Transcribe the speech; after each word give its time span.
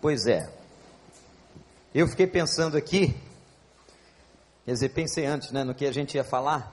Pois 0.00 0.26
é. 0.26 0.48
Eu 1.92 2.06
fiquei 2.06 2.28
pensando 2.28 2.76
aqui, 2.76 3.16
quer 4.64 4.72
dizer, 4.72 4.90
pensei 4.90 5.26
antes, 5.26 5.50
né, 5.50 5.64
no 5.64 5.74
que 5.74 5.84
a 5.84 5.92
gente 5.92 6.14
ia 6.14 6.22
falar, 6.22 6.72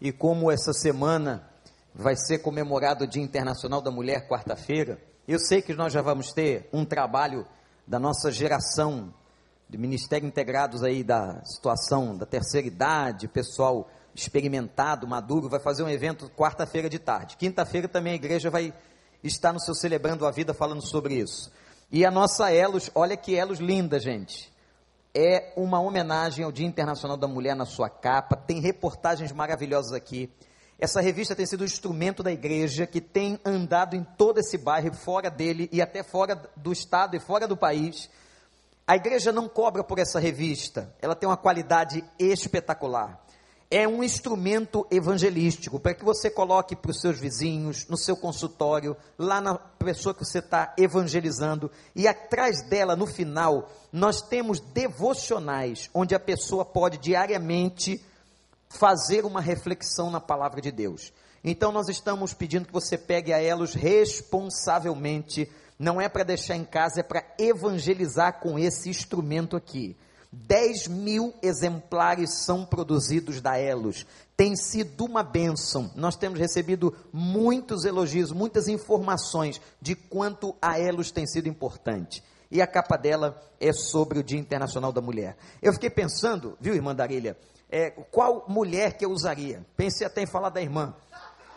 e 0.00 0.10
como 0.10 0.50
essa 0.50 0.72
semana 0.72 1.48
vai 1.94 2.16
ser 2.16 2.38
comemorado 2.38 3.04
o 3.04 3.06
Dia 3.06 3.22
Internacional 3.22 3.80
da 3.80 3.92
Mulher, 3.92 4.26
quarta-feira. 4.26 5.00
Eu 5.28 5.38
sei 5.38 5.62
que 5.62 5.72
nós 5.72 5.92
já 5.92 6.02
vamos 6.02 6.32
ter 6.32 6.68
um 6.72 6.84
trabalho 6.84 7.46
da 7.86 8.00
nossa 8.00 8.32
geração 8.32 9.14
de 9.68 9.78
ministério 9.78 10.26
integrados 10.26 10.82
aí 10.82 11.04
da 11.04 11.44
situação 11.44 12.16
da 12.16 12.26
terceira 12.26 12.66
idade, 12.66 13.28
pessoal 13.28 13.88
experimentado, 14.16 15.06
maduro, 15.06 15.48
vai 15.48 15.60
fazer 15.60 15.84
um 15.84 15.88
evento 15.88 16.28
quarta-feira 16.30 16.90
de 16.90 16.98
tarde. 16.98 17.36
Quinta-feira 17.36 17.86
também 17.86 18.14
a 18.14 18.16
igreja 18.16 18.50
vai 18.50 18.74
estar 19.22 19.52
no 19.52 19.60
seu 19.60 19.76
Celebrando 19.76 20.26
a 20.26 20.32
Vida 20.32 20.52
falando 20.52 20.84
sobre 20.84 21.14
isso. 21.14 21.52
E 21.94 22.06
a 22.06 22.10
nossa 22.10 22.50
Elos, 22.50 22.90
olha 22.94 23.18
que 23.18 23.34
Elos 23.34 23.58
linda, 23.58 24.00
gente. 24.00 24.50
É 25.14 25.52
uma 25.54 25.78
homenagem 25.78 26.42
ao 26.42 26.50
Dia 26.50 26.66
Internacional 26.66 27.18
da 27.18 27.28
Mulher 27.28 27.54
na 27.54 27.66
sua 27.66 27.90
capa, 27.90 28.34
tem 28.34 28.60
reportagens 28.60 29.30
maravilhosas 29.30 29.92
aqui. 29.92 30.32
Essa 30.78 31.02
revista 31.02 31.36
tem 31.36 31.44
sido 31.44 31.60
um 31.60 31.66
instrumento 31.66 32.22
da 32.22 32.32
igreja 32.32 32.86
que 32.86 32.98
tem 32.98 33.38
andado 33.44 33.94
em 33.94 34.02
todo 34.16 34.38
esse 34.38 34.56
bairro, 34.56 34.94
fora 34.94 35.30
dele 35.30 35.68
e 35.70 35.82
até 35.82 36.02
fora 36.02 36.34
do 36.56 36.72
estado 36.72 37.14
e 37.14 37.20
fora 37.20 37.46
do 37.46 37.58
país. 37.58 38.08
A 38.86 38.96
igreja 38.96 39.30
não 39.30 39.46
cobra 39.46 39.84
por 39.84 39.98
essa 39.98 40.18
revista, 40.18 40.94
ela 41.02 41.14
tem 41.14 41.28
uma 41.28 41.36
qualidade 41.36 42.02
espetacular 42.18 43.21
é 43.72 43.88
um 43.88 44.04
instrumento 44.04 44.86
evangelístico 44.90 45.80
para 45.80 45.94
que 45.94 46.04
você 46.04 46.28
coloque 46.28 46.76
para 46.76 46.90
os 46.90 47.00
seus 47.00 47.18
vizinhos, 47.18 47.86
no 47.88 47.96
seu 47.96 48.14
consultório, 48.14 48.94
lá 49.18 49.40
na 49.40 49.54
pessoa 49.54 50.14
que 50.14 50.22
você 50.22 50.40
está 50.40 50.74
evangelizando, 50.76 51.70
e 51.96 52.06
atrás 52.06 52.60
dela, 52.68 52.94
no 52.94 53.06
final, 53.06 53.70
nós 53.90 54.20
temos 54.20 54.60
devocionais, 54.60 55.88
onde 55.94 56.14
a 56.14 56.20
pessoa 56.20 56.66
pode 56.66 56.98
diariamente 56.98 58.04
fazer 58.68 59.24
uma 59.24 59.40
reflexão 59.40 60.10
na 60.10 60.20
palavra 60.20 60.60
de 60.60 60.70
Deus. 60.70 61.10
Então, 61.42 61.72
nós 61.72 61.88
estamos 61.88 62.34
pedindo 62.34 62.66
que 62.66 62.72
você 62.74 62.98
pegue 62.98 63.32
a 63.32 63.42
elos 63.42 63.72
responsavelmente, 63.72 65.50
não 65.78 65.98
é 65.98 66.10
para 66.10 66.24
deixar 66.24 66.56
em 66.56 66.64
casa, 66.64 67.00
é 67.00 67.02
para 67.02 67.24
evangelizar 67.38 68.38
com 68.38 68.58
esse 68.58 68.90
instrumento 68.90 69.56
aqui. 69.56 69.96
10 70.32 70.88
mil 70.88 71.34
exemplares 71.42 72.44
são 72.44 72.64
produzidos 72.64 73.40
da 73.40 73.58
Elos. 73.58 74.06
Tem 74.34 74.56
sido 74.56 75.04
uma 75.04 75.22
bênção. 75.22 75.90
Nós 75.94 76.16
temos 76.16 76.40
recebido 76.40 76.94
muitos 77.12 77.84
elogios, 77.84 78.32
muitas 78.32 78.66
informações 78.66 79.60
de 79.80 79.94
quanto 79.94 80.56
a 80.60 80.78
Elos 80.80 81.10
tem 81.10 81.26
sido 81.26 81.48
importante. 81.48 82.24
E 82.50 82.62
a 82.62 82.66
capa 82.66 82.96
dela 82.96 83.40
é 83.60 83.72
sobre 83.72 84.18
o 84.18 84.22
Dia 84.22 84.38
Internacional 84.38 84.90
da 84.90 85.00
Mulher. 85.00 85.36
Eu 85.60 85.72
fiquei 85.72 85.90
pensando, 85.90 86.56
viu, 86.60 86.74
irmã 86.74 86.94
Darília, 86.94 87.36
é, 87.70 87.90
qual 87.90 88.44
mulher 88.48 88.96
que 88.96 89.04
eu 89.04 89.10
usaria? 89.10 89.64
Pensei 89.76 90.06
até 90.06 90.22
em 90.22 90.26
falar 90.26 90.50
da 90.50 90.60
irmã, 90.60 90.94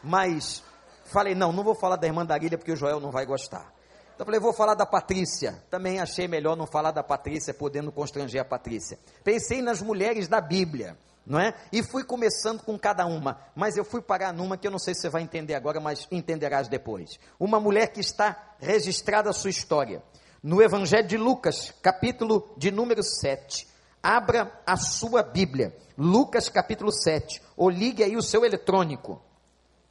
mas 0.04 0.64
falei, 1.06 1.36
não, 1.36 1.52
não 1.52 1.64
vou 1.64 1.76
falar 1.76 1.98
da 1.98 2.08
irmã 2.08 2.26
Darília 2.26 2.58
porque 2.58 2.72
o 2.72 2.76
Joel 2.76 3.00
não 3.00 3.12
vai 3.12 3.26
gostar. 3.26 3.75
Então 4.16 4.24
eu 4.24 4.26
falei, 4.28 4.40
vou 4.40 4.54
falar 4.54 4.76
da 4.76 4.86
Patrícia. 4.86 5.62
Também 5.70 6.00
achei 6.00 6.26
melhor 6.26 6.56
não 6.56 6.66
falar 6.66 6.92
da 6.92 7.04
Patrícia, 7.04 7.54
podendo 7.54 7.92
constranger 7.92 8.42
a 8.42 8.46
Patrícia. 8.46 8.98
Pensei 9.26 9.62
nas 9.62 9.82
mulheres 9.82 10.30
da 10.30 10.40
Bíblia, 10.40 10.98
não 11.28 11.38
é? 11.38 11.54
E 11.70 11.84
fui 11.84 12.02
começando 12.02 12.64
com 12.64 12.80
cada 12.80 13.06
uma, 13.06 13.38
mas 13.54 13.76
eu 13.76 13.84
fui 13.84 14.02
parar 14.02 14.32
numa 14.32 14.56
que 14.56 14.66
eu 14.66 14.72
não 14.72 14.80
sei 14.80 14.96
se 14.96 15.02
você 15.02 15.10
vai 15.10 15.22
entender 15.22 15.54
agora, 15.54 15.82
mas 15.82 16.08
entenderás 16.10 16.70
depois. 16.70 17.20
Uma 17.38 17.60
mulher 17.60 17.88
que 17.88 18.00
está 18.00 18.56
registrada 18.58 19.30
a 19.30 19.34
sua 19.34 19.50
história. 19.50 20.02
No 20.42 20.62
Evangelho 20.62 21.08
de 21.08 21.18
Lucas, 21.18 21.74
capítulo 21.82 22.54
de 22.56 22.72
número 22.72 23.04
7. 23.04 23.68
Abra 24.02 24.50
a 24.66 24.78
sua 24.78 25.24
Bíblia. 25.24 25.76
Lucas 25.98 26.48
capítulo 26.48 26.90
7. 26.90 27.42
Ou 27.58 27.70
ligue 27.70 28.02
aí 28.02 28.16
o 28.16 28.22
seu 28.22 28.46
eletrônico. 28.46 29.22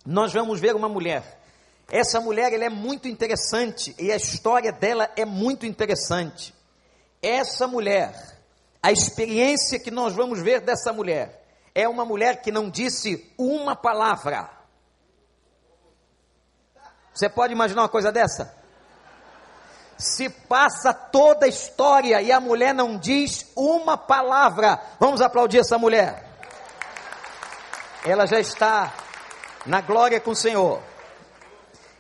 Nós 0.07 0.33
vamos 0.33 0.61
ver 0.61 0.75
uma 0.75 0.89
mulher 0.89 1.44
essa 1.91 2.21
mulher 2.21 2.53
ela 2.53 2.65
é 2.65 2.71
muito 2.71 3.09
interessante 3.09 3.95
e 3.99 4.11
a 4.11 4.17
história 4.17 4.72
dela 4.72 5.11
é 5.17 5.25
muito 5.25 5.67
interessante. 5.67 6.55
Essa 7.22 7.67
mulher, 7.67 8.15
a 8.83 8.91
experiência 8.91 9.78
que 9.78 9.91
nós 9.91 10.15
vamos 10.15 10.41
ver 10.41 10.61
dessa 10.61 10.93
mulher, 10.93 11.43
é 11.75 11.89
uma 11.89 12.05
mulher 12.05 12.41
que 12.43 12.53
não 12.53 12.71
disse 12.71 13.33
uma 13.37 13.75
palavra. 13.75 14.49
Você 17.12 17.28
pode 17.28 17.53
imaginar 17.53 17.83
uma 17.83 17.89
coisa 17.89 18.11
dessa? 18.11 18.55
Se 19.97 20.28
passa 20.28 20.93
toda 20.93 21.47
a 21.47 21.49
história 21.49 22.21
e 22.21 22.33
a 22.33 22.41
mulher 22.41 22.75
não 22.75 22.99
diz 22.99 23.47
uma 23.55 23.97
palavra. 23.97 24.81
Vamos 24.99 25.21
aplaudir 25.21 25.59
essa 25.59 25.78
mulher. 25.78 26.28
Ela 28.05 28.27
já 28.27 28.41
está 28.41 28.93
na 29.65 29.81
glória 29.81 30.21
com 30.21 30.33
o 30.33 30.37
Senhor. 30.37 30.83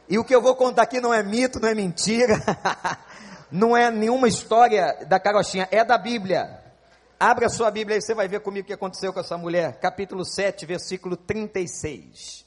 E 0.08 0.18
o 0.18 0.24
que 0.24 0.34
eu 0.34 0.42
vou 0.42 0.54
contar 0.54 0.82
aqui 0.82 1.00
não 1.00 1.12
é 1.12 1.22
mito, 1.22 1.58
não 1.58 1.68
é 1.68 1.74
mentira, 1.74 2.40
não 3.50 3.76
é 3.76 3.90
nenhuma 3.90 4.28
história 4.28 5.04
da 5.06 5.18
carochinha, 5.18 5.68
é 5.70 5.84
da 5.84 5.96
Bíblia. 5.96 6.62
Abra 7.18 7.48
sua 7.48 7.70
Bíblia 7.70 7.96
e 7.96 8.02
você 8.02 8.14
vai 8.14 8.28
ver 8.28 8.40
comigo 8.40 8.64
o 8.64 8.66
que 8.66 8.72
aconteceu 8.72 9.12
com 9.12 9.20
essa 9.20 9.38
mulher. 9.38 9.78
Capítulo 9.80 10.24
7, 10.24 10.66
versículo 10.66 11.16
36. 11.16 12.44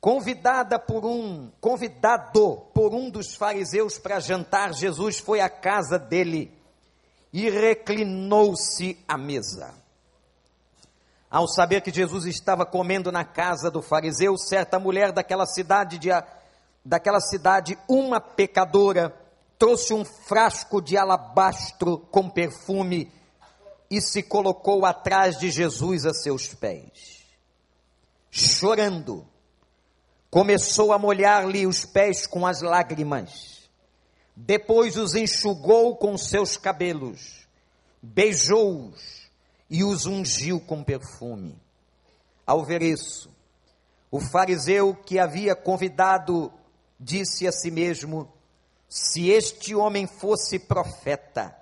Convidada 0.00 0.78
por 0.78 1.04
um, 1.04 1.50
convidado 1.60 2.68
por 2.72 2.94
um 2.94 3.10
dos 3.10 3.34
fariseus 3.34 3.98
para 3.98 4.20
jantar, 4.20 4.72
Jesus 4.72 5.18
foi 5.18 5.40
à 5.40 5.48
casa 5.48 5.98
dele 5.98 6.56
e 7.32 7.50
reclinou-se 7.50 8.96
à 9.08 9.18
mesa. 9.18 9.85
Ao 11.30 11.48
saber 11.48 11.80
que 11.80 11.92
Jesus 11.92 12.24
estava 12.24 12.64
comendo 12.64 13.10
na 13.10 13.24
casa 13.24 13.70
do 13.70 13.82
fariseu, 13.82 14.36
certa 14.36 14.78
mulher 14.78 15.12
daquela 15.12 15.44
cidade, 15.44 15.98
de, 15.98 16.08
daquela 16.84 17.20
cidade, 17.20 17.76
uma 17.88 18.20
pecadora, 18.20 19.14
trouxe 19.58 19.92
um 19.92 20.04
frasco 20.04 20.80
de 20.80 20.96
alabastro 20.96 21.98
com 22.10 22.30
perfume 22.30 23.12
e 23.90 24.00
se 24.00 24.22
colocou 24.22 24.84
atrás 24.86 25.38
de 25.38 25.50
Jesus 25.50 26.06
a 26.06 26.14
seus 26.14 26.54
pés. 26.54 27.24
Chorando, 28.30 29.26
começou 30.30 30.92
a 30.92 30.98
molhar-lhe 30.98 31.66
os 31.66 31.84
pés 31.84 32.26
com 32.26 32.46
as 32.46 32.60
lágrimas. 32.60 33.68
Depois 34.36 34.96
os 34.96 35.14
enxugou 35.14 35.96
com 35.96 36.16
seus 36.18 36.56
cabelos, 36.56 37.46
beijou-os 38.02 39.15
e 39.68 39.82
os 39.84 40.06
ungiu 40.06 40.60
com 40.60 40.82
perfume. 40.82 41.60
Ao 42.46 42.64
ver 42.64 42.82
isso, 42.82 43.30
o 44.10 44.20
fariseu 44.20 44.94
que 44.94 45.18
havia 45.18 45.54
convidado 45.54 46.52
disse 46.98 47.46
a 47.46 47.52
si 47.52 47.70
mesmo: 47.70 48.32
Se 48.88 49.28
este 49.28 49.74
homem 49.74 50.06
fosse 50.06 50.58
profeta, 50.58 51.56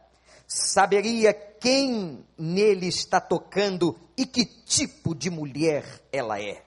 saberia 0.46 1.32
quem 1.32 2.24
nele 2.36 2.86
está 2.86 3.20
tocando 3.20 3.98
e 4.16 4.26
que 4.26 4.44
tipo 4.44 5.14
de 5.14 5.30
mulher 5.30 5.84
ela 6.12 6.40
é. 6.40 6.62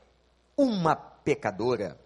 Uma 0.55 0.95
pecadora. 0.95 1.99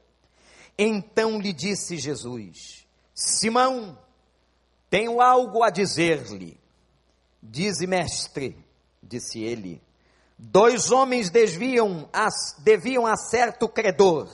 Então 0.77 1.39
lhe 1.39 1.53
disse 1.53 1.97
Jesus: 1.97 2.85
Simão, 3.15 3.97
tenho 4.89 5.21
algo 5.21 5.63
a 5.63 5.69
dizer-lhe. 5.69 6.59
Dize, 7.41 7.87
mestre 7.87 8.70
disse 9.01 9.41
ele. 9.41 9.81
Dois 10.37 10.91
homens 10.91 11.29
desviam 11.29 12.09
a, 12.11 12.27
deviam 12.59 13.05
a 13.05 13.15
certo 13.15 13.69
credor. 13.69 14.27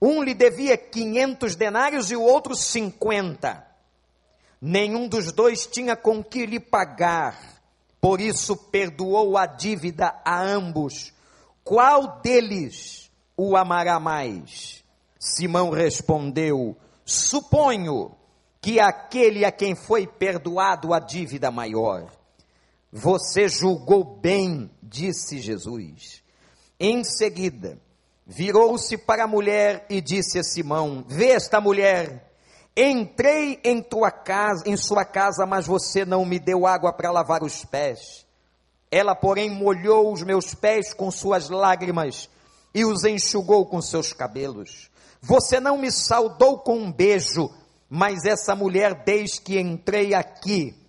Um 0.00 0.22
lhe 0.22 0.34
devia 0.34 0.76
500 0.76 1.54
denários 1.56 2.10
e 2.10 2.16
o 2.16 2.22
outro 2.22 2.54
50. 2.54 3.64
Nenhum 4.60 5.08
dos 5.08 5.30
dois 5.32 5.66
tinha 5.66 5.94
com 5.94 6.22
que 6.22 6.44
lhe 6.44 6.58
pagar, 6.58 7.38
por 8.00 8.20
isso 8.20 8.56
perdoou 8.56 9.36
a 9.38 9.46
dívida 9.46 10.14
a 10.24 10.42
ambos. 10.42 11.12
Qual 11.62 12.20
deles 12.20 13.10
o 13.36 13.56
amará 13.56 14.00
mais? 14.00 14.82
Simão 15.18 15.70
respondeu: 15.70 16.76
Suponho 17.04 18.14
que 18.60 18.80
aquele 18.80 19.44
a 19.44 19.52
quem 19.52 19.74
foi 19.74 20.06
perdoado 20.06 20.92
a 20.92 20.98
dívida 20.98 21.50
maior. 21.50 22.10
Você 22.96 23.48
julgou 23.48 24.04
bem, 24.04 24.70
disse 24.80 25.40
Jesus. 25.40 26.22
Em 26.78 27.02
seguida, 27.02 27.76
virou-se 28.24 28.96
para 28.96 29.24
a 29.24 29.26
mulher 29.26 29.84
e 29.90 30.00
disse 30.00 30.38
a 30.38 30.44
Simão: 30.44 31.04
Vê 31.08 31.30
esta 31.30 31.60
mulher. 31.60 32.32
Entrei 32.76 33.58
em 33.64 33.82
tua 33.82 34.12
casa, 34.12 34.62
em 34.64 34.76
sua 34.76 35.04
casa, 35.04 35.44
mas 35.44 35.66
você 35.66 36.04
não 36.04 36.24
me 36.24 36.38
deu 36.38 36.68
água 36.68 36.92
para 36.92 37.10
lavar 37.10 37.42
os 37.42 37.64
pés. 37.64 38.24
Ela, 38.92 39.16
porém, 39.16 39.50
molhou 39.50 40.12
os 40.12 40.22
meus 40.22 40.54
pés 40.54 40.94
com 40.94 41.10
suas 41.10 41.50
lágrimas 41.50 42.30
e 42.72 42.84
os 42.84 43.04
enxugou 43.04 43.66
com 43.66 43.82
seus 43.82 44.12
cabelos. 44.12 44.88
Você 45.20 45.58
não 45.58 45.76
me 45.76 45.90
saudou 45.90 46.60
com 46.60 46.78
um 46.78 46.92
beijo, 46.92 47.50
mas 47.90 48.24
essa 48.24 48.54
mulher, 48.54 49.02
desde 49.04 49.40
que 49.40 49.58
entrei 49.58 50.14
aqui, 50.14 50.83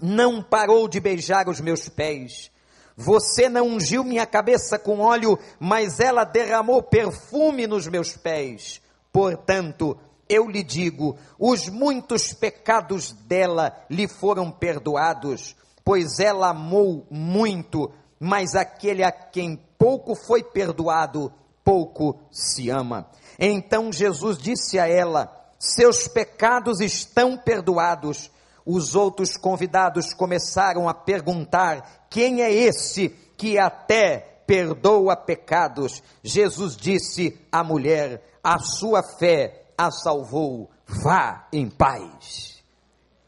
não 0.00 0.42
parou 0.42 0.88
de 0.88 1.00
beijar 1.00 1.48
os 1.48 1.60
meus 1.60 1.88
pés. 1.88 2.50
Você 2.96 3.48
não 3.48 3.66
ungiu 3.66 4.04
minha 4.04 4.26
cabeça 4.26 4.78
com 4.78 5.00
óleo, 5.00 5.38
mas 5.58 5.98
ela 5.98 6.24
derramou 6.24 6.82
perfume 6.82 7.66
nos 7.66 7.88
meus 7.88 8.16
pés. 8.16 8.80
Portanto, 9.12 9.98
eu 10.28 10.48
lhe 10.48 10.62
digo: 10.62 11.16
os 11.38 11.68
muitos 11.68 12.32
pecados 12.32 13.12
dela 13.12 13.76
lhe 13.90 14.06
foram 14.06 14.50
perdoados, 14.50 15.56
pois 15.84 16.18
ela 16.18 16.50
amou 16.50 17.06
muito, 17.10 17.90
mas 18.18 18.54
aquele 18.54 19.02
a 19.02 19.10
quem 19.10 19.56
pouco 19.78 20.14
foi 20.14 20.42
perdoado, 20.42 21.32
pouco 21.64 22.18
se 22.30 22.70
ama. 22.70 23.08
Então 23.38 23.92
Jesus 23.92 24.38
disse 24.38 24.78
a 24.78 24.88
ela: 24.88 25.32
Seus 25.58 26.06
pecados 26.06 26.80
estão 26.80 27.36
perdoados. 27.36 28.30
Os 28.66 28.94
outros 28.94 29.36
convidados 29.36 30.14
começaram 30.14 30.88
a 30.88 30.94
perguntar: 30.94 32.06
Quem 32.08 32.42
é 32.42 32.52
esse 32.52 33.10
que 33.36 33.58
até 33.58 34.40
perdoa 34.46 35.16
pecados? 35.16 36.02
Jesus 36.22 36.76
disse 36.76 37.38
à 37.52 37.62
mulher: 37.62 38.22
A 38.42 38.58
sua 38.58 39.02
fé 39.02 39.64
a 39.76 39.90
salvou, 39.90 40.70
vá 40.86 41.46
em 41.52 41.68
paz. 41.68 42.62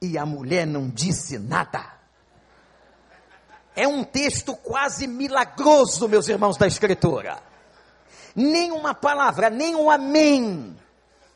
E 0.01 0.17
a 0.17 0.25
mulher 0.25 0.67
não 0.67 0.89
disse 0.89 1.39
nada. 1.39 1.97
É 3.75 3.87
um 3.87 4.03
texto 4.05 4.57
quase 4.57 5.07
milagroso, 5.07 6.09
meus 6.09 6.29
irmãos 6.29 6.57
da 6.57 6.67
Escritura. 6.67 7.39
Nem 8.35 8.73
uma 8.73 8.95
palavra, 8.95 9.51
nem 9.51 9.75
um 9.75 9.91
amém, 9.91 10.77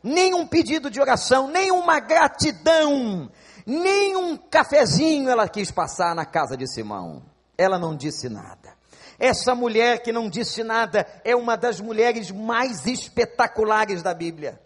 nem 0.02 0.34
um 0.34 0.46
pedido 0.46 0.90
de 0.90 1.00
oração, 1.00 1.48
nem 1.48 1.70
uma 1.70 2.00
gratidão, 2.00 3.30
nem 3.66 4.16
um 4.16 4.36
cafezinho 4.36 5.28
ela 5.28 5.48
quis 5.48 5.70
passar 5.70 6.14
na 6.14 6.24
casa 6.24 6.56
de 6.56 6.66
Simão. 6.66 7.22
Ela 7.56 7.78
não 7.78 7.96
disse 7.96 8.28
nada. 8.28 8.74
Essa 9.18 9.54
mulher 9.54 10.02
que 10.02 10.12
não 10.12 10.30
disse 10.30 10.64
nada 10.64 11.06
é 11.24 11.36
uma 11.36 11.56
das 11.56 11.80
mulheres 11.80 12.30
mais 12.30 12.86
espetaculares 12.86 14.02
da 14.02 14.14
Bíblia. 14.14 14.58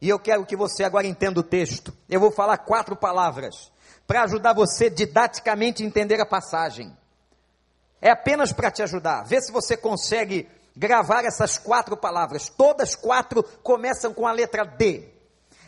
E 0.00 0.08
eu 0.08 0.18
quero 0.18 0.46
que 0.46 0.56
você 0.56 0.84
agora 0.84 1.06
entenda 1.06 1.40
o 1.40 1.42
texto. 1.42 1.92
Eu 2.08 2.20
vou 2.20 2.30
falar 2.30 2.58
quatro 2.58 2.96
palavras 2.96 3.70
para 4.06 4.22
ajudar 4.22 4.54
você 4.54 4.88
didaticamente 4.88 5.82
a 5.82 5.86
entender 5.86 6.18
a 6.20 6.24
passagem. 6.24 6.96
É 8.00 8.10
apenas 8.10 8.52
para 8.52 8.70
te 8.70 8.82
ajudar. 8.82 9.24
Vê 9.24 9.40
se 9.40 9.52
você 9.52 9.76
consegue 9.76 10.48
gravar 10.74 11.24
essas 11.24 11.58
quatro 11.58 11.96
palavras. 11.96 12.48
Todas 12.48 12.94
quatro 12.94 13.42
começam 13.62 14.14
com 14.14 14.26
a 14.26 14.32
letra 14.32 14.64
D. 14.64 15.08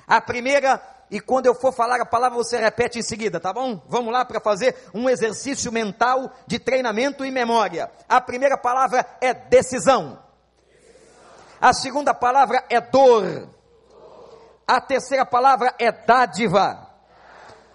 A 0.07 0.21
primeira, 0.21 0.81
e 1.11 1.19
quando 1.19 1.47
eu 1.47 1.55
for 1.55 1.73
falar 1.73 2.01
a 2.01 2.07
palavra, 2.07 2.39
você 2.39 2.57
repete 2.57 3.01
em 3.01 3.03
seguida, 3.03 3.41
tá 3.41 3.53
bom? 3.53 3.83
Vamos 3.89 4.13
lá 4.13 4.25
para 4.25 4.41
fazer 4.41 4.77
um 4.95 5.11
exercício 5.11 5.73
mental 5.73 6.33
de 6.47 6.59
treinamento 6.59 7.25
e 7.25 7.31
memória. 7.33 7.91
A 8.09 8.21
primeira 8.21 8.57
palavra 8.57 9.05
é 9.21 9.35
decisão. 9.35 10.23
A 11.61 11.73
segunda 11.73 12.15
palavra 12.15 12.65
é 12.71 12.81
dor. 12.81 13.49
A 14.67 14.81
terceira 14.81 15.27
palavra 15.27 15.75
é 15.81 15.91
dádiva. 15.91 16.89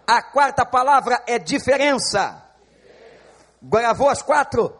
A 0.08 0.22
quarta 0.22 0.66
palavra 0.66 1.22
é 1.28 1.38
diferença. 1.38 2.42
Gravou 3.62 4.10
as 4.10 4.22
quatro? 4.22 4.74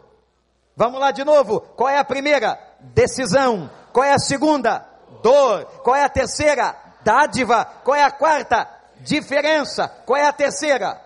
Vamos 0.74 0.98
lá 0.98 1.10
de 1.10 1.24
novo. 1.24 1.60
Qual 1.60 1.90
é 1.90 1.98
a 1.98 2.04
primeira? 2.04 2.58
Decisão. 2.80 3.70
Qual 3.92 4.04
é 4.04 4.14
a 4.14 4.18
segunda? 4.18 4.86
Dor. 5.22 5.66
Qual 5.82 5.94
é 5.94 6.04
a 6.04 6.08
terceira? 6.08 6.85
Dádiva. 7.06 7.64
Qual 7.84 7.94
é 7.94 8.02
a 8.02 8.10
quarta? 8.10 8.68
Diferença. 8.96 9.86
Qual 10.04 10.16
é 10.16 10.26
a 10.26 10.32
terceira? 10.32 11.00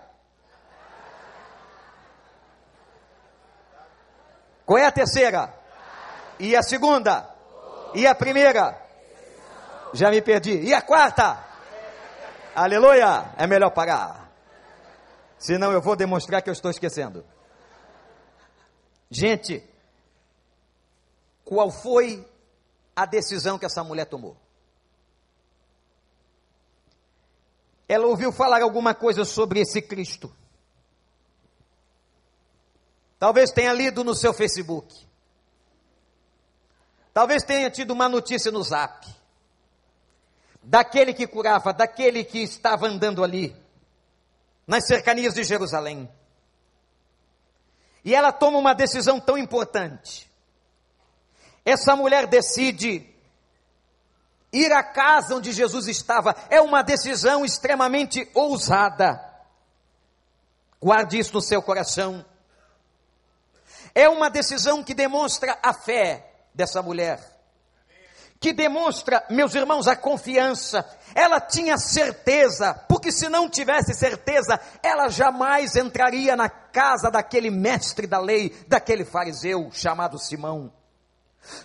Qual 4.65 4.79
é 4.79 4.87
a 4.87 4.91
terceira? 4.91 5.53
E 6.39 6.55
a 6.55 6.63
segunda? 6.63 7.29
E 7.93 8.07
a 8.07 8.15
primeira? 8.15 8.81
Já 9.93 10.09
me 10.09 10.23
perdi. 10.23 10.59
E 10.61 10.73
a 10.73 10.81
quarta? 10.81 11.37
Aleluia! 12.55 13.33
É 13.37 13.45
melhor 13.45 13.69
parar. 13.69 14.27
Senão 15.37 15.71
eu 15.71 15.83
vou 15.83 15.95
demonstrar 15.95 16.41
que 16.41 16.49
eu 16.49 16.53
estou 16.53 16.71
esquecendo. 16.71 17.23
Gente, 19.07 19.63
qual 21.45 21.69
foi 21.69 22.27
a 22.95 23.05
decisão 23.05 23.59
que 23.59 23.67
essa 23.67 23.83
mulher 23.83 24.05
tomou? 24.05 24.35
Ela 27.91 28.07
ouviu 28.07 28.31
falar 28.31 28.61
alguma 28.61 28.95
coisa 28.95 29.25
sobre 29.25 29.59
esse 29.59 29.81
Cristo. 29.81 30.33
Talvez 33.19 33.51
tenha 33.51 33.73
lido 33.73 34.01
no 34.01 34.15
seu 34.15 34.33
Facebook. 34.33 34.95
Talvez 37.13 37.43
tenha 37.43 37.69
tido 37.69 37.91
uma 37.91 38.07
notícia 38.07 38.49
no 38.49 38.63
Zap 38.63 39.05
daquele 40.63 41.13
que 41.13 41.27
curava, 41.27 41.73
daquele 41.73 42.23
que 42.23 42.41
estava 42.41 42.87
andando 42.87 43.25
ali, 43.25 43.53
nas 44.65 44.87
cercanias 44.87 45.33
de 45.33 45.43
Jerusalém. 45.43 46.09
E 48.05 48.15
ela 48.15 48.31
toma 48.31 48.57
uma 48.57 48.73
decisão 48.73 49.19
tão 49.19 49.37
importante. 49.37 50.31
Essa 51.65 51.93
mulher 51.93 52.25
decide 52.25 53.10
ir 54.51 54.71
à 54.71 54.83
casa 54.83 55.35
onde 55.35 55.51
Jesus 55.51 55.87
estava. 55.87 56.35
É 56.49 56.61
uma 56.61 56.81
decisão 56.81 57.45
extremamente 57.45 58.29
ousada. 58.33 59.19
Guarde 60.81 61.19
isso 61.19 61.33
no 61.33 61.41
seu 61.41 61.61
coração. 61.61 62.25
É 63.93 64.07
uma 64.09 64.29
decisão 64.29 64.83
que 64.83 64.93
demonstra 64.93 65.57
a 65.61 65.73
fé 65.73 66.25
dessa 66.53 66.81
mulher 66.81 67.31
que 68.41 68.51
demonstra, 68.51 69.23
meus 69.29 69.53
irmãos, 69.53 69.87
a 69.87 69.95
confiança. 69.95 70.83
Ela 71.13 71.39
tinha 71.39 71.77
certeza, 71.77 72.73
porque 72.89 73.11
se 73.11 73.29
não 73.29 73.47
tivesse 73.47 73.93
certeza, 73.93 74.59
ela 74.81 75.09
jamais 75.09 75.75
entraria 75.75 76.35
na 76.35 76.49
casa 76.49 77.11
daquele 77.11 77.51
mestre 77.51 78.07
da 78.07 78.19
lei, 78.19 78.49
daquele 78.67 79.05
fariseu 79.05 79.69
chamado 79.71 80.17
Simão. 80.17 80.73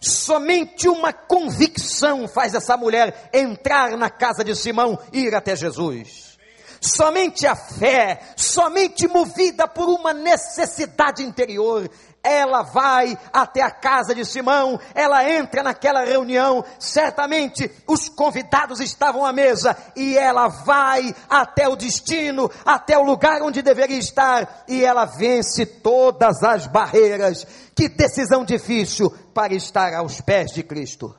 Somente 0.00 0.88
uma 0.88 1.12
convicção 1.12 2.26
faz 2.26 2.54
essa 2.54 2.76
mulher 2.76 3.30
entrar 3.32 3.96
na 3.96 4.10
casa 4.10 4.42
de 4.42 4.54
Simão 4.54 4.98
e 5.12 5.20
ir 5.20 5.34
até 5.34 5.54
Jesus. 5.54 6.36
Somente 6.80 7.46
a 7.46 7.56
fé, 7.56 8.20
somente 8.36 9.08
movida 9.08 9.66
por 9.66 9.88
uma 9.88 10.12
necessidade 10.12 11.22
interior, 11.22 11.90
ela 12.22 12.62
vai 12.62 13.16
até 13.32 13.62
a 13.62 13.70
casa 13.70 14.14
de 14.14 14.24
Simão, 14.24 14.78
ela 14.94 15.28
entra 15.30 15.62
naquela 15.62 16.04
reunião, 16.04 16.64
certamente 16.78 17.70
os 17.86 18.08
convidados 18.08 18.80
estavam 18.80 19.24
à 19.24 19.32
mesa, 19.32 19.76
e 19.94 20.18
ela 20.18 20.48
vai 20.48 21.14
até 21.30 21.68
o 21.68 21.76
destino, 21.76 22.50
até 22.64 22.98
o 22.98 23.04
lugar 23.04 23.42
onde 23.42 23.62
deveria 23.62 23.98
estar, 23.98 24.64
e 24.66 24.84
ela 24.84 25.04
vence 25.04 25.64
todas 25.64 26.42
as 26.42 26.66
barreiras. 26.66 27.46
Que 27.74 27.88
decisão 27.88 28.44
difícil 28.44 29.12
para 29.36 29.52
estar 29.52 29.92
aos 29.92 30.18
pés 30.22 30.50
de 30.50 30.62
Cristo. 30.62 31.14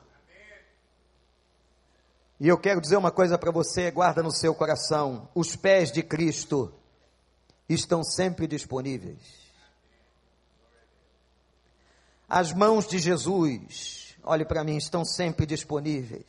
E 2.40 2.48
eu 2.48 2.58
quero 2.58 2.80
dizer 2.80 2.96
uma 2.96 3.12
coisa 3.12 3.38
para 3.38 3.52
você, 3.52 3.92
guarda 3.92 4.24
no 4.24 4.32
seu 4.32 4.52
coração: 4.56 5.28
os 5.36 5.54
pés 5.54 5.92
de 5.92 6.02
Cristo 6.02 6.74
estão 7.68 8.02
sempre 8.02 8.48
disponíveis. 8.48 9.20
As 12.28 12.52
mãos 12.52 12.88
de 12.88 12.98
Jesus, 12.98 14.16
olhe 14.24 14.44
para 14.44 14.64
mim, 14.64 14.76
estão 14.76 15.04
sempre 15.04 15.46
disponíveis. 15.46 16.26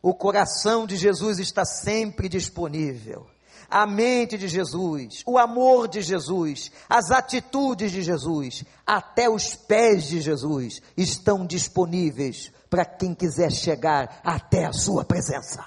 O 0.00 0.14
coração 0.14 0.86
de 0.86 0.96
Jesus 0.96 1.40
está 1.40 1.64
sempre 1.64 2.28
disponível. 2.28 3.28
A 3.70 3.86
mente 3.86 4.38
de 4.38 4.48
Jesus, 4.48 5.22
o 5.26 5.36
amor 5.36 5.88
de 5.88 6.00
Jesus, 6.00 6.72
as 6.88 7.10
atitudes 7.10 7.92
de 7.92 8.02
Jesus, 8.02 8.64
até 8.86 9.28
os 9.28 9.54
pés 9.54 10.06
de 10.06 10.20
Jesus 10.20 10.80
estão 10.96 11.46
disponíveis 11.46 12.50
para 12.70 12.84
quem 12.84 13.14
quiser 13.14 13.50
chegar 13.50 14.20
até 14.24 14.64
a 14.64 14.72
sua 14.72 15.04
presença. 15.04 15.64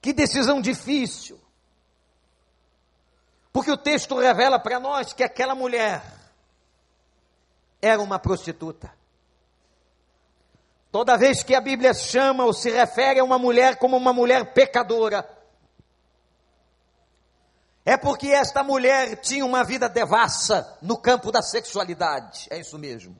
Que 0.00 0.12
decisão 0.12 0.60
difícil. 0.60 1.40
Porque 3.52 3.70
o 3.70 3.76
texto 3.76 4.18
revela 4.18 4.58
para 4.58 4.78
nós 4.78 5.12
que 5.12 5.24
aquela 5.24 5.54
mulher 5.54 6.02
era 7.80 8.00
uma 8.00 8.18
prostituta. 8.18 8.95
Toda 10.96 11.18
vez 11.18 11.42
que 11.42 11.54
a 11.54 11.60
Bíblia 11.60 11.92
chama 11.92 12.46
ou 12.46 12.54
se 12.54 12.70
refere 12.70 13.20
a 13.20 13.22
uma 13.22 13.38
mulher 13.38 13.76
como 13.76 13.98
uma 13.98 14.14
mulher 14.14 14.54
pecadora, 14.54 15.28
é 17.84 17.98
porque 17.98 18.28
esta 18.28 18.64
mulher 18.64 19.20
tinha 19.20 19.44
uma 19.44 19.62
vida 19.62 19.90
devassa 19.90 20.78
no 20.80 20.96
campo 20.96 21.30
da 21.30 21.42
sexualidade. 21.42 22.46
É 22.48 22.58
isso 22.58 22.78
mesmo. 22.78 23.14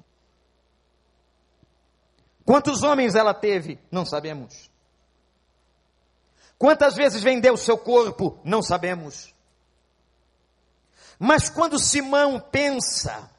Quantos 2.47 2.83
homens 2.83 3.15
ela 3.15 3.35
teve? 3.35 3.79
Não 3.91 4.07
sabemos. 4.07 4.71
Quantas 6.57 6.95
vezes 6.95 7.23
vendeu 7.23 7.59
seu 7.59 7.77
corpo? 7.77 8.41
Não 8.43 8.63
sabemos. 8.63 9.35
Mas 11.19 11.51
quando 11.51 11.79
Simão 11.79 12.41
pensa, 12.41 13.31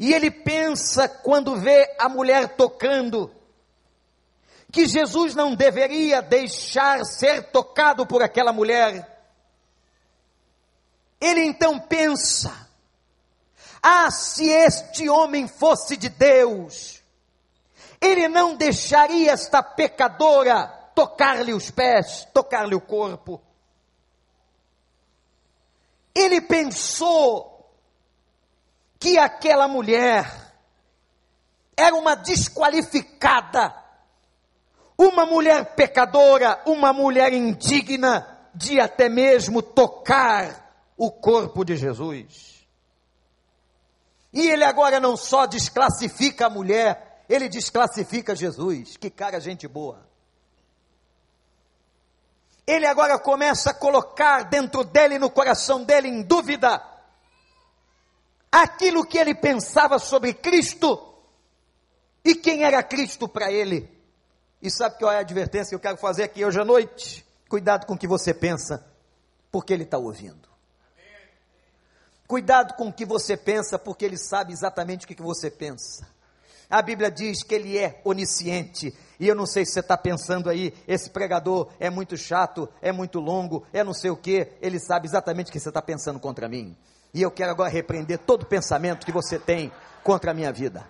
e 0.00 0.14
ele 0.14 0.30
pensa 0.30 1.06
quando 1.06 1.56
vê 1.56 1.94
a 1.98 2.08
mulher 2.08 2.56
tocando, 2.56 3.30
que 4.72 4.86
Jesus 4.86 5.34
não 5.34 5.54
deveria 5.54 6.22
deixar 6.22 7.04
ser 7.04 7.50
tocado 7.50 8.06
por 8.06 8.22
aquela 8.22 8.50
mulher. 8.50 9.20
Ele 11.20 11.42
então 11.42 11.78
pensa: 11.78 12.66
ah, 13.82 14.10
se 14.10 14.48
este 14.48 15.06
homem 15.06 15.46
fosse 15.46 15.98
de 15.98 16.08
Deus, 16.08 17.02
ele 18.00 18.26
não 18.26 18.56
deixaria 18.56 19.32
esta 19.32 19.62
pecadora 19.62 20.66
tocar-lhe 20.94 21.52
os 21.52 21.70
pés, 21.70 22.26
tocar-lhe 22.32 22.74
o 22.74 22.80
corpo. 22.80 23.38
Ele 26.14 26.40
pensou 26.40 27.49
que 29.00 29.18
aquela 29.18 29.66
mulher 29.66 30.30
era 31.74 31.96
uma 31.96 32.14
desqualificada, 32.14 33.74
uma 34.96 35.24
mulher 35.24 35.74
pecadora, 35.74 36.60
uma 36.66 36.92
mulher 36.92 37.32
indigna 37.32 38.38
de 38.54 38.78
até 38.78 39.08
mesmo 39.08 39.62
tocar 39.62 40.70
o 40.98 41.10
corpo 41.10 41.64
de 41.64 41.76
Jesus. 41.76 42.66
E 44.32 44.48
ele 44.50 44.64
agora 44.64 45.00
não 45.00 45.16
só 45.16 45.46
desclassifica 45.46 46.46
a 46.46 46.50
mulher, 46.50 47.24
ele 47.26 47.48
desclassifica 47.48 48.36
Jesus. 48.36 48.98
Que 48.98 49.08
cara, 49.08 49.40
gente 49.40 49.66
boa. 49.66 50.06
Ele 52.66 52.86
agora 52.86 53.18
começa 53.18 53.70
a 53.70 53.74
colocar 53.74 54.44
dentro 54.44 54.84
dele, 54.84 55.18
no 55.18 55.30
coração 55.30 55.82
dele, 55.82 56.08
em 56.08 56.22
dúvida, 56.22 56.80
aquilo 58.50 59.06
que 59.06 59.18
ele 59.18 59.34
pensava 59.34 59.98
sobre 59.98 60.34
Cristo 60.34 61.14
e 62.24 62.34
quem 62.34 62.64
era 62.64 62.82
Cristo 62.82 63.28
para 63.28 63.50
ele. 63.50 63.88
E 64.60 64.70
sabe 64.70 64.98
qual 64.98 65.12
é 65.12 65.16
a 65.16 65.20
advertência 65.20 65.70
que 65.70 65.74
eu 65.74 65.80
quero 65.80 65.96
fazer 65.96 66.24
aqui 66.24 66.44
hoje 66.44 66.60
à 66.60 66.64
noite? 66.64 67.24
Cuidado 67.48 67.86
com 67.86 67.94
o 67.94 67.98
que 67.98 68.06
você 68.06 68.34
pensa, 68.34 68.84
porque 69.50 69.72
ele 69.72 69.84
está 69.84 69.98
ouvindo. 69.98 70.48
Cuidado 72.26 72.74
com 72.74 72.88
o 72.88 72.92
que 72.92 73.04
você 73.04 73.36
pensa, 73.36 73.78
porque 73.78 74.04
ele 74.04 74.16
sabe 74.16 74.52
exatamente 74.52 75.04
o 75.04 75.08
que 75.08 75.20
você 75.20 75.50
pensa. 75.50 76.06
A 76.68 76.80
Bíblia 76.80 77.10
diz 77.10 77.42
que 77.42 77.52
ele 77.52 77.76
é 77.76 78.00
onisciente. 78.04 78.96
E 79.18 79.26
eu 79.26 79.34
não 79.34 79.44
sei 79.44 79.66
se 79.66 79.72
você 79.72 79.80
está 79.80 79.96
pensando 79.96 80.48
aí, 80.48 80.72
esse 80.86 81.10
pregador 81.10 81.68
é 81.80 81.90
muito 81.90 82.16
chato, 82.16 82.68
é 82.80 82.92
muito 82.92 83.18
longo, 83.18 83.66
é 83.72 83.82
não 83.82 83.92
sei 83.92 84.10
o 84.10 84.16
que. 84.16 84.46
Ele 84.62 84.78
sabe 84.78 85.08
exatamente 85.08 85.48
o 85.48 85.52
que 85.52 85.58
você 85.58 85.70
está 85.70 85.82
pensando 85.82 86.20
contra 86.20 86.48
mim. 86.48 86.76
E 87.12 87.22
eu 87.22 87.30
quero 87.30 87.50
agora 87.50 87.68
repreender 87.68 88.18
todo 88.18 88.46
pensamento 88.46 89.04
que 89.04 89.12
você 89.12 89.38
tem 89.38 89.72
contra 90.02 90.30
a 90.30 90.34
minha 90.34 90.52
vida. 90.52 90.86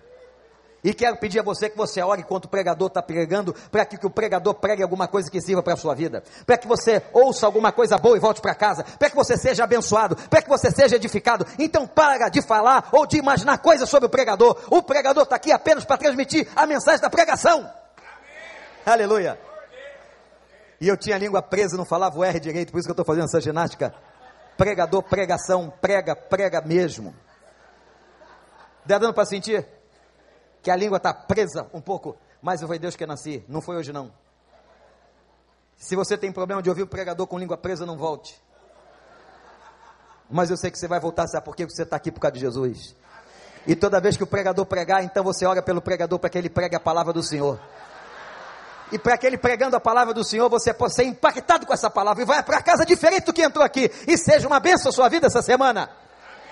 E 0.83 0.93
quero 0.93 1.17
pedir 1.17 1.39
a 1.39 1.43
você 1.43 1.69
que 1.69 1.77
você 1.77 2.01
ore 2.01 2.21
enquanto 2.21 2.45
o 2.45 2.49
pregador 2.49 2.87
está 2.87 3.03
pregando, 3.03 3.53
para 3.71 3.85
que, 3.85 3.97
que, 3.97 4.05
o 4.05 4.09
pregador 4.09 4.55
pregue 4.55 4.81
alguma 4.81 5.07
coisa 5.07 5.29
que 5.29 5.39
sirva 5.39 5.61
para 5.61 5.73
a 5.73 5.77
sua 5.77 5.93
vida, 5.93 6.23
para 6.43 6.57
que 6.57 6.67
você 6.67 7.03
ouça 7.13 7.45
alguma 7.45 7.71
coisa 7.71 7.97
boa 7.99 8.17
e 8.17 8.19
volte 8.19 8.41
para 8.41 8.55
casa, 8.55 8.83
para 8.97 9.09
que 9.09 9.15
você 9.15 9.37
seja 9.37 9.63
abençoado, 9.63 10.15
para 10.15 10.41
que 10.41 10.49
você 10.49 10.71
seja 10.71 10.95
edificado. 10.95 11.45
Então 11.59 11.85
para 11.85 12.29
de 12.29 12.41
falar 12.41 12.89
ou 12.91 13.05
de 13.05 13.17
imaginar 13.17 13.59
coisas 13.59 13.87
sobre 13.87 14.07
o 14.07 14.09
pregador. 14.09 14.57
O 14.71 14.81
pregador 14.81 15.23
está 15.23 15.35
aqui 15.35 15.51
apenas 15.51 15.85
para 15.85 15.97
transmitir 15.97 16.47
a 16.55 16.65
mensagem 16.65 17.01
da 17.01 17.11
pregação. 17.11 17.59
Amém. 17.59 17.71
Aleluia. 18.83 19.39
E 20.79 20.87
eu 20.87 20.97
tinha 20.97 21.15
a 21.15 21.19
língua 21.19 21.43
presa, 21.43 21.77
não 21.77 21.85
falava 21.85 22.17
o 22.17 22.23
R 22.23 22.39
direito, 22.39 22.71
por 22.71 22.79
isso 22.79 22.87
que 22.87 22.91
eu 22.91 22.93
estou 22.93 23.05
fazendo 23.05 23.25
essa 23.25 23.39
ginástica. 23.39 23.93
Pregador, 24.57 25.03
pregação, 25.03 25.69
prega, 25.81 26.15
prega 26.15 26.61
mesmo. 26.61 27.15
Dá 28.85 28.97
dando 28.97 29.13
para 29.13 29.25
sentir? 29.25 29.65
que 30.61 30.69
a 30.69 30.75
língua 30.75 30.97
está 30.97 31.13
presa 31.13 31.67
um 31.73 31.81
pouco, 31.81 32.17
mas 32.41 32.61
foi 32.61 32.77
Deus 32.77 32.95
que 32.95 33.05
nasci, 33.05 33.43
não 33.47 33.61
foi 33.61 33.75
hoje 33.77 33.91
não. 33.91 34.11
Se 35.77 35.95
você 35.95 36.17
tem 36.17 36.31
problema 36.31 36.61
de 36.61 36.69
ouvir 36.69 36.83
o 36.83 36.87
pregador 36.87 37.25
com 37.25 37.39
língua 37.39 37.57
presa, 37.57 37.85
não 37.85 37.97
volte. 37.97 38.39
Mas 40.29 40.49
eu 40.49 40.57
sei 40.57 40.69
que 40.69 40.77
você 40.77 40.87
vai 40.87 40.99
voltar, 40.99 41.27
sabe 41.27 41.43
por 41.43 41.55
quê? 41.55 41.65
Porque 41.65 41.75
você 41.75 41.83
está 41.83 41.95
aqui 41.95 42.11
por 42.11 42.19
causa 42.19 42.33
de 42.33 42.39
Jesus. 42.39 42.95
E 43.65 43.75
toda 43.75 43.99
vez 43.99 44.15
que 44.15 44.23
o 44.23 44.27
pregador 44.27 44.65
pregar, 44.65 45.03
então 45.03 45.23
você 45.23 45.45
ora 45.45 45.61
pelo 45.61 45.81
pregador 45.81 46.19
para 46.19 46.29
que 46.29 46.37
ele 46.37 46.49
pregue 46.49 46.75
a 46.75 46.79
palavra 46.79 47.11
do 47.11 47.23
Senhor. 47.23 47.59
E 48.91 48.99
para 48.99 49.17
que 49.17 49.25
ele 49.25 49.37
pregando 49.37 49.75
a 49.75 49.79
palavra 49.79 50.13
do 50.13 50.23
Senhor, 50.23 50.49
você 50.49 50.73
possa 50.73 50.95
ser 50.95 51.03
impactado 51.03 51.65
com 51.65 51.73
essa 51.73 51.89
palavra 51.89 52.23
e 52.23 52.25
vai 52.25 52.43
para 52.43 52.61
casa 52.61 52.85
diferente 52.85 53.25
do 53.25 53.33
que 53.33 53.41
entrou 53.41 53.63
aqui. 53.63 53.89
E 54.07 54.17
seja 54.17 54.47
uma 54.47 54.59
bênção 54.59 54.89
a 54.89 54.91
sua 54.91 55.07
vida 55.07 55.27
essa 55.27 55.41
semana. 55.41 55.89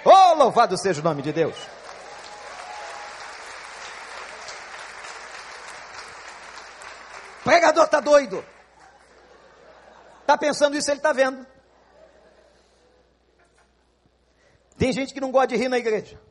Oh, 0.06 0.36
louvado 0.36 0.78
seja 0.78 1.02
o 1.02 1.04
nome 1.04 1.22
de 1.22 1.34
Deus. 1.34 1.56
pregador 7.50 7.86
está 7.86 8.00
doido. 8.00 8.46
Está 10.22 10.38
pensando 10.38 10.78
isso, 10.78 10.92
ele 10.92 11.00
está 11.00 11.12
vendo. 11.12 11.46
Tem 14.78 14.94
gente 14.94 15.14
que 15.14 15.20
não 15.20 15.32
gosta 15.32 15.48
de 15.48 15.56
rir 15.58 15.68
na 15.68 15.80
igreja. 15.80 16.22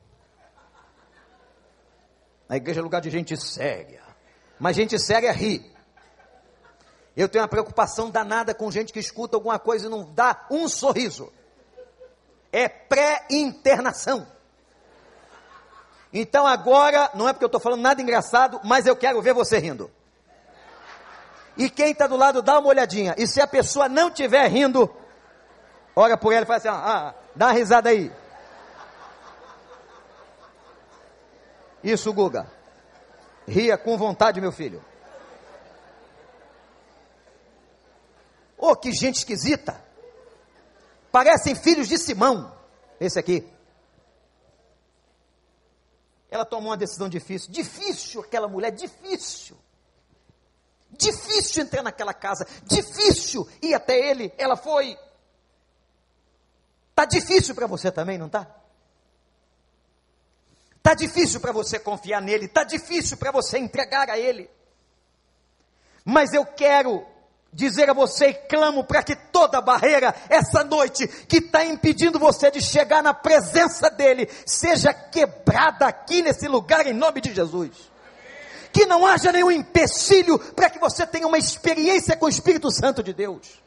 Na 2.49 2.57
igreja 2.57 2.81
é 2.81 2.83
lugar 2.83 3.01
de 3.01 3.11
gente 3.11 3.37
séria. 3.37 4.03
Mas 4.61 4.77
gente 4.77 4.97
séria 4.99 5.33
ri. 5.33 5.77
Eu 7.19 7.29
tenho 7.29 7.43
uma 7.43 7.49
preocupação 7.49 8.11
danada 8.11 8.55
com 8.55 8.71
gente 8.71 8.93
que 8.93 9.01
escuta 9.01 9.37
alguma 9.37 9.59
coisa 9.59 9.87
e 9.87 9.89
não 9.89 10.05
dá 10.15 10.47
um 10.49 10.69
sorriso. 10.69 11.33
É 12.53 12.69
pré-internação. 12.69 14.25
Então 16.13 16.47
agora, 16.47 17.11
não 17.15 17.29
é 17.29 17.33
porque 17.33 17.45
eu 17.45 17.49
estou 17.49 17.61
falando 17.61 17.81
nada 17.81 18.01
engraçado, 18.01 18.61
mas 18.63 18.87
eu 18.87 18.95
quero 18.95 19.21
ver 19.21 19.35
você 19.35 19.59
rindo. 19.59 19.91
E 21.57 21.69
quem 21.69 21.91
está 21.91 22.07
do 22.07 22.17
lado, 22.17 22.41
dá 22.41 22.57
uma 22.61 22.69
olhadinha. 22.69 23.17
E 23.19 23.27
se 23.27 23.41
a 23.41 23.49
pessoa 23.49 23.89
não 23.89 24.11
estiver 24.11 24.47
rindo, 24.47 24.89
olha 25.97 26.17
por 26.17 26.33
ela 26.33 26.45
e 26.45 26.47
fala 26.47 26.59
assim: 26.59 26.69
ah, 26.69 27.15
dá 27.35 27.47
uma 27.47 27.53
risada 27.53 27.91
aí. 27.91 28.13
Isso, 31.83 32.13
Guga. 32.13 32.49
Ria 33.45 33.77
com 33.77 33.99
vontade, 33.99 34.41
meu 34.41 34.53
filho. 34.53 34.85
Oh, 38.59 38.75
que 38.75 38.93
gente 38.93 39.19
esquisita. 39.19 39.81
Parecem 41.13 41.55
filhos 41.55 41.89
de 41.89 41.97
Simão. 41.97 42.53
Esse 43.01 43.19
aqui. 43.19 43.49
Ela 46.31 46.45
tomou 46.45 46.71
uma 46.71 46.77
decisão 46.77 47.09
difícil. 47.09 47.51
Difícil 47.51 48.21
aquela 48.21 48.49
mulher, 48.49 48.73
difícil. 48.73 49.57
Difícil 50.91 51.63
entrar 51.63 51.83
naquela 51.83 52.15
casa, 52.15 52.47
difícil 52.65 53.49
ir 53.63 53.75
até 53.75 53.97
ele. 54.11 54.33
Ela 54.37 54.57
foi. 54.57 54.99
Tá 56.95 57.05
difícil 57.05 57.55
para 57.55 57.67
você 57.67 57.93
também, 57.93 58.19
não 58.19 58.29
tá? 58.29 58.47
Tá 60.83 60.95
difícil 60.95 61.41
para 61.41 61.53
você 61.53 61.79
confiar 61.79 62.21
nele, 62.21 62.49
tá 62.49 62.65
difícil 62.65 63.17
para 63.17 63.31
você 63.31 63.59
entregar 63.59 64.09
a 64.09 64.19
ele. 64.19 64.51
Mas 66.05 66.33
eu 66.33 66.47
quero 66.47 67.07
dizer 67.59 67.91
a 67.91 67.93
você 67.93 68.29
e 68.29 68.35
clamo 68.35 68.85
para 68.85 69.03
que 69.03 69.17
toda 69.17 69.61
barreira 69.61 70.15
essa 70.31 70.63
noite 70.63 71.09
que 71.27 71.39
está 71.39 71.65
impedindo 71.65 72.17
você 72.17 72.53
de 72.53 72.63
chegar 72.63 73.03
na 73.03 73.13
presença 73.13 73.91
dele 73.91 74.31
seja 74.47 74.95
quebrada 74.95 75.85
aqui 75.85 76.23
nesse 76.23 76.47
lugar 76.47 76.87
em 76.87 76.95
nome 76.95 77.21
de 77.21 77.35
Jesus 77.35 77.71
que 78.73 78.87
não 78.87 79.05
haja 79.05 79.33
nenhum 79.33 79.51
empecilho 79.51 80.39
para 80.39 80.71
que 80.71 80.79
você 80.79 81.05
tenha 81.05 81.27
uma 81.27 81.39
experiência 81.39 82.17
com 82.17 82.27
o 82.27 82.29
Espírito 82.29 82.71
Santo 82.71 83.03
de 83.03 83.13
Deus. 83.13 83.61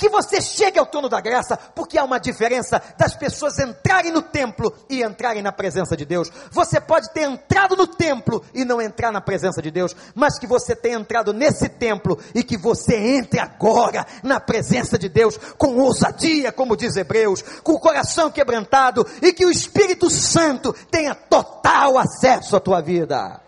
Que 0.00 0.08
você 0.08 0.40
chegue 0.40 0.78
ao 0.78 0.86
trono 0.86 1.10
da 1.10 1.20
graça, 1.20 1.58
porque 1.58 1.98
há 1.98 2.04
uma 2.04 2.18
diferença 2.18 2.82
das 2.96 3.14
pessoas 3.14 3.58
entrarem 3.58 4.10
no 4.10 4.22
templo 4.22 4.72
e 4.88 5.02
entrarem 5.02 5.42
na 5.42 5.52
presença 5.52 5.94
de 5.94 6.06
Deus. 6.06 6.32
Você 6.50 6.80
pode 6.80 7.12
ter 7.12 7.28
entrado 7.28 7.76
no 7.76 7.86
templo 7.86 8.42
e 8.54 8.64
não 8.64 8.80
entrar 8.80 9.12
na 9.12 9.20
presença 9.20 9.60
de 9.60 9.70
Deus, 9.70 9.94
mas 10.14 10.38
que 10.38 10.46
você 10.46 10.74
tenha 10.74 10.96
entrado 10.96 11.34
nesse 11.34 11.68
templo 11.68 12.18
e 12.34 12.42
que 12.42 12.56
você 12.56 12.96
entre 12.96 13.38
agora 13.40 14.06
na 14.22 14.40
presença 14.40 14.98
de 14.98 15.06
Deus 15.06 15.36
com 15.58 15.76
ousadia, 15.76 16.50
como 16.50 16.78
diz 16.78 16.96
Hebreus, 16.96 17.42
com 17.62 17.72
o 17.72 17.80
coração 17.80 18.30
quebrantado 18.30 19.06
e 19.20 19.34
que 19.34 19.44
o 19.44 19.50
Espírito 19.50 20.08
Santo 20.08 20.72
tenha 20.90 21.14
total 21.14 21.98
acesso 21.98 22.56
à 22.56 22.60
tua 22.60 22.80
vida. 22.80 23.38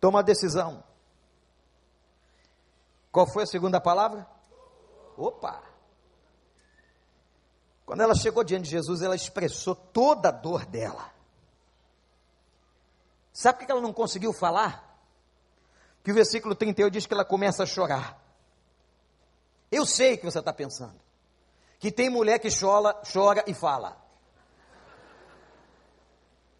Toma 0.00 0.20
a 0.20 0.22
decisão. 0.22 0.83
Qual 3.14 3.28
foi 3.28 3.44
a 3.44 3.46
segunda 3.46 3.80
palavra? 3.80 4.26
Opa! 5.16 5.62
Quando 7.86 8.00
ela 8.00 8.12
chegou 8.12 8.42
diante 8.42 8.64
de 8.64 8.70
Jesus, 8.70 9.02
ela 9.02 9.14
expressou 9.14 9.76
toda 9.76 10.30
a 10.30 10.32
dor 10.32 10.66
dela. 10.66 11.12
Sabe 13.32 13.60
por 13.60 13.66
que 13.66 13.70
ela 13.70 13.80
não 13.80 13.92
conseguiu 13.92 14.32
falar? 14.32 14.98
Que 16.02 16.10
o 16.10 16.14
versículo 16.14 16.56
38 16.56 16.92
diz 16.92 17.06
que 17.06 17.14
ela 17.14 17.24
começa 17.24 17.62
a 17.62 17.66
chorar. 17.66 18.20
Eu 19.70 19.86
sei 19.86 20.16
que 20.16 20.24
você 20.24 20.40
está 20.40 20.52
pensando. 20.52 21.00
Que 21.78 21.92
tem 21.92 22.10
mulher 22.10 22.40
que 22.40 22.48
chora, 22.50 23.00
chora 23.12 23.44
e 23.46 23.54
fala. 23.54 23.96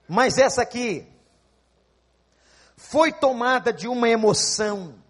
Mas 0.07 0.39
essa 0.39 0.63
aqui 0.63 1.05
foi 2.77 3.13
tomada 3.13 3.73
de 3.73 3.89
uma 3.89 4.09
emoção. 4.09 5.03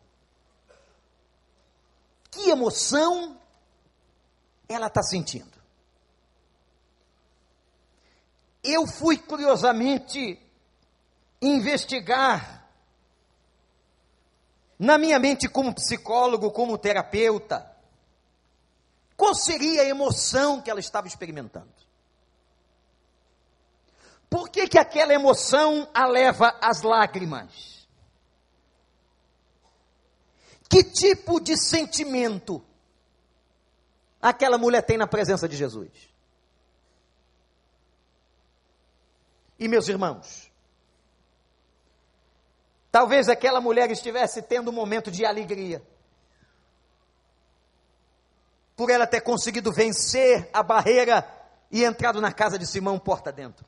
Que 2.35 2.51
emoção 2.51 3.41
ela 4.69 4.89
está 4.89 5.05
sentindo? 5.05 5.55
Eu 8.63 8.89
fui 8.89 9.17
curiosamente 9.17 10.41
investigar 11.41 12.67
na 14.77 14.99
minha 14.99 15.21
mente 15.21 15.49
como 15.49 15.73
psicólogo, 15.73 16.51
como 16.51 16.77
terapeuta, 16.77 17.73
qual 19.17 19.33
seria 19.37 19.83
a 19.83 19.87
emoção 19.87 20.61
que 20.61 20.69
ela 20.69 20.81
estava 20.81 21.07
experimentando? 21.07 21.73
Por 24.29 24.49
que, 24.49 24.67
que 24.67 24.79
aquela 24.79 25.15
emoção 25.15 25.89
a 25.95 26.05
leva 26.05 26.59
às 26.61 26.83
lágrimas? 26.83 27.74
Que 30.75 30.83
tipo 30.83 31.39
de 31.39 31.57
sentimento 31.57 32.61
aquela 34.21 34.59
mulher 34.59 34.83
tem 34.83 34.99
na 34.99 35.07
presença 35.07 35.49
de 35.49 35.57
Jesus? 35.57 35.89
E 39.57 39.69
meus 39.69 39.87
irmãos, 39.87 40.51
talvez 42.91 43.29
aquela 43.29 43.61
mulher 43.61 43.89
estivesse 43.93 44.43
tendo 44.43 44.73
um 44.73 44.75
momento 44.75 45.13
de 45.13 45.25
alegria, 45.25 45.81
por 48.75 48.91
ela 48.91 49.07
ter 49.07 49.21
conseguido 49.21 49.73
vencer 49.73 50.51
a 50.53 50.61
barreira 50.61 51.25
e 51.71 51.85
entrado 51.85 52.21
na 52.21 52.33
casa 52.33 52.59
de 52.59 52.67
Simão 52.67 52.99
porta 52.99 53.31
dentro. 53.31 53.65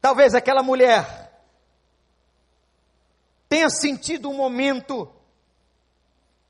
Talvez 0.00 0.34
aquela 0.34 0.62
mulher 0.62 1.29
tenha 3.50 3.68
sentido 3.68 4.30
um 4.30 4.36
momento 4.36 5.12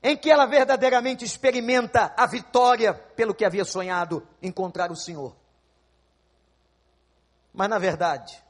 em 0.03 0.15
que 0.15 0.29
ela 0.29 0.45
verdadeiramente 0.45 1.25
experimenta 1.25 2.13
a 2.15 2.27
vitória 2.27 2.93
pelo 2.93 3.33
que 3.33 3.43
havia 3.43 3.65
sonhado 3.65 4.25
encontrar 4.39 4.91
o 4.91 4.95
Senhor. 4.95 5.35
Mas 7.51 7.67
na 7.67 7.79
verdade, 7.79 8.41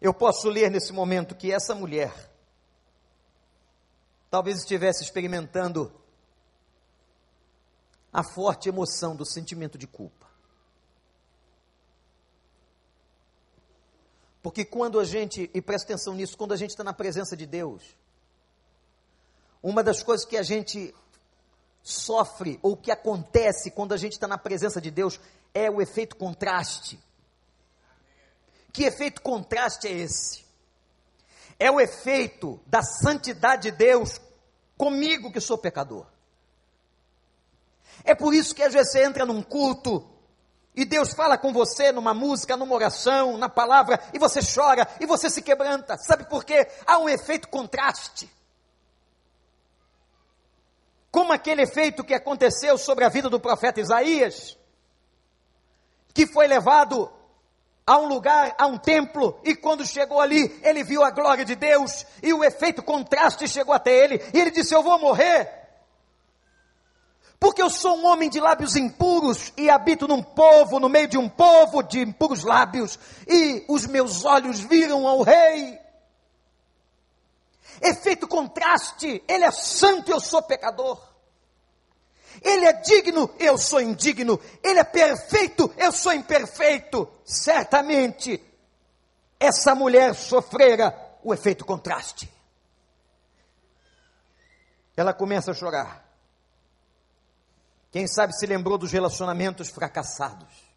eu 0.00 0.14
posso 0.14 0.48
ler 0.48 0.70
nesse 0.70 0.94
momento 0.94 1.34
que 1.34 1.52
essa 1.52 1.74
mulher 1.74 2.10
talvez 4.30 4.60
estivesse 4.60 5.04
experimentando 5.04 5.92
a 8.10 8.24
forte 8.24 8.70
emoção 8.70 9.14
do 9.14 9.26
sentimento 9.26 9.76
de 9.76 9.86
culpa. 9.86 10.29
Porque 14.42 14.64
quando 14.64 14.98
a 14.98 15.04
gente, 15.04 15.50
e 15.52 15.60
presta 15.60 15.92
atenção 15.92 16.14
nisso, 16.14 16.36
quando 16.36 16.52
a 16.52 16.56
gente 16.56 16.70
está 16.70 16.82
na 16.82 16.92
presença 16.92 17.36
de 17.36 17.46
Deus, 17.46 17.82
uma 19.62 19.82
das 19.82 20.02
coisas 20.02 20.26
que 20.26 20.36
a 20.36 20.42
gente 20.42 20.94
sofre, 21.82 22.58
ou 22.62 22.76
que 22.76 22.90
acontece 22.90 23.70
quando 23.70 23.92
a 23.92 23.96
gente 23.96 24.12
está 24.12 24.26
na 24.26 24.38
presença 24.38 24.80
de 24.80 24.90
Deus, 24.90 25.20
é 25.52 25.70
o 25.70 25.80
efeito 25.80 26.16
contraste. 26.16 26.98
Que 28.72 28.84
efeito 28.84 29.20
contraste 29.20 29.88
é 29.88 29.92
esse? 29.92 30.44
É 31.58 31.70
o 31.70 31.80
efeito 31.80 32.58
da 32.66 32.82
santidade 32.82 33.70
de 33.70 33.72
Deus 33.72 34.20
comigo 34.76 35.30
que 35.30 35.40
sou 35.40 35.58
pecador. 35.58 36.06
É 38.02 38.14
por 38.14 38.32
isso 38.32 38.54
que 38.54 38.62
às 38.62 38.72
vezes 38.72 38.92
você 38.92 39.04
entra 39.04 39.26
num 39.26 39.42
culto 39.42 40.08
e 40.74 40.84
Deus 40.84 41.12
fala 41.12 41.36
com 41.36 41.52
você 41.52 41.90
numa 41.90 42.14
música, 42.14 42.56
numa 42.56 42.74
oração, 42.74 43.36
na 43.36 43.48
palavra, 43.48 44.00
e 44.12 44.18
você 44.18 44.40
chora, 44.42 44.86
e 45.00 45.06
você 45.06 45.28
se 45.28 45.42
quebranta. 45.42 45.96
Sabe 45.98 46.24
por 46.24 46.44
quê? 46.44 46.68
Há 46.86 46.98
um 46.98 47.08
efeito 47.08 47.48
contraste. 47.48 48.30
Como 51.10 51.32
aquele 51.32 51.62
efeito 51.62 52.04
que 52.04 52.14
aconteceu 52.14 52.78
sobre 52.78 53.04
a 53.04 53.08
vida 53.08 53.28
do 53.28 53.40
profeta 53.40 53.80
Isaías, 53.80 54.56
que 56.14 56.26
foi 56.26 56.46
levado 56.46 57.10
a 57.84 57.98
um 57.98 58.06
lugar, 58.06 58.54
a 58.56 58.66
um 58.66 58.78
templo, 58.78 59.40
e 59.42 59.56
quando 59.56 59.84
chegou 59.84 60.20
ali, 60.20 60.60
ele 60.62 60.84
viu 60.84 61.02
a 61.02 61.10
glória 61.10 61.44
de 61.44 61.56
Deus, 61.56 62.06
e 62.22 62.32
o 62.32 62.44
efeito 62.44 62.80
contraste 62.80 63.48
chegou 63.48 63.74
até 63.74 63.90
ele, 63.90 64.22
e 64.32 64.38
ele 64.38 64.52
disse: 64.52 64.72
Eu 64.72 64.84
vou 64.84 65.00
morrer, 65.00 65.59
porque 67.40 67.62
eu 67.62 67.70
sou 67.70 67.96
um 67.96 68.04
homem 68.04 68.28
de 68.28 68.38
lábios 68.38 68.76
impuros 68.76 69.50
e 69.56 69.70
habito 69.70 70.06
num 70.06 70.22
povo, 70.22 70.78
no 70.78 70.90
meio 70.90 71.08
de 71.08 71.16
um 71.16 71.26
povo 71.26 71.82
de 71.82 72.00
impuros 72.00 72.44
lábios, 72.44 72.98
e 73.26 73.64
os 73.66 73.86
meus 73.86 74.26
olhos 74.26 74.60
viram 74.60 75.08
ao 75.08 75.22
rei. 75.22 75.80
Efeito 77.80 78.28
contraste, 78.28 79.24
ele 79.26 79.44
é 79.44 79.50
santo, 79.50 80.12
eu 80.12 80.20
sou 80.20 80.42
pecador. 80.42 81.00
Ele 82.42 82.66
é 82.66 82.74
digno, 82.74 83.30
eu 83.38 83.56
sou 83.56 83.80
indigno. 83.80 84.38
Ele 84.62 84.78
é 84.78 84.84
perfeito, 84.84 85.72
eu 85.78 85.90
sou 85.92 86.12
imperfeito. 86.12 87.08
Certamente, 87.24 88.42
essa 89.38 89.74
mulher 89.74 90.14
sofrera 90.14 90.94
o 91.22 91.32
efeito 91.32 91.64
contraste. 91.64 92.30
Ela 94.94 95.14
começa 95.14 95.50
a 95.52 95.54
chorar. 95.54 96.09
Quem 97.90 98.06
sabe 98.06 98.32
se 98.32 98.46
lembrou 98.46 98.78
dos 98.78 98.92
relacionamentos 98.92 99.68
fracassados. 99.68 100.70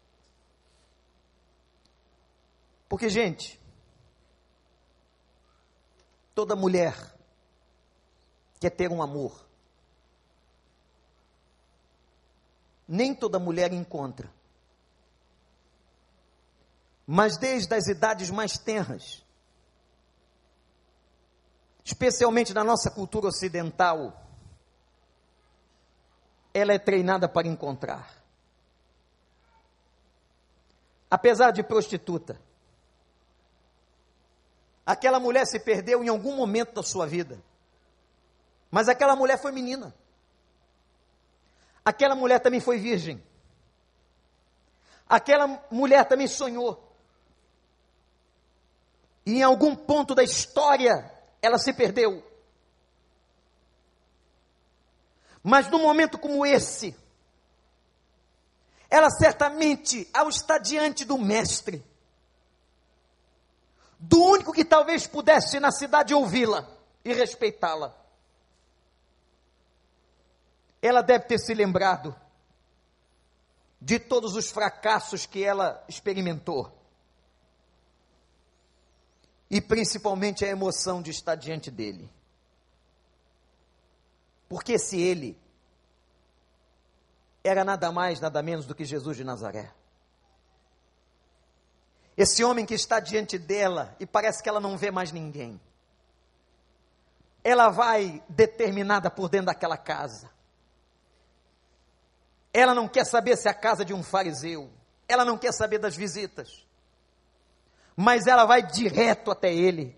Porque, 2.88 3.08
gente, 3.08 3.60
toda 6.34 6.56
mulher 6.56 6.94
quer 8.58 8.70
ter 8.70 8.90
um 8.90 9.02
amor. 9.02 9.44
Nem 12.86 13.14
toda 13.14 13.38
mulher 13.38 13.72
encontra. 13.72 14.30
Mas 17.06 17.38
desde 17.38 17.74
as 17.74 17.86
idades 17.86 18.30
mais 18.30 18.58
tenras, 18.58 19.24
especialmente 21.84 22.52
na 22.52 22.64
nossa 22.64 22.90
cultura 22.90 23.28
ocidental, 23.28 24.23
ela 26.54 26.72
é 26.72 26.78
treinada 26.78 27.28
para 27.28 27.48
encontrar. 27.48 28.22
Apesar 31.10 31.50
de 31.50 31.64
prostituta, 31.64 32.40
aquela 34.86 35.18
mulher 35.18 35.46
se 35.46 35.58
perdeu 35.58 36.04
em 36.04 36.08
algum 36.08 36.36
momento 36.36 36.72
da 36.72 36.82
sua 36.82 37.06
vida. 37.06 37.42
Mas 38.70 38.88
aquela 38.88 39.16
mulher 39.16 39.38
foi 39.38 39.50
menina. 39.50 39.92
Aquela 41.84 42.14
mulher 42.14 42.38
também 42.38 42.60
foi 42.60 42.78
virgem. 42.78 43.22
Aquela 45.08 45.60
mulher 45.70 46.04
também 46.06 46.26
sonhou. 46.26 46.96
E 49.26 49.38
em 49.38 49.42
algum 49.42 49.74
ponto 49.74 50.14
da 50.14 50.22
história 50.22 51.10
ela 51.42 51.58
se 51.58 51.72
perdeu. 51.72 52.22
Mas 55.46 55.70
num 55.70 55.82
momento 55.82 56.18
como 56.18 56.46
esse, 56.46 56.96
ela 58.88 59.10
certamente, 59.10 60.08
ao 60.14 60.30
estar 60.30 60.56
diante 60.56 61.04
do 61.04 61.18
Mestre, 61.18 61.84
do 63.98 64.22
único 64.22 64.54
que 64.54 64.64
talvez 64.64 65.06
pudesse 65.06 65.60
na 65.60 65.70
cidade 65.70 66.14
ouvi-la 66.14 66.66
e 67.04 67.12
respeitá-la, 67.12 67.94
ela 70.80 71.02
deve 71.02 71.26
ter 71.26 71.38
se 71.38 71.52
lembrado 71.52 72.16
de 73.78 73.98
todos 73.98 74.34
os 74.36 74.50
fracassos 74.50 75.26
que 75.26 75.44
ela 75.44 75.84
experimentou. 75.86 76.72
E 79.50 79.60
principalmente 79.60 80.42
a 80.42 80.48
emoção 80.48 81.02
de 81.02 81.10
estar 81.10 81.34
diante 81.34 81.70
dele. 81.70 82.10
Porque 84.48 84.78
se 84.78 85.00
ele 85.00 85.38
era 87.42 87.64
nada 87.64 87.92
mais, 87.92 88.20
nada 88.20 88.42
menos 88.42 88.66
do 88.66 88.74
que 88.74 88.84
Jesus 88.84 89.16
de 89.16 89.24
Nazaré. 89.24 89.72
Esse 92.16 92.44
homem 92.44 92.64
que 92.64 92.74
está 92.74 93.00
diante 93.00 93.38
dela 93.38 93.94
e 93.98 94.06
parece 94.06 94.42
que 94.42 94.48
ela 94.48 94.60
não 94.60 94.78
vê 94.78 94.90
mais 94.90 95.12
ninguém. 95.12 95.60
Ela 97.42 97.68
vai 97.68 98.22
determinada 98.28 99.10
por 99.10 99.28
dentro 99.28 99.46
daquela 99.46 99.76
casa. 99.76 100.30
Ela 102.52 102.72
não 102.72 102.88
quer 102.88 103.04
saber 103.04 103.36
se 103.36 103.48
é 103.48 103.50
a 103.50 103.54
casa 103.54 103.84
de 103.84 103.92
um 103.92 104.02
fariseu. 104.02 104.70
Ela 105.08 105.24
não 105.24 105.36
quer 105.36 105.52
saber 105.52 105.78
das 105.78 105.96
visitas. 105.96 106.64
mas 107.96 108.26
ela 108.26 108.44
vai 108.44 108.62
direto 108.62 109.30
até 109.30 109.52
ele. 109.52 109.96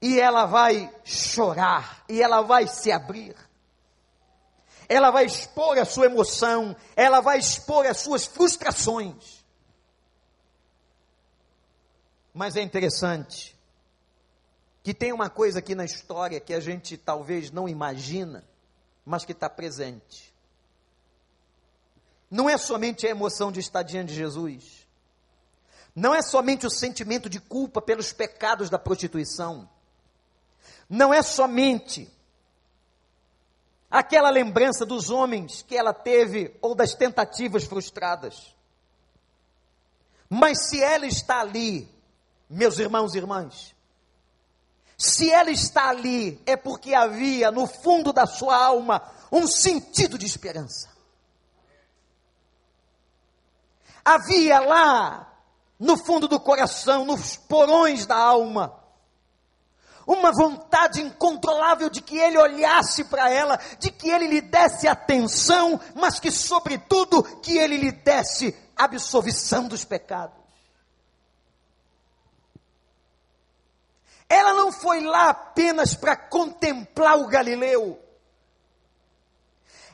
E 0.00 0.20
ela 0.20 0.46
vai 0.46 0.92
chorar, 1.04 2.04
e 2.08 2.22
ela 2.22 2.42
vai 2.42 2.66
se 2.68 2.92
abrir. 2.92 3.34
Ela 4.88 5.10
vai 5.10 5.26
expor 5.26 5.76
a 5.78 5.84
sua 5.84 6.06
emoção, 6.06 6.74
ela 6.96 7.20
vai 7.20 7.38
expor 7.38 7.86
as 7.86 7.98
suas 7.98 8.24
frustrações. 8.24 9.44
Mas 12.32 12.56
é 12.56 12.62
interessante 12.62 13.58
que 14.82 14.94
tem 14.94 15.12
uma 15.12 15.28
coisa 15.28 15.58
aqui 15.58 15.74
na 15.74 15.84
história 15.84 16.40
que 16.40 16.54
a 16.54 16.60
gente 16.60 16.96
talvez 16.96 17.50
não 17.50 17.68
imagina, 17.68 18.44
mas 19.04 19.24
que 19.24 19.32
está 19.32 19.50
presente. 19.50 20.32
Não 22.30 22.48
é 22.48 22.56
somente 22.56 23.06
a 23.06 23.10
emoção 23.10 23.50
de 23.50 23.60
estar 23.60 23.82
diante 23.82 24.10
de 24.10 24.14
Jesus, 24.14 24.86
não 25.94 26.14
é 26.14 26.22
somente 26.22 26.66
o 26.66 26.70
sentimento 26.70 27.28
de 27.28 27.40
culpa 27.40 27.82
pelos 27.82 28.12
pecados 28.12 28.70
da 28.70 28.78
prostituição, 28.78 29.68
não 30.88 31.12
é 31.12 31.22
somente 31.22 32.10
aquela 33.90 34.30
lembrança 34.30 34.84
dos 34.84 35.10
homens 35.10 35.62
que 35.62 35.76
ela 35.76 35.94
teve 35.94 36.54
ou 36.60 36.74
das 36.74 36.94
tentativas 36.94 37.64
frustradas. 37.64 38.54
Mas 40.28 40.68
se 40.68 40.82
ela 40.82 41.06
está 41.06 41.40
ali, 41.40 41.88
meus 42.48 42.78
irmãos 42.78 43.14
e 43.14 43.18
irmãs, 43.18 43.74
se 44.96 45.30
ela 45.30 45.50
está 45.50 45.88
ali, 45.88 46.42
é 46.44 46.56
porque 46.56 46.92
havia 46.92 47.50
no 47.50 47.66
fundo 47.66 48.12
da 48.12 48.26
sua 48.26 48.56
alma 48.56 49.00
um 49.30 49.46
sentido 49.46 50.18
de 50.18 50.26
esperança. 50.26 50.88
Havia 54.04 54.58
lá, 54.60 55.32
no 55.78 55.96
fundo 55.96 56.26
do 56.26 56.40
coração, 56.40 57.04
nos 57.04 57.36
porões 57.36 58.06
da 58.06 58.16
alma, 58.16 58.74
uma 60.08 60.32
vontade 60.32 61.02
incontrolável 61.02 61.90
de 61.90 62.00
que 62.00 62.16
ele 62.16 62.38
olhasse 62.38 63.04
para 63.04 63.30
ela, 63.30 63.60
de 63.78 63.90
que 63.90 64.08
ele 64.08 64.26
lhe 64.26 64.40
desse 64.40 64.88
atenção, 64.88 65.78
mas 65.94 66.18
que, 66.18 66.30
sobretudo, 66.30 67.22
que 67.22 67.58
ele 67.58 67.76
lhe 67.76 67.92
desse 67.92 68.56
absolvição 68.74 69.68
dos 69.68 69.84
pecados. 69.84 70.38
Ela 74.26 74.54
não 74.54 74.72
foi 74.72 75.00
lá 75.00 75.28
apenas 75.28 75.94
para 75.94 76.16
contemplar 76.16 77.18
o 77.18 77.28
Galileu. 77.28 78.02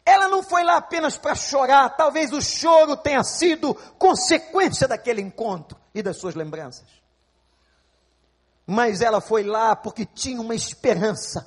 Ela 0.07 0.29
não 0.29 0.45
foi 0.45 0.63
lá 0.63 0.77
apenas 0.77 1.19
para 1.19 1.35
chorar, 1.35 1.89
talvez 1.97 2.33
o 2.33 2.41
choro 2.41 2.97
tenha 2.97 3.25
sido 3.25 3.75
consequência 3.99 4.87
daquele 4.87 5.21
encontro 5.21 5.77
e 5.93 6.03
das 6.03 6.19
suas 6.19 6.37
lembranças. 6.37 7.04
Mas 8.67 9.01
ela 9.01 9.21
foi 9.21 9.43
lá 9.43 9.77
porque 9.77 10.07
tinha 10.07 10.41
uma 10.41 10.55
esperança 10.55 11.47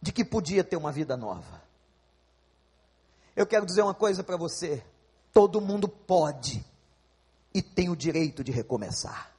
de 0.00 0.12
que 0.12 0.24
podia 0.24 0.64
ter 0.64 0.76
uma 0.76 0.92
vida 0.92 1.16
nova. 1.16 1.62
Eu 3.34 3.46
quero 3.46 3.64
dizer 3.64 3.82
uma 3.82 3.94
coisa 3.94 4.22
para 4.22 4.36
você: 4.36 4.82
todo 5.32 5.60
mundo 5.60 5.88
pode 5.88 6.64
e 7.54 7.62
tem 7.62 7.88
o 7.88 7.96
direito 7.96 8.42
de 8.42 8.52
recomeçar. 8.52 9.30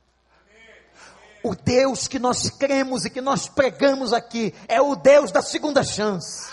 O 1.43 1.53
Deus 1.53 2.07
que 2.07 2.17
nós 2.17 2.49
cremos 2.49 3.03
e 3.03 3.09
que 3.09 3.19
nós 3.19 3.49
pregamos 3.49 4.13
aqui 4.13 4.53
é 4.67 4.81
o 4.81 4.95
Deus 4.95 5.31
da 5.31 5.41
segunda 5.41 5.83
chance. 5.83 6.52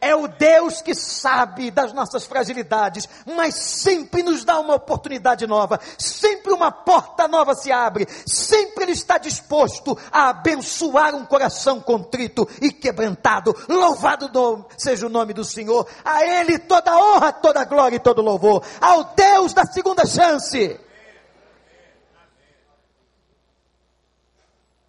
É 0.00 0.14
o 0.14 0.28
Deus 0.28 0.82
que 0.82 0.94
sabe 0.94 1.70
das 1.70 1.92
nossas 1.92 2.24
fragilidades, 2.24 3.08
mas 3.24 3.54
sempre 3.54 4.22
nos 4.22 4.44
dá 4.44 4.58
uma 4.58 4.74
oportunidade 4.74 5.46
nova, 5.46 5.80
sempre 5.98 6.52
uma 6.52 6.70
porta 6.70 7.26
nova 7.28 7.54
se 7.54 7.72
abre, 7.72 8.06
sempre 8.26 8.84
Ele 8.84 8.92
está 8.92 9.18
disposto 9.18 9.96
a 10.10 10.28
abençoar 10.30 11.14
um 11.14 11.24
coração 11.24 11.80
contrito 11.80 12.48
e 12.60 12.70
quebrantado. 12.70 13.54
Louvado 13.68 14.66
seja 14.76 15.06
o 15.06 15.10
nome 15.10 15.32
do 15.32 15.44
Senhor, 15.44 15.86
a 16.04 16.24
Ele 16.24 16.58
toda 16.58 16.96
honra, 16.96 17.32
toda 17.32 17.64
glória 17.64 17.96
e 17.96 18.00
todo 18.00 18.22
louvor, 18.22 18.62
ao 18.80 19.04
Deus 19.14 19.52
da 19.52 19.64
segunda 19.64 20.04
chance. 20.06 20.80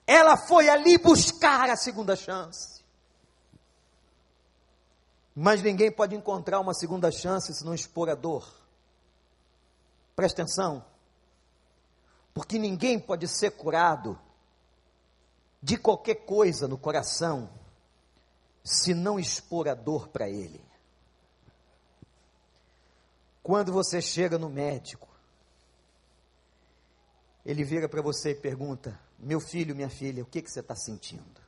Ela 0.06 0.38
foi 0.38 0.70
ali 0.70 0.98
buscar 0.98 1.70
a 1.70 1.76
segunda 1.76 2.16
chance. 2.16 2.77
Mas 5.40 5.62
ninguém 5.62 5.92
pode 5.92 6.16
encontrar 6.16 6.60
uma 6.60 6.74
segunda 6.74 7.12
chance 7.12 7.54
se 7.54 7.64
não 7.64 7.76
expor 7.76 8.10
a 8.10 8.16
dor. 8.16 8.52
Presta 10.16 10.42
atenção. 10.42 10.84
Porque 12.34 12.58
ninguém 12.58 13.00
pode 13.00 13.28
ser 13.28 13.52
curado 13.52 14.20
de 15.62 15.78
qualquer 15.78 16.26
coisa 16.26 16.68
no 16.68 16.76
coração 16.76 17.52
se 18.64 18.96
não 18.96 19.20
expor 19.20 19.68
a 19.68 19.76
dor 19.76 20.08
para 20.08 20.28
ele. 20.28 20.60
Quando 23.44 23.72
você 23.72 24.02
chega 24.02 24.40
no 24.40 24.50
médico, 24.50 25.08
ele 27.46 27.64
vira 27.64 27.88
para 27.88 28.02
você 28.02 28.32
e 28.32 28.36
pergunta: 28.36 29.00
meu 29.20 29.40
filho, 29.40 29.76
minha 29.76 29.88
filha, 29.88 30.24
o 30.24 30.26
que, 30.26 30.42
que 30.42 30.50
você 30.50 30.62
está 30.62 30.76
sentindo? 30.76 31.47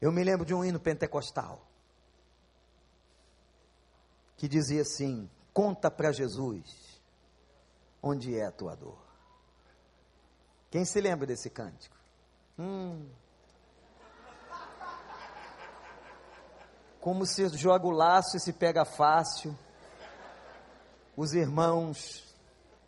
Eu 0.00 0.10
me 0.10 0.24
lembro 0.24 0.46
de 0.46 0.54
um 0.54 0.64
hino 0.64 0.80
pentecostal 0.80 1.60
que 4.36 4.48
dizia 4.48 4.82
assim: 4.82 5.28
Conta 5.52 5.90
para 5.90 6.12
Jesus 6.12 7.00
onde 8.02 8.38
é 8.38 8.46
a 8.46 8.52
tua 8.52 8.74
dor. 8.74 8.98
Quem 10.70 10.84
se 10.84 11.00
lembra 11.00 11.26
desse 11.26 11.50
cântico? 11.50 11.96
Hum. 12.58 13.08
Como 17.00 17.26
se 17.26 17.48
joga 17.56 17.86
o 17.86 17.90
laço 17.90 18.36
e 18.36 18.40
se 18.40 18.52
pega 18.52 18.84
fácil. 18.84 19.56
Os 21.16 21.34
irmãos 21.34 22.34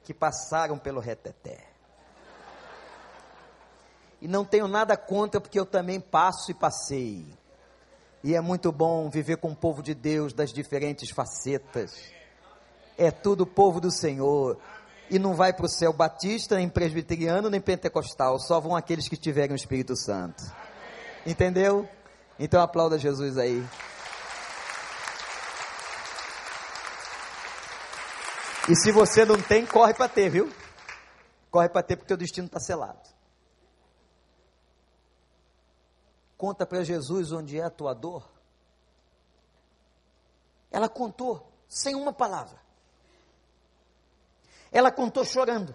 que 0.05 0.14
passaram 0.14 0.79
pelo 0.79 1.01
reteté. 1.01 1.71
E 4.22 4.28
não 4.28 4.44
tenho 4.44 4.68
nada 4.68 4.96
contra, 4.96 5.40
porque 5.40 5.58
eu 5.58 5.66
também 5.66 5.98
passo 5.98 6.52
e 6.52 6.54
passei. 6.54 7.26
E 8.22 8.37
é 8.37 8.40
muito 8.40 8.70
bom 8.70 9.11
viver 9.11 9.37
com 9.38 9.50
o 9.50 9.56
povo 9.56 9.82
de 9.82 9.94
Deus 9.94 10.32
das 10.32 10.52
diferentes 10.52 11.11
facetas. 11.11 11.92
É 12.96 13.11
tudo 13.11 13.44
povo 13.44 13.80
do 13.80 13.90
Senhor. 13.90 14.56
E 15.11 15.18
não 15.18 15.35
vai 15.35 15.52
para 15.52 15.66
o 15.66 15.68
céu 15.68 15.92
batista, 15.92 16.54
nem 16.54 16.68
presbiteriano, 16.68 17.50
nem 17.50 17.61
pentecostal. 17.61 18.38
Só 18.38 18.61
vão 18.61 18.76
aqueles 18.76 19.08
que 19.08 19.16
tiverem 19.16 19.54
o 19.54 19.56
Espírito 19.56 19.96
Santo. 19.96 20.44
Entendeu? 21.26 21.88
Então 22.38 22.62
aplauda 22.62 23.00
Jesus 23.00 23.37
aí. 23.37 23.66
E 28.68 28.76
se 28.76 28.92
você 28.92 29.24
não 29.24 29.42
tem, 29.42 29.66
corre 29.66 29.94
para 29.94 30.08
ter, 30.08 30.30
viu? 30.30 30.48
Corre 31.50 31.68
para 31.68 31.82
ter 31.82 31.96
porque 31.96 32.14
o 32.14 32.16
destino 32.16 32.46
está 32.46 32.61
selado. 32.61 33.12
Conta 36.42 36.66
para 36.66 36.83
Jesus 36.83 37.31
onde 37.31 37.57
é 37.57 37.62
a 37.62 37.70
tua 37.70 37.94
dor. 37.94 38.28
Ela 40.72 40.88
contou 40.88 41.48
sem 41.68 41.94
uma 41.94 42.12
palavra. 42.12 42.61
Ela 44.72 44.90
contou 44.90 45.24
chorando. 45.24 45.72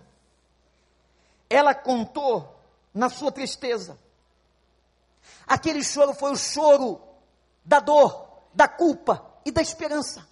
Ela 1.50 1.74
contou 1.74 2.54
na 2.94 3.08
sua 3.08 3.32
tristeza. 3.32 3.98
Aquele 5.48 5.82
choro 5.86 6.14
foi 6.14 6.34
o 6.34 6.36
choro 6.36 7.02
da 7.64 7.80
dor, 7.80 8.28
da 8.54 8.68
culpa 8.68 9.26
e 9.46 9.52
da 9.52 9.62
esperança. 9.62 10.28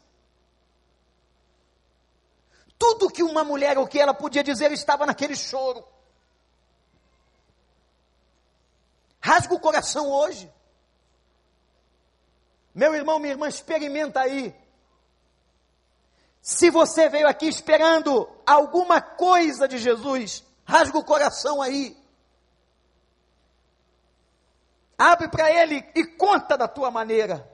Tudo 2.77 3.09
que 3.09 3.23
uma 3.23 3.45
mulher, 3.45 3.77
o 3.77 3.87
que 3.87 4.01
ela 4.01 4.13
podia 4.13 4.43
dizer, 4.43 4.69
estava 4.73 5.05
naquele 5.05 5.37
choro. 5.37 5.94
Rasga 9.25 9.55
o 9.55 9.59
coração 9.59 10.11
hoje. 10.11 10.53
Meu 12.75 12.93
irmão, 12.93 13.17
minha 13.17 13.33
irmã, 13.33 13.47
experimenta 13.47 14.19
aí. 14.19 14.55
Se 16.43 16.69
você 16.69 17.09
veio 17.09 17.27
aqui 17.27 17.47
esperando 17.47 18.29
alguma 18.45 19.01
coisa 19.01 19.67
de 19.67 19.79
Jesus, 19.79 20.43
rasga 20.63 20.99
o 20.99 21.03
coração 21.03 21.59
aí. 21.59 21.97
Abre 24.95 25.27
para 25.27 25.49
Ele 25.49 25.83
e 25.95 26.05
conta 26.05 26.55
da 26.55 26.67
tua 26.67 26.91
maneira. 26.91 27.51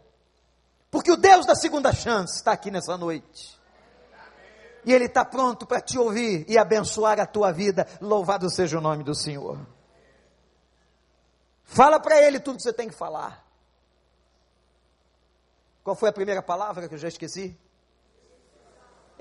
Porque 0.90 1.10
o 1.10 1.16
Deus 1.16 1.46
da 1.46 1.56
segunda 1.56 1.94
chance 1.94 2.36
está 2.36 2.52
aqui 2.52 2.70
nessa 2.70 2.98
noite 2.98 3.58
e 4.84 4.92
Ele 4.92 5.06
está 5.06 5.24
pronto 5.24 5.66
para 5.66 5.80
te 5.80 5.98
ouvir 5.98 6.44
e 6.50 6.58
abençoar 6.58 7.18
a 7.18 7.26
tua 7.26 7.54
vida. 7.54 7.88
Louvado 8.02 8.50
seja 8.50 8.78
o 8.78 8.82
nome 8.82 9.06
do 9.06 9.16
Senhor. 9.16 9.58
Fala 11.72 12.00
para 12.00 12.22
Ele 12.22 12.40
tudo 12.40 12.58
que 12.58 12.64
você 12.64 12.74
tem 12.74 12.90
que 12.90 12.96
falar. 12.96 13.46
Qual 15.84 15.96
foi 15.96 16.10
a 16.10 16.14
primeira 16.14 16.42
palavra 16.42 16.88
que 16.88 16.94
eu 16.94 17.00
já 17.00 17.08
esqueci? 17.08 17.58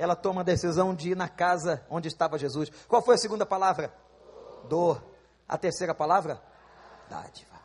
ela 0.00 0.16
toma 0.16 0.40
a 0.40 0.44
decisão 0.44 0.94
de 0.94 1.10
ir 1.10 1.14
na 1.14 1.28
casa 1.28 1.84
onde 1.90 2.08
estava 2.08 2.38
Jesus. 2.38 2.70
Qual 2.88 3.02
foi 3.02 3.16
a 3.16 3.18
segunda 3.18 3.44
palavra? 3.44 3.94
Dor. 4.66 5.04
A 5.46 5.58
terceira 5.58 5.94
palavra? 5.94 6.42
Dádiva. 7.10 7.60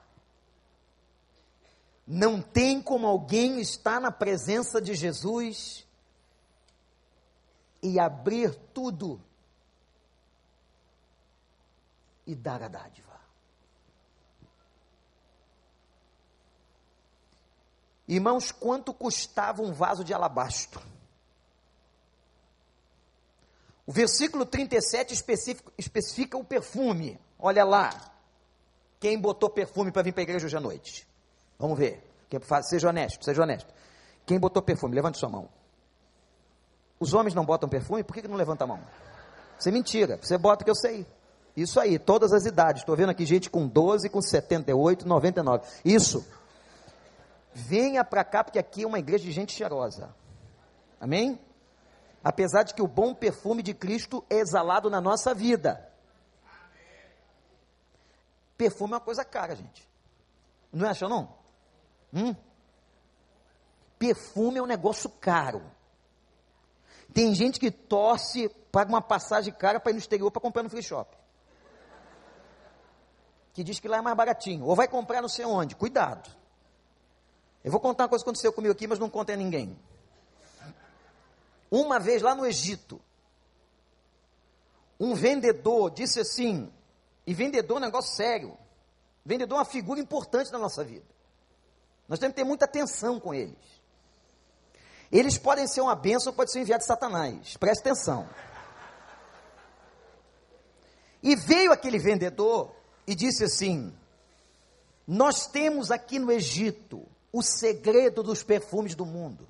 Não 2.05 2.41
tem 2.41 2.81
como 2.81 3.07
alguém 3.07 3.61
estar 3.61 4.01
na 4.01 4.11
presença 4.11 4.81
de 4.81 4.93
Jesus 4.95 5.87
e 7.81 7.97
abrir 8.01 8.53
tudo 8.73 9.21
e 12.27 12.35
dar 12.35 12.61
a 12.61 12.67
dádiva. 12.67 13.14
Irmãos, 18.07 18.51
quanto 18.51 18.93
custava 18.93 19.61
um 19.61 19.73
vaso 19.73 20.03
de 20.03 20.13
alabastro? 20.13 20.81
O 23.85 23.91
versículo 23.91 24.45
37 24.45 25.13
especifica 25.77 26.37
o 26.37 26.43
perfume. 26.43 27.19
Olha 27.37 27.63
lá. 27.63 27.89
Quem 28.99 29.19
botou 29.19 29.49
perfume 29.49 29.91
para 29.91 30.01
vir 30.01 30.13
para 30.13 30.21
a 30.21 30.23
igreja 30.23 30.45
hoje 30.45 30.57
à 30.57 30.59
noite? 30.59 31.07
Vamos 31.59 31.77
ver. 31.77 32.03
Seja 32.63 32.89
honesto, 32.89 33.23
seja 33.23 33.43
honesto. 33.43 33.71
Quem 34.25 34.39
botou 34.39 34.61
perfume? 34.61 34.95
Levante 34.95 35.19
sua 35.19 35.29
mão. 35.29 35.47
Os 36.99 37.13
homens 37.13 37.35
não 37.35 37.45
botam 37.45 37.69
perfume? 37.69 38.03
Por 38.03 38.13
que, 38.13 38.21
que 38.21 38.27
não 38.27 38.35
levanta 38.35 38.63
a 38.63 38.67
mão? 38.67 38.79
Isso 39.59 39.69
é 39.69 39.71
mentira. 39.71 40.17
Você 40.21 40.37
bota 40.37 40.63
que 40.63 40.69
eu 40.69 40.75
sei. 40.75 41.05
Isso 41.55 41.79
aí, 41.79 41.99
todas 41.99 42.33
as 42.33 42.45
idades. 42.45 42.81
Estou 42.81 42.95
vendo 42.95 43.11
aqui 43.11 43.25
gente 43.25 43.49
com 43.49 43.67
12, 43.67 44.09
com 44.09 44.21
78, 44.21 45.07
99. 45.07 45.63
Isso. 45.83 46.25
Venha 47.57 48.03
para 48.03 48.21
cá, 48.25 48.43
porque 48.43 48.59
aqui 48.59 48.83
é 48.83 48.87
uma 48.87 48.99
igreja 48.99 49.23
de 49.23 49.31
gente 49.31 49.53
cheirosa. 49.53 50.13
Amém? 50.99 51.39
Apesar 52.21 52.63
de 52.63 52.73
que 52.73 52.81
o 52.81 52.87
bom 52.87 53.15
perfume 53.15 53.63
de 53.63 53.73
Cristo 53.73 54.25
é 54.29 54.39
exalado 54.39 54.89
na 54.89 54.99
nossa 54.99 55.33
vida. 55.33 55.89
Perfume 58.57 58.91
é 58.91 58.95
uma 58.95 58.99
coisa 58.99 59.23
cara, 59.23 59.55
gente. 59.55 59.87
Não 60.69 60.85
é 60.85 60.89
acha 60.89 61.07
não? 61.07 61.33
Hum? 62.13 62.35
Perfume 63.97 64.57
é 64.57 64.61
um 64.61 64.67
negócio 64.67 65.09
caro. 65.09 65.63
Tem 67.13 67.33
gente 67.33 67.57
que 67.57 67.71
torce, 67.71 68.49
paga 68.69 68.89
uma 68.89 69.01
passagem 69.01 69.53
cara 69.53 69.79
para 69.79 69.91
ir 69.91 69.93
no 69.93 69.99
exterior 69.99 70.29
para 70.29 70.41
comprar 70.41 70.61
no 70.61 70.69
free 70.69 70.83
shop. 70.83 71.15
Que 73.53 73.63
diz 73.63 73.79
que 73.79 73.87
lá 73.87 73.99
é 73.99 74.01
mais 74.01 74.17
baratinho. 74.17 74.65
Ou 74.65 74.75
vai 74.75 74.89
comprar 74.89 75.21
não 75.21 75.29
sei 75.29 75.45
onde. 75.45 75.73
Cuidado. 75.73 76.29
Eu 77.65 77.71
vou 77.71 77.79
contar 77.79 78.03
uma 78.03 78.09
coisa 78.09 78.23
que 78.23 78.29
aconteceu 78.29 78.53
comigo 78.53 78.71
aqui, 78.71 78.85
mas 78.85 78.99
não 78.99 79.09
contei 79.09 79.33
a 79.33 79.37
ninguém. 79.39 79.75
Uma 81.71 81.99
vez 81.99 82.21
lá 82.21 82.35
no 82.35 82.45
Egito, 82.45 83.01
um 84.99 85.15
vendedor 85.15 85.89
disse 85.89 86.19
assim, 86.19 86.71
e 87.25 87.33
vendedor 87.33 87.77
é 87.77 87.79
um 87.79 87.85
negócio 87.85 88.15
sério. 88.15 88.55
Vendedor 89.25 89.55
é 89.55 89.59
uma 89.61 89.65
figura 89.65 89.99
importante 89.99 90.51
na 90.51 90.59
nossa 90.59 90.83
vida. 90.83 91.07
Nós 92.07 92.19
temos 92.19 92.35
que 92.35 92.41
ter 92.41 92.47
muita 92.47 92.65
atenção 92.65 93.19
com 93.19 93.33
eles. 93.33 93.57
Eles 95.11 95.39
podem 95.39 95.67
ser 95.67 95.81
uma 95.81 95.95
bênção, 95.95 96.31
pode 96.31 96.51
ser 96.51 96.59
um 96.59 96.61
enviado 96.61 96.81
de 96.81 96.87
Satanás. 96.87 97.57
Preste 97.57 97.81
atenção. 97.81 98.29
E 101.23 101.35
veio 101.35 101.71
aquele 101.71 101.97
vendedor 101.97 102.75
e 103.07 103.15
disse 103.15 103.43
assim: 103.43 103.91
Nós 105.07 105.47
temos 105.47 105.89
aqui 105.89 106.19
no 106.19 106.31
Egito 106.31 107.07
o 107.35 107.41
segredo 107.41 108.23
dos 108.23 108.43
perfumes 108.43 108.95
do 108.95 109.05
mundo. 109.05 109.45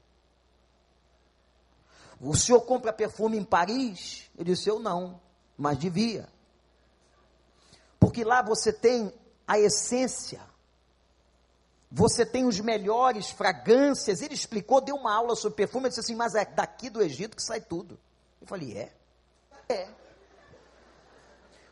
O 2.19 2.35
senhor 2.35 2.61
compra 2.61 2.91
perfume 2.91 3.37
em 3.37 3.43
Paris? 3.43 4.27
Eu 4.35 4.43
disse: 4.43 4.67
Eu 4.67 4.79
não, 4.79 5.21
mas 5.55 5.77
devia. 5.77 6.27
Porque 7.99 8.23
lá 8.23 8.41
você 8.41 8.73
tem 8.73 9.13
a 9.47 9.59
essência, 9.59 10.41
você 11.91 12.25
tem 12.25 12.45
os 12.45 12.59
melhores 12.59 13.29
fragrâncias. 13.29 14.19
Ele 14.19 14.33
explicou, 14.33 14.81
deu 14.81 14.95
uma 14.95 15.13
aula 15.13 15.35
sobre 15.35 15.57
perfume. 15.57 15.85
Eu 15.85 15.89
disse 15.89 15.99
assim: 15.99 16.15
Mas 16.15 16.33
é 16.33 16.43
daqui 16.43 16.89
do 16.89 17.03
Egito 17.03 17.35
que 17.35 17.43
sai 17.43 17.61
tudo. 17.61 17.99
Eu 18.41 18.47
falei: 18.47 18.75
É. 18.75 18.93
É. 19.69 19.87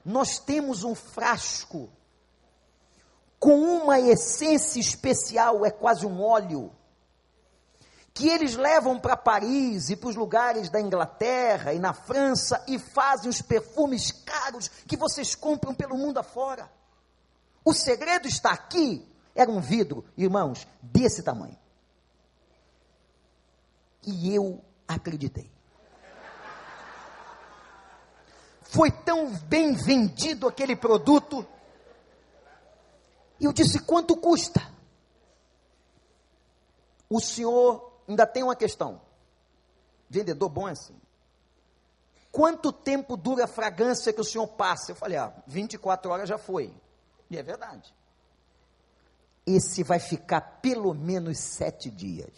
Nós 0.06 0.38
temos 0.38 0.84
um 0.84 0.94
frasco 0.94 1.90
com 3.44 3.60
uma 3.60 4.00
essência 4.00 4.80
especial, 4.80 5.66
é 5.66 5.70
quase 5.70 6.06
um 6.06 6.22
óleo, 6.24 6.72
que 8.14 8.30
eles 8.30 8.56
levam 8.56 8.98
para 8.98 9.18
Paris 9.18 9.90
e 9.90 9.98
para 9.98 10.08
os 10.08 10.16
lugares 10.16 10.70
da 10.70 10.80
Inglaterra 10.80 11.74
e 11.74 11.80
na 11.80 11.92
França 11.92 12.64
e 12.70 12.80
fazem 12.80 13.30
os 13.30 13.42
perfumes 13.42 14.14
caros 14.14 14.70
que 14.88 14.96
vocês 14.96 15.36
compram 15.36 15.76
pelo 15.76 15.98
mundo 15.98 16.20
afora. 16.20 16.72
O 17.66 17.74
segredo 17.74 18.30
está 18.30 18.52
aqui. 18.52 19.06
Era 19.36 19.52
um 19.52 19.60
vidro, 19.60 20.06
irmãos, 20.16 20.66
desse 20.82 21.22
tamanho. 21.22 21.58
E 24.06 24.34
eu 24.34 24.64
acreditei. 24.88 25.52
Foi 28.62 28.90
tão 28.90 29.34
bem 29.36 29.74
vendido 29.74 30.48
aquele 30.48 30.78
produto 30.78 31.46
e 33.44 33.46
eu 33.46 33.52
disse: 33.52 33.80
quanto 33.80 34.16
custa? 34.16 34.62
O 37.10 37.20
senhor 37.20 37.92
ainda 38.08 38.26
tem 38.26 38.42
uma 38.42 38.56
questão. 38.56 39.02
Vendedor 40.10 40.48
bom 40.48 40.70
é 40.70 40.72
assim. 40.72 40.96
Quanto 42.32 42.72
tempo 42.72 43.18
dura 43.18 43.44
a 43.44 43.48
fragrância 43.48 44.14
que 44.14 44.22
o 44.22 44.24
senhor 44.24 44.48
passa? 44.48 44.94
Eu 44.94 44.96
falei: 44.96 45.18
ah, 45.18 45.34
24 45.46 46.10
horas 46.10 46.30
já 46.30 46.38
foi. 46.38 46.74
E 47.30 47.38
é 47.38 47.44
verdade. 47.44 47.94
Esse 49.46 49.84
vai 49.84 50.00
ficar 50.00 50.40
pelo 50.62 50.94
menos 50.94 51.38
sete 51.38 51.92
dias. 51.92 52.32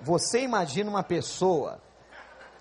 Você 0.00 0.40
imagina 0.40 0.88
uma 0.88 1.02
pessoa 1.02 1.78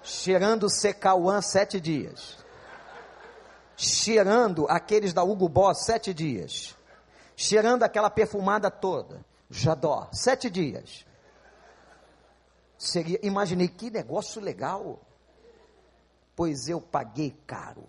cheirando 0.04 0.70
Secauã 0.70 1.42
sete 1.42 1.80
dias 1.80 2.45
cheirando 3.78 4.66
aqueles 4.70 5.14
da 5.14 5.24
Hugo 5.24 5.50
Boss 5.50 5.86
sete 5.86 6.14
dias, 6.14 6.76
cheirando 7.36 7.84
aquela 7.84 8.10
perfumada 8.10 8.72
toda, 8.72 9.24
Jadó, 9.50 10.10
sete 10.12 10.50
dias. 10.50 11.06
Seria, 12.78 13.20
imaginei 13.24 13.68
que 13.68 13.90
negócio 13.90 14.42
legal, 14.42 15.00
pois 16.36 16.68
eu 16.68 16.82
paguei 16.82 17.36
caro. 17.48 17.88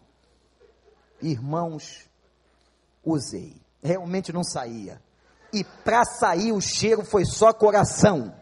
Irmãos, 1.21 2.09
usei, 3.05 3.61
realmente 3.83 4.33
não 4.33 4.45
saía. 4.45 5.03
E 5.53 5.65
para 5.65 6.05
sair 6.05 6.53
o 6.53 6.61
cheiro 6.61 7.05
foi 7.05 7.25
só 7.25 7.53
coração. 7.53 8.35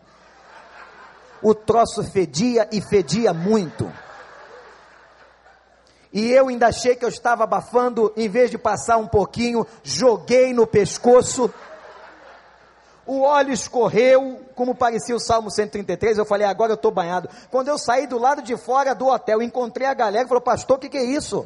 O 1.42 1.54
troço 1.54 2.02
fedia 2.02 2.68
e 2.72 2.80
fedia 2.80 3.32
muito. 3.32 3.90
E 6.14 6.30
eu 6.30 6.46
ainda 6.46 6.68
achei 6.68 6.94
que 6.94 7.04
eu 7.04 7.08
estava 7.08 7.42
abafando, 7.42 8.12
em 8.16 8.28
vez 8.28 8.48
de 8.48 8.56
passar 8.56 8.98
um 8.98 9.08
pouquinho, 9.08 9.66
joguei 9.82 10.54
no 10.54 10.64
pescoço. 10.64 11.52
O 13.04 13.22
óleo 13.22 13.52
escorreu, 13.52 14.40
como 14.54 14.76
parecia 14.76 15.16
o 15.16 15.18
Salmo 15.18 15.50
133. 15.50 16.16
Eu 16.16 16.24
falei, 16.24 16.46
agora 16.46 16.70
eu 16.70 16.76
estou 16.76 16.92
banhado. 16.92 17.28
Quando 17.50 17.66
eu 17.66 17.76
saí 17.76 18.06
do 18.06 18.16
lado 18.16 18.42
de 18.42 18.56
fora 18.56 18.94
do 18.94 19.08
hotel, 19.08 19.42
encontrei 19.42 19.88
a 19.88 19.92
galera 19.92 20.24
e 20.24 20.28
falou, 20.28 20.40
pastor, 20.40 20.76
o 20.76 20.80
que, 20.80 20.88
que 20.88 20.98
é 20.98 21.02
isso? 21.02 21.44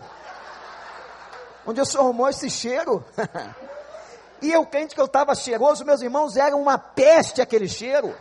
Onde 1.66 1.81
o 1.81 1.87
senhor 1.87 2.04
arrumou 2.04 2.28
esse 2.28 2.50
cheiro? 2.50 3.02
e 4.42 4.52
eu 4.52 4.66
crente 4.66 4.94
que 4.94 5.00
eu 5.00 5.07
estava 5.07 5.35
cheiroso, 5.35 5.83
meus 5.83 6.02
irmãos, 6.02 6.37
era 6.37 6.54
uma 6.54 6.76
peste 6.76 7.40
aquele 7.40 7.68
cheiro. 7.68 8.14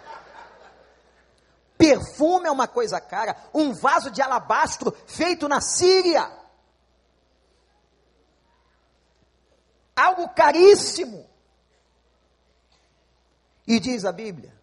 Perfume 1.87 2.47
é 2.47 2.51
uma 2.51 2.67
coisa 2.67 2.99
cara, 2.99 3.49
um 3.53 3.71
vaso 3.73 4.11
de 4.11 4.21
alabastro 4.21 4.91
feito 5.07 5.47
na 5.47 5.61
Síria. 5.61 6.29
Algo 9.95 10.27
caríssimo. 10.27 11.25
E 13.65 13.79
diz 13.79 14.03
a 14.03 14.11
Bíblia 14.11 14.53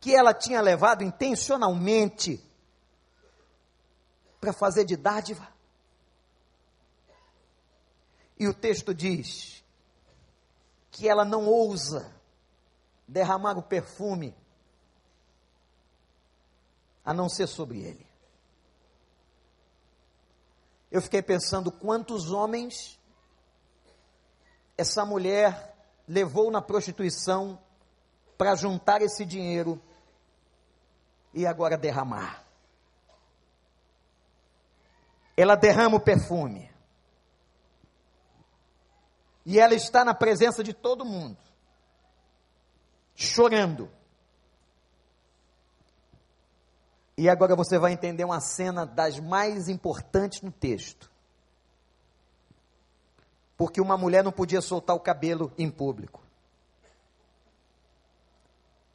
que 0.00 0.14
ela 0.14 0.32
tinha 0.32 0.62
levado 0.62 1.04
intencionalmente 1.04 2.42
para 4.40 4.54
fazer 4.54 4.86
de 4.86 4.96
dádiva. 4.96 5.46
E 8.38 8.48
o 8.48 8.54
texto 8.54 8.94
diz 8.94 9.62
que 10.90 11.06
ela 11.06 11.26
não 11.26 11.44
ousa 11.44 12.10
derramar 13.06 13.58
o 13.58 13.62
perfume 13.62 14.34
a 17.04 17.12
não 17.12 17.28
ser 17.28 17.46
sobre 17.46 17.80
ele. 17.80 18.06
Eu 20.90 21.02
fiquei 21.02 21.20
pensando 21.20 21.72
quantos 21.72 22.30
homens 22.30 22.98
essa 24.78 25.04
mulher 25.04 25.74
levou 26.06 26.50
na 26.50 26.62
prostituição 26.62 27.58
para 28.38 28.54
juntar 28.54 29.02
esse 29.02 29.24
dinheiro 29.24 29.80
e 31.32 31.46
agora 31.46 31.76
derramar. 31.76 32.44
Ela 35.36 35.56
derrama 35.56 35.96
o 35.96 36.00
perfume. 36.00 36.72
E 39.44 39.58
ela 39.58 39.74
está 39.74 40.04
na 40.04 40.14
presença 40.14 40.64
de 40.64 40.72
todo 40.72 41.04
mundo, 41.04 41.36
chorando. 43.14 43.90
E 47.16 47.28
agora 47.28 47.54
você 47.54 47.78
vai 47.78 47.92
entender 47.92 48.24
uma 48.24 48.40
cena 48.40 48.84
das 48.84 49.20
mais 49.20 49.68
importantes 49.68 50.42
no 50.42 50.50
texto. 50.50 51.10
Porque 53.56 53.80
uma 53.80 53.96
mulher 53.96 54.24
não 54.24 54.32
podia 54.32 54.60
soltar 54.60 54.96
o 54.96 55.00
cabelo 55.00 55.52
em 55.56 55.70
público. 55.70 56.22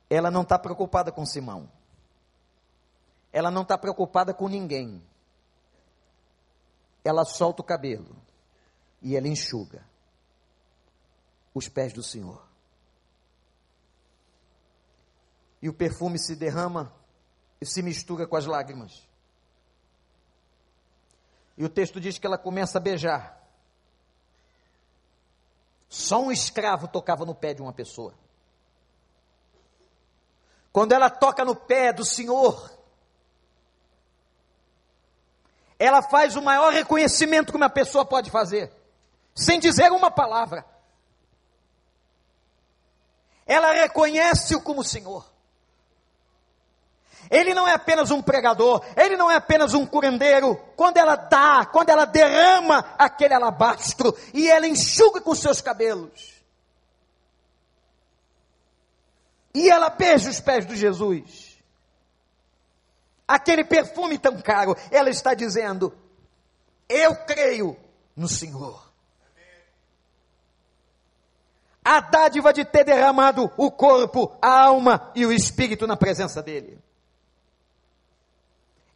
Ela 0.10 0.30
não 0.30 0.42
está 0.42 0.60
preocupada 0.60 1.12
com 1.12 1.26
Simão. 1.26 1.72
Ela 3.32 3.50
não 3.50 3.62
está 3.62 3.78
preocupada 3.78 4.34
com 4.34 4.50
ninguém. 4.50 5.02
Ela 7.04 7.24
solta 7.24 7.62
o 7.62 7.66
cabelo 7.66 8.16
e 9.02 9.16
ela 9.16 9.28
enxuga 9.28 9.86
os 11.54 11.70
pés 11.70 11.94
do 11.94 12.04
Senhor. 12.04 12.46
E 15.62 15.70
o 15.70 15.74
perfume 15.74 16.20
se 16.20 16.36
derrama 16.36 16.94
se 17.66 17.82
mistura 17.82 18.26
com 18.26 18.36
as 18.36 18.46
lágrimas. 18.46 19.08
E 21.58 21.64
o 21.66 21.70
texto 21.70 22.00
diz 22.00 22.18
que 22.18 22.26
ela 22.26 22.38
começa 22.38 22.78
a 22.78 22.82
beijar. 22.82 23.38
Só 25.90 26.22
um 26.22 26.32
escravo 26.32 26.88
tocava 26.88 27.26
no 27.26 27.36
pé 27.36 27.54
de 27.54 27.62
uma 27.62 27.74
pessoa. 27.74 28.14
Quando 30.72 30.94
ela 30.94 31.10
toca 31.10 31.44
no 31.44 31.56
pé 31.56 31.92
do 31.92 32.06
Senhor, 32.06 32.72
ela 35.78 36.02
faz 36.02 36.36
o 36.36 36.42
maior 36.42 36.72
reconhecimento 36.72 37.52
que 37.52 37.58
uma 37.58 37.70
pessoa 37.70 38.06
pode 38.06 38.30
fazer, 38.30 38.72
sem 39.36 39.60
dizer 39.60 39.92
uma 39.92 40.12
palavra. 40.12 40.66
Ela 43.46 43.74
reconhece-o 43.74 44.62
como 44.62 44.84
Senhor. 44.84 45.30
Ele 47.30 47.54
não 47.54 47.68
é 47.68 47.74
apenas 47.74 48.10
um 48.10 48.22
pregador, 48.22 48.84
ele 48.98 49.16
não 49.16 49.30
é 49.30 49.36
apenas 49.36 49.76
um 49.76 49.86
curandeiro. 49.86 50.56
Quando 50.76 50.98
ela 50.98 51.16
dá, 51.16 51.66
quando 51.66 51.90
ela 51.90 52.06
derrama 52.06 52.80
aquele 52.98 53.36
alabastro 53.36 54.18
e 54.34 54.50
ela 54.50 54.68
enxuga 54.68 55.22
com 55.22 55.36
seus 55.36 55.62
cabelos. 55.62 56.40
E 59.54 59.70
ela 59.70 59.90
beija 59.90 60.30
os 60.30 60.40
pés 60.40 60.66
de 60.66 60.76
Jesus. 60.76 61.58
Aquele 63.28 63.64
perfume 63.64 64.18
tão 64.18 64.42
caro, 64.42 64.76
ela 64.90 65.10
está 65.10 65.36
dizendo: 65.36 65.94
Eu 66.88 67.16
creio 67.16 67.78
no 68.16 68.28
Senhor. 68.28 68.90
A 71.86 72.00
dádiva 72.00 72.52
de 72.52 72.66
ter 72.66 72.84
derramado 72.84 73.52
o 73.56 73.72
corpo, 73.72 74.36
a 74.42 74.64
alma 74.64 75.12
e 75.16 75.26
o 75.26 75.32
espírito 75.32 75.86
na 75.86 75.96
presença 75.96 76.42
dele. 76.42 76.80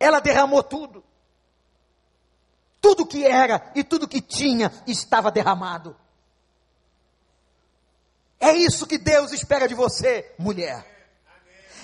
Ela 0.04 0.20
derramou 0.20 0.62
tudo. 0.62 1.02
Tudo 2.82 3.06
que 3.06 3.26
era 3.26 3.72
e 3.74 3.86
tudo 3.86 4.06
que 4.06 4.20
tinha 4.20 4.70
estava 4.86 5.32
derramado. 5.32 5.96
É 8.38 8.52
isso 8.52 8.86
que 8.86 8.98
Deus 8.98 9.32
espera 9.32 9.66
de 9.66 9.74
você, 9.74 10.30
mulher. 10.38 10.86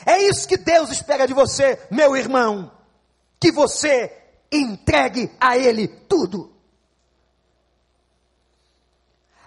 É 0.05 0.17
isso 0.17 0.45
que 0.45 0.57
Deus 0.57 0.89
espera 0.89 1.25
de 1.25 1.33
você, 1.33 1.81
meu 1.89 2.13
irmão. 2.17 2.69
Que 3.39 3.53
você 3.53 4.21
entregue 4.51 5.31
a 5.39 5.57
Ele 5.57 5.87
tudo. 5.87 6.53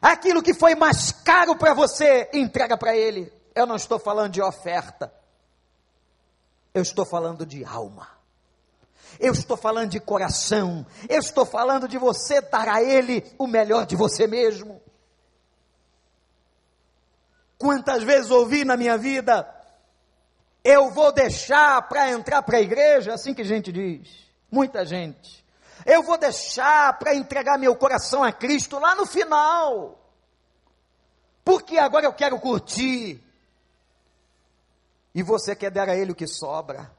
Aquilo 0.00 0.42
que 0.42 0.54
foi 0.54 0.74
mais 0.74 1.12
caro 1.12 1.54
para 1.56 1.74
você, 1.74 2.30
entrega 2.32 2.78
para 2.78 2.96
Ele. 2.96 3.30
Eu 3.54 3.66
não 3.66 3.76
estou 3.76 3.98
falando 3.98 4.32
de 4.32 4.40
oferta. 4.40 5.12
Eu 6.72 6.80
estou 6.80 7.04
falando 7.04 7.44
de 7.44 7.62
alma. 7.66 8.21
Eu 9.18 9.32
estou 9.32 9.56
falando 9.56 9.90
de 9.90 10.00
coração. 10.00 10.86
Eu 11.08 11.18
estou 11.18 11.44
falando 11.44 11.86
de 11.88 11.98
você 11.98 12.40
dar 12.40 12.68
a 12.68 12.82
Ele 12.82 13.24
o 13.38 13.46
melhor 13.46 13.86
de 13.86 13.96
você 13.96 14.26
mesmo. 14.26 14.80
Quantas 17.58 18.02
vezes 18.02 18.30
ouvi 18.30 18.64
na 18.64 18.76
minha 18.76 18.98
vida, 18.98 19.48
eu 20.64 20.90
vou 20.90 21.12
deixar 21.12 21.80
para 21.88 22.10
entrar 22.10 22.42
para 22.42 22.58
a 22.58 22.60
igreja, 22.60 23.14
assim 23.14 23.32
que 23.34 23.42
a 23.42 23.44
gente 23.44 23.70
diz. 23.72 24.08
Muita 24.50 24.84
gente. 24.84 25.44
Eu 25.84 26.02
vou 26.02 26.18
deixar 26.18 26.98
para 26.98 27.14
entregar 27.14 27.58
meu 27.58 27.74
coração 27.74 28.22
a 28.22 28.32
Cristo 28.32 28.78
lá 28.78 28.94
no 28.94 29.06
final. 29.06 29.98
Porque 31.44 31.78
agora 31.78 32.06
eu 32.06 32.12
quero 32.12 32.38
curtir. 32.38 33.20
E 35.14 35.22
você 35.22 35.54
quer 35.54 35.70
dar 35.70 35.88
a 35.88 35.96
Ele 35.96 36.12
o 36.12 36.14
que 36.16 36.26
sobra. 36.26 36.90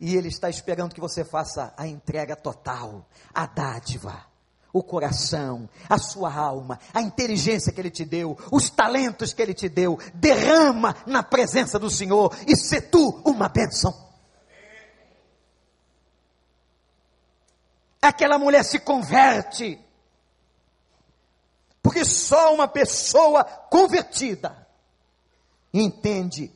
E 0.00 0.16
Ele 0.16 0.28
está 0.28 0.48
esperando 0.48 0.94
que 0.94 1.00
você 1.00 1.22
faça 1.24 1.74
a 1.76 1.86
entrega 1.86 2.34
total, 2.34 3.06
a 3.34 3.44
dádiva, 3.44 4.24
o 4.72 4.82
coração, 4.82 5.68
a 5.88 5.98
sua 5.98 6.32
alma, 6.32 6.80
a 6.94 7.02
inteligência 7.02 7.70
que 7.70 7.80
Ele 7.80 7.90
te 7.90 8.04
deu, 8.04 8.38
os 8.50 8.70
talentos 8.70 9.34
que 9.34 9.42
Ele 9.42 9.52
te 9.52 9.68
deu. 9.68 9.98
Derrama 10.14 10.96
na 11.06 11.22
presença 11.22 11.78
do 11.78 11.90
Senhor 11.90 12.34
e 12.46 12.56
se 12.56 12.80
tu 12.80 13.20
uma 13.26 13.48
bênção. 13.48 14.08
Aquela 18.00 18.38
mulher 18.38 18.64
se 18.64 18.78
converte, 18.78 19.78
porque 21.82 22.02
só 22.06 22.54
uma 22.54 22.66
pessoa 22.66 23.44
convertida 23.44 24.66
entende 25.74 26.50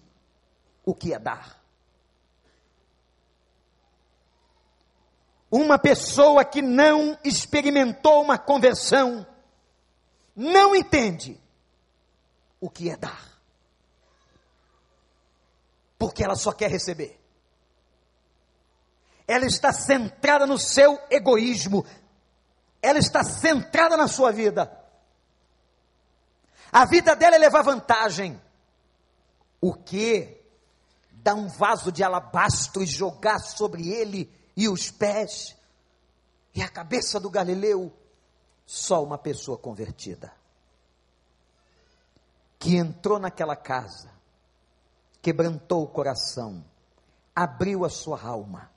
o 0.87 0.95
que 0.95 1.13
é 1.13 1.19
dar. 1.19 1.64
Uma 5.57 5.79
pessoa 5.79 6.45
que 6.45 6.61
não 6.61 7.17
experimentou 7.23 8.25
uma 8.25 8.37
conversão 8.37 9.25
não 10.35 10.75
entende 10.75 11.41
o 12.61 12.69
que 12.69 12.91
é 12.91 12.97
dar. 12.97 13.41
Porque 15.97 16.25
ela 16.25 16.35
só 16.35 16.51
quer 16.51 16.69
receber. 16.69 17.21
Ela 19.29 19.47
está 19.47 19.73
centrada 19.73 20.45
no 20.45 20.59
seu 20.59 20.99
egoísmo. 21.09 21.87
Ela 22.83 22.99
está 22.99 23.23
centrada 23.23 23.97
na 23.97 24.09
sua 24.09 24.33
vida. 24.33 24.77
A 26.73 26.85
vida 26.85 27.15
dela 27.15 27.37
é 27.37 27.39
levar 27.39 27.63
vantagem. 27.63 28.43
O 29.61 29.73
que? 29.73 30.37
Dar 31.13 31.37
um 31.37 31.47
vaso 31.47 31.93
de 31.93 32.03
alabastro 32.03 32.83
e 32.83 32.87
jogar 32.87 33.39
sobre 33.39 33.89
ele 33.89 34.43
e 34.57 34.69
os 34.69 34.91
pés 34.91 35.57
e 36.55 36.63
a 36.63 36.69
cabeça 36.69 37.19
do 37.19 37.29
Galileu, 37.29 37.93
só 38.65 39.03
uma 39.03 39.19
pessoa 39.19 39.59
convertida. 39.59 40.33
Que 42.59 42.77
entrou 42.77 43.19
naquela 43.19 43.57
casa, 43.57 44.11
quebrantou 45.21 45.83
o 45.83 45.89
coração, 45.89 46.65
abriu 47.35 47.85
a 47.85 47.91
sua 47.91 48.23
alma, 48.23 48.71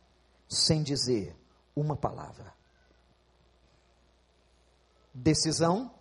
sem 0.50 0.82
dizer 0.82 1.36
uma 1.76 1.96
palavra. 1.96 2.54
Decisão, 5.14 5.94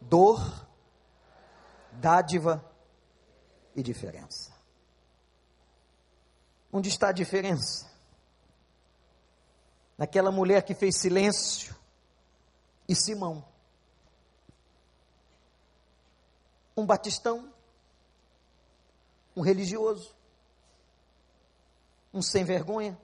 dor, 0.00 0.66
dádiva 1.92 2.64
e 3.74 3.82
diferença. 3.82 4.49
Onde 6.72 6.88
está 6.88 7.08
a 7.08 7.12
diferença? 7.12 7.90
Naquela 9.98 10.30
mulher 10.30 10.62
que 10.62 10.74
fez 10.74 10.96
silêncio 10.96 11.76
e 12.88 12.94
Simão. 12.94 13.44
Um 16.76 16.86
batistão, 16.86 17.52
um 19.36 19.42
religioso, 19.42 20.14
um 22.12 22.22
sem 22.22 22.44
vergonha, 22.44 22.98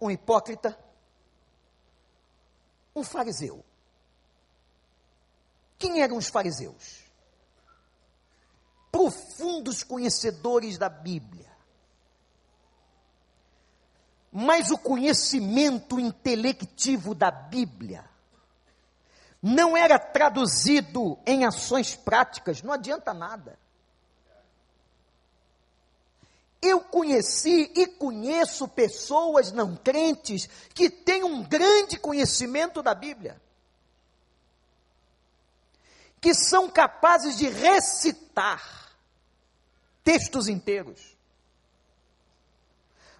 um 0.00 0.10
hipócrita, 0.10 0.78
um 2.94 3.04
fariseu. 3.04 3.64
Quem 5.78 6.02
eram 6.02 6.16
os 6.16 6.28
fariseus? 6.28 7.09
Profundos 8.90 9.82
conhecedores 9.82 10.78
da 10.78 10.88
Bíblia. 10.88 11.48
Mas 14.32 14.70
o 14.70 14.78
conhecimento 14.78 15.98
intelectivo 15.98 17.14
da 17.14 17.30
Bíblia 17.30 18.08
não 19.42 19.76
era 19.76 19.98
traduzido 19.98 21.18
em 21.26 21.44
ações 21.44 21.96
práticas, 21.96 22.62
não 22.62 22.72
adianta 22.72 23.14
nada. 23.14 23.58
Eu 26.62 26.80
conheci 26.80 27.72
e 27.74 27.86
conheço 27.86 28.68
pessoas 28.68 29.50
não 29.50 29.74
crentes 29.74 30.46
que 30.74 30.90
têm 30.90 31.24
um 31.24 31.42
grande 31.42 31.98
conhecimento 31.98 32.82
da 32.82 32.94
Bíblia, 32.94 33.40
que 36.20 36.34
são 36.34 36.68
capazes 36.68 37.36
de 37.36 37.48
recitar 37.48 38.62
textos 40.04 40.48
inteiros, 40.48 41.16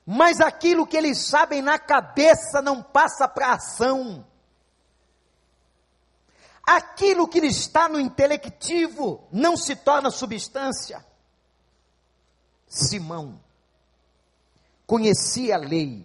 mas 0.05 0.41
aquilo 0.41 0.87
que 0.87 0.97
eles 0.97 1.19
sabem 1.19 1.63
na 1.63 1.79
cabeça 1.79 2.61
não 2.61 2.83
passa 2.83 3.29
para 3.29 3.53
ação. 3.53 4.27
Aquilo 6.67 7.29
que 7.29 7.39
está 7.39 7.89
no 7.89 7.99
intelectivo 7.99 9.27
não 9.31 9.57
se 9.57 9.77
torna 9.77 10.11
substância. 10.11 11.05
Simão 12.67 13.41
conhecia 14.87 15.55
a 15.55 15.59
lei, 15.59 16.05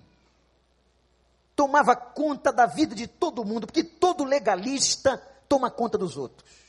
tomava 1.56 1.96
conta 1.96 2.54
da 2.54 2.68
vida 2.68 2.94
de 2.94 3.08
todo 3.08 3.44
mundo, 3.44 3.66
porque 3.66 3.84
todo 3.84 4.24
legalista 4.24 5.18
toma 5.50 5.72
conta 5.72 5.98
dos 5.98 6.18
outros. 6.18 6.65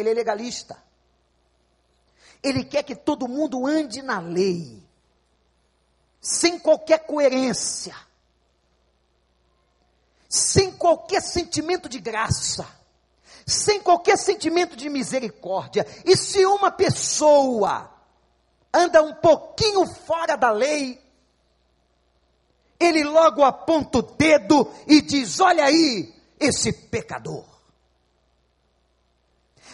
Ele 0.00 0.10
é 0.10 0.14
legalista. 0.14 0.76
Ele 2.42 2.64
quer 2.64 2.82
que 2.82 2.94
todo 2.94 3.28
mundo 3.28 3.66
ande 3.66 4.02
na 4.02 4.18
lei, 4.18 4.82
sem 6.20 6.58
qualquer 6.58 7.00
coerência, 7.06 7.94
sem 10.28 10.72
qualquer 10.72 11.20
sentimento 11.20 11.88
de 11.88 12.00
graça, 12.00 12.66
sem 13.46 13.80
qualquer 13.80 14.16
sentimento 14.16 14.74
de 14.76 14.88
misericórdia. 14.88 15.86
E 16.04 16.16
se 16.16 16.44
uma 16.46 16.70
pessoa 16.70 17.90
anda 18.72 19.02
um 19.02 19.14
pouquinho 19.14 19.86
fora 19.86 20.36
da 20.36 20.50
lei, 20.50 20.98
ele 22.78 23.04
logo 23.04 23.44
aponta 23.44 23.98
o 23.98 24.02
dedo 24.02 24.72
e 24.86 25.02
diz: 25.02 25.40
Olha 25.40 25.64
aí, 25.64 26.14
esse 26.38 26.72
pecador. 26.72 27.44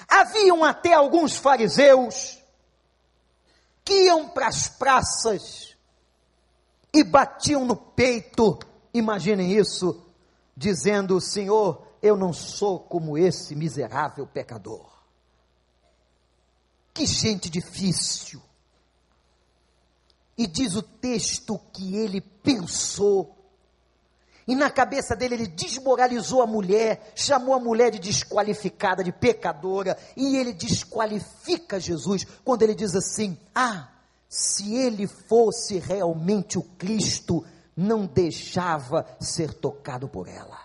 Haviam 0.08 0.64
até 0.64 0.94
alguns 0.94 1.36
fariseus 1.36 2.38
que 3.84 4.04
iam 4.04 4.28
para 4.28 4.48
as 4.48 4.68
praças 4.68 5.76
e 6.92 7.04
batiam 7.04 7.64
no 7.64 7.76
peito, 7.76 8.58
imaginem 8.92 9.52
isso, 9.56 10.04
dizendo: 10.56 11.20
Senhor, 11.20 11.86
eu 12.00 12.16
não 12.16 12.32
sou 12.32 12.80
como 12.80 13.18
esse 13.18 13.54
miserável 13.54 14.26
pecador. 14.26 14.86
Que 16.94 17.06
gente 17.06 17.50
difícil. 17.50 18.40
E 20.38 20.46
diz 20.46 20.74
o 20.74 20.82
texto 20.82 21.58
que 21.72 21.96
ele 21.96 22.20
pensou. 22.20 23.35
E 24.46 24.54
na 24.54 24.70
cabeça 24.70 25.16
dele 25.16 25.34
ele 25.34 25.46
desmoralizou 25.48 26.40
a 26.40 26.46
mulher, 26.46 27.12
chamou 27.16 27.54
a 27.54 27.58
mulher 27.58 27.90
de 27.90 27.98
desqualificada, 27.98 29.02
de 29.02 29.10
pecadora, 29.10 29.98
e 30.16 30.36
ele 30.36 30.52
desqualifica 30.52 31.80
Jesus 31.80 32.24
quando 32.44 32.62
ele 32.62 32.74
diz 32.74 32.94
assim: 32.94 33.36
Ah, 33.52 33.88
se 34.28 34.76
ele 34.76 35.08
fosse 35.08 35.78
realmente 35.78 36.58
o 36.58 36.62
Cristo, 36.62 37.44
não 37.76 38.06
deixava 38.06 39.04
ser 39.20 39.52
tocado 39.52 40.08
por 40.08 40.28
ela. 40.28 40.60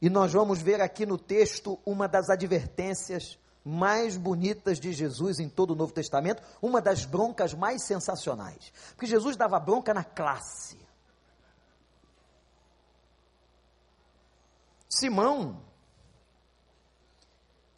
E 0.00 0.08
nós 0.08 0.32
vamos 0.32 0.60
ver 0.60 0.80
aqui 0.80 1.04
no 1.04 1.18
texto 1.18 1.78
uma 1.86 2.08
das 2.08 2.28
advertências 2.28 3.38
mais 3.64 4.16
bonitas 4.16 4.80
de 4.80 4.92
Jesus 4.92 5.38
em 5.38 5.48
todo 5.48 5.72
o 5.72 5.76
Novo 5.76 5.92
Testamento, 5.92 6.42
uma 6.60 6.80
das 6.80 7.04
broncas 7.04 7.54
mais 7.54 7.84
sensacionais. 7.84 8.72
Porque 8.90 9.06
Jesus 9.06 9.36
dava 9.36 9.58
bronca 9.60 9.94
na 9.94 10.04
classe. 10.04 10.80
Simão, 14.88 15.62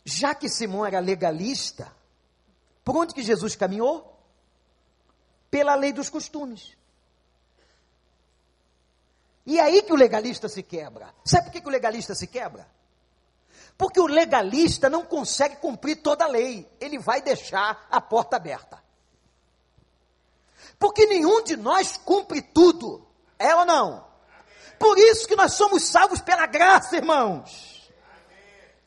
já 0.04 0.34
que 0.34 0.48
Simão 0.48 0.84
era 0.84 0.98
legalista, 0.98 1.92
por 2.84 2.96
onde 2.96 3.14
que 3.14 3.22
Jesus 3.22 3.54
caminhou? 3.54 4.18
Pela 5.50 5.74
lei 5.74 5.92
dos 5.92 6.10
costumes. 6.10 6.76
E 9.46 9.58
é 9.58 9.62
aí 9.62 9.82
que 9.82 9.92
o 9.92 9.96
legalista 9.96 10.48
se 10.48 10.62
quebra. 10.62 11.14
Sabe 11.24 11.44
por 11.44 11.52
que, 11.52 11.60
que 11.60 11.68
o 11.68 11.70
legalista 11.70 12.14
se 12.14 12.26
quebra? 12.26 12.66
Porque 13.76 14.00
o 14.00 14.06
legalista 14.06 14.88
não 14.88 15.04
consegue 15.04 15.56
cumprir 15.56 15.96
toda 15.96 16.24
a 16.24 16.28
lei, 16.28 16.70
ele 16.80 16.98
vai 16.98 17.20
deixar 17.20 17.86
a 17.90 18.00
porta 18.00 18.36
aberta. 18.36 18.82
Porque 20.78 21.06
nenhum 21.06 21.42
de 21.42 21.56
nós 21.56 21.96
cumpre 21.96 22.40
tudo, 22.40 23.06
é 23.38 23.54
ou 23.54 23.64
não? 23.64 24.06
Por 24.78 24.98
isso 24.98 25.26
que 25.26 25.36
nós 25.36 25.54
somos 25.54 25.84
salvos 25.84 26.20
pela 26.20 26.46
graça, 26.46 26.96
irmãos. 26.96 27.90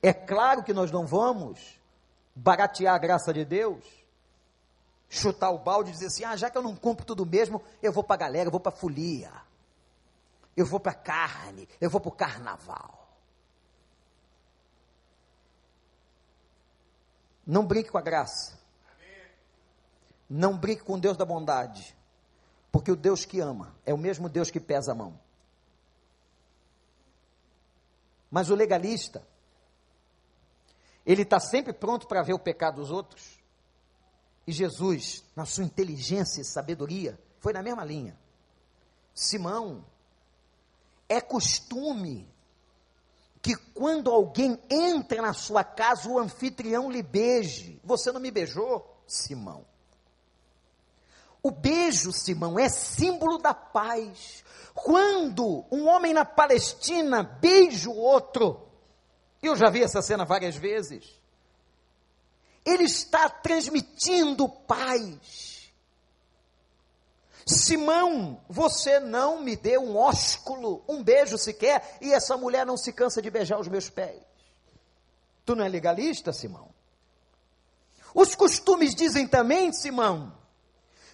É 0.02 0.14
claro 0.14 0.64
que 0.64 0.74
nós 0.74 0.92
não 0.92 1.06
vamos 1.06 1.60
baratear 2.36 2.96
a 2.96 3.00
graça 3.00 3.34
de 3.34 3.44
Deus, 3.44 3.84
chutar 5.10 5.50
o 5.50 5.60
balde 5.60 5.90
e 5.90 5.94
dizer 5.94 6.08
assim: 6.08 6.24
ah, 6.24 6.36
já 6.36 6.50
que 6.50 6.58
eu 6.58 6.62
não 6.62 6.76
cumpro 6.76 7.06
tudo 7.06 7.26
mesmo, 7.26 7.62
eu 7.82 7.92
vou 7.92 8.04
para 8.04 8.16
a 8.16 8.20
galera, 8.20 8.48
eu 8.48 8.52
vou 8.52 8.60
para 8.60 8.72
a 8.72 8.76
folia, 8.76 9.32
eu 10.56 10.66
vou 10.66 10.80
para 10.80 10.92
a 10.92 10.96
carne, 10.96 11.68
eu 11.82 11.90
vou 11.90 12.00
para 12.00 12.10
o 12.10 12.16
carnaval. 12.16 13.07
Não 17.48 17.66
brinque 17.66 17.90
com 17.90 17.98
a 17.98 18.02
graça. 18.02 18.60
Não 20.30 20.58
brinque 20.58 20.84
com 20.84 21.00
Deus 21.00 21.16
da 21.16 21.24
bondade. 21.24 21.96
Porque 22.70 22.92
o 22.92 22.96
Deus 22.96 23.24
que 23.24 23.40
ama 23.40 23.74
é 23.86 23.94
o 23.94 23.98
mesmo 23.98 24.28
Deus 24.28 24.52
que 24.52 24.60
pesa 24.60 24.92
a 24.92 24.96
mão. 24.96 25.18
Mas 28.30 28.50
o 28.50 28.56
legalista, 28.56 29.26
ele 31.06 31.22
está 31.22 31.40
sempre 31.40 31.72
pronto 31.72 32.06
para 32.06 32.22
ver 32.22 32.34
o 32.34 32.40
pecado 32.40 32.82
dos 32.82 32.92
outros. 32.92 33.40
E 34.46 34.52
Jesus, 34.52 35.24
na 35.34 35.46
sua 35.46 35.64
inteligência 35.64 36.42
e 36.42 36.46
sabedoria, 36.46 37.18
foi 37.40 37.54
na 37.54 37.64
mesma 37.64 37.86
linha. 37.86 38.20
Simão, 39.14 39.86
é 41.08 41.22
costume 41.22 42.30
que 43.48 43.56
quando 43.56 44.12
alguém 44.12 44.60
entra 44.70 45.22
na 45.22 45.32
sua 45.32 45.64
casa, 45.64 46.10
o 46.10 46.20
anfitrião 46.20 46.92
lhe 46.92 47.02
beije. 47.02 47.80
Você 47.82 48.12
não 48.12 48.20
me 48.20 48.30
beijou, 48.30 49.02
Simão? 49.08 49.66
O 51.42 51.50
beijo, 51.50 52.12
Simão, 52.12 52.60
é 52.60 52.68
símbolo 52.68 53.38
da 53.38 53.54
paz. 53.54 54.44
Quando 54.74 55.64
um 55.72 55.88
homem 55.88 56.14
na 56.14 56.26
Palestina 56.26 57.24
beija 57.24 57.90
o 57.90 57.96
outro, 57.96 58.68
eu 59.42 59.56
já 59.56 59.70
vi 59.70 59.82
essa 59.82 60.02
cena 60.02 60.26
várias 60.26 60.58
vezes, 60.58 61.06
ele 62.66 62.84
está 62.84 63.30
transmitindo 63.30 64.50
paz. 64.50 65.57
Simão, 67.48 68.42
você 68.50 69.00
não 69.00 69.40
me 69.40 69.56
deu 69.56 69.82
um 69.82 69.96
ósculo, 69.96 70.84
um 70.88 71.02
beijo 71.02 71.38
sequer, 71.38 71.98
e 72.02 72.14
essa 72.14 72.36
mulher 72.36 72.66
não 72.66 72.76
se 72.76 72.92
cansa 72.92 73.22
de 73.22 73.30
beijar 73.30 73.58
os 73.58 73.70
meus 73.70 73.90
pés. 73.90 74.22
Tu 75.46 75.56
não 75.56 75.64
é 75.64 75.70
legalista, 75.70 76.34
Simão? 76.34 76.70
Os 78.14 78.36
costumes 78.36 78.94
dizem 78.94 79.26
também, 79.26 79.72
Simão, 79.72 80.34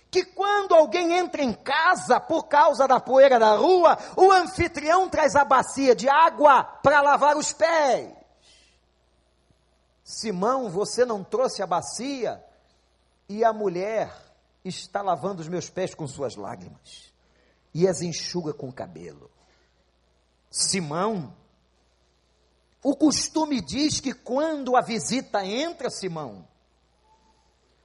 que 0.09 0.25
quando 0.25 0.73
alguém 0.73 1.13
entra 1.13 1.43
em 1.43 1.53
casa 1.53 2.19
por 2.19 2.47
causa 2.47 2.87
da 2.87 2.99
poeira 2.99 3.37
da 3.37 3.55
rua, 3.55 3.95
o 4.17 4.31
anfitrião 4.31 5.07
traz 5.09 5.35
a 5.35 5.45
bacia 5.45 5.95
de 5.95 6.09
água 6.09 6.63
para 6.63 7.01
lavar 7.01 7.37
os 7.37 7.53
pés. 7.53 8.11
Simão, 10.03 10.67
você 10.69 11.05
não 11.05 11.23
trouxe 11.23 11.61
a 11.61 11.67
bacia 11.67 12.43
e 13.29 13.43
a 13.43 13.53
mulher 13.53 14.11
está 14.63 15.01
lavando 15.01 15.41
os 15.41 15.47
meus 15.47 15.69
pés 15.69 15.93
com 15.93 16.07
suas 16.07 16.35
lágrimas 16.35 17.13
e 17.73 17.87
as 17.87 18.01
enxuga 18.01 18.53
com 18.53 18.69
o 18.69 18.73
cabelo. 18.73 19.29
Simão, 20.49 21.35
o 22.81 22.95
costume 22.95 23.61
diz 23.61 23.99
que 23.99 24.13
quando 24.13 24.75
a 24.75 24.81
visita 24.81 25.45
entra, 25.45 25.89
Simão, 25.89 26.47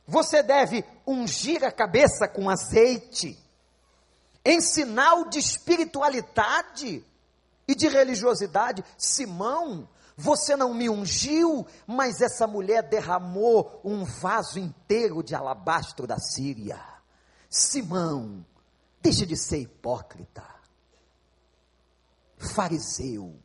você 0.07 0.43
deve 0.43 0.85
ungir 1.07 1.65
a 1.65 1.71
cabeça 1.71 2.27
com 2.27 2.49
azeite, 2.49 3.39
em 4.45 4.61
sinal 4.61 5.29
de 5.29 5.39
espiritualidade 5.39 7.05
e 7.67 7.75
de 7.75 7.89
religiosidade. 7.89 8.85
Simão, 8.97 9.89
você 10.21 10.57
não 10.57 10.75
me 10.75 10.91
ungiu, 10.91 11.65
mas 11.87 12.21
essa 12.21 12.45
mulher 12.45 12.83
derramou 12.83 13.81
um 13.85 14.05
vaso 14.05 14.59
inteiro 14.59 15.23
de 15.23 15.33
alabastro 15.33 16.09
da 16.09 16.19
Síria. 16.19 16.85
Simão, 17.49 18.45
deixa 19.01 19.25
de 19.25 19.37
ser 19.37 19.59
hipócrita. 19.59 20.43
Fariseu, 22.37 23.41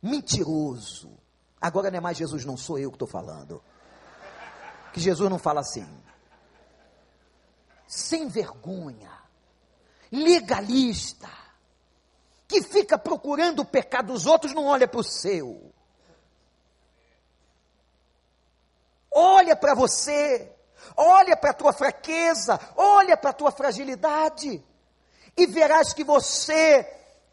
mentiroso. 0.00 1.18
Agora 1.60 1.90
não 1.90 1.98
é 1.98 2.00
mais 2.00 2.16
Jesus, 2.16 2.44
não 2.44 2.56
sou 2.56 2.78
eu 2.78 2.92
que 2.92 2.94
estou 2.94 3.08
falando. 3.08 3.60
Que 4.92 5.00
Jesus 5.00 5.28
não 5.28 5.38
fala 5.38 5.62
assim. 5.62 5.88
Sem 7.88 8.28
vergonha, 8.28 9.10
legalista, 10.12 11.28
que 12.46 12.62
fica 12.62 12.96
procurando 12.96 13.62
o 13.62 13.64
pecado 13.64 14.12
dos 14.12 14.26
outros, 14.26 14.54
não 14.54 14.66
olha 14.66 14.86
para 14.86 15.00
o 15.00 15.04
seu. 15.04 15.73
Olha 19.16 19.54
para 19.54 19.74
você, 19.74 20.52
olha 20.96 21.36
para 21.36 21.50
a 21.50 21.54
tua 21.54 21.72
fraqueza, 21.72 22.58
olha 22.76 23.16
para 23.16 23.30
a 23.30 23.32
tua 23.32 23.52
fragilidade, 23.52 24.60
e 25.36 25.46
verás 25.46 25.92
que 25.94 26.02
você 26.02 26.80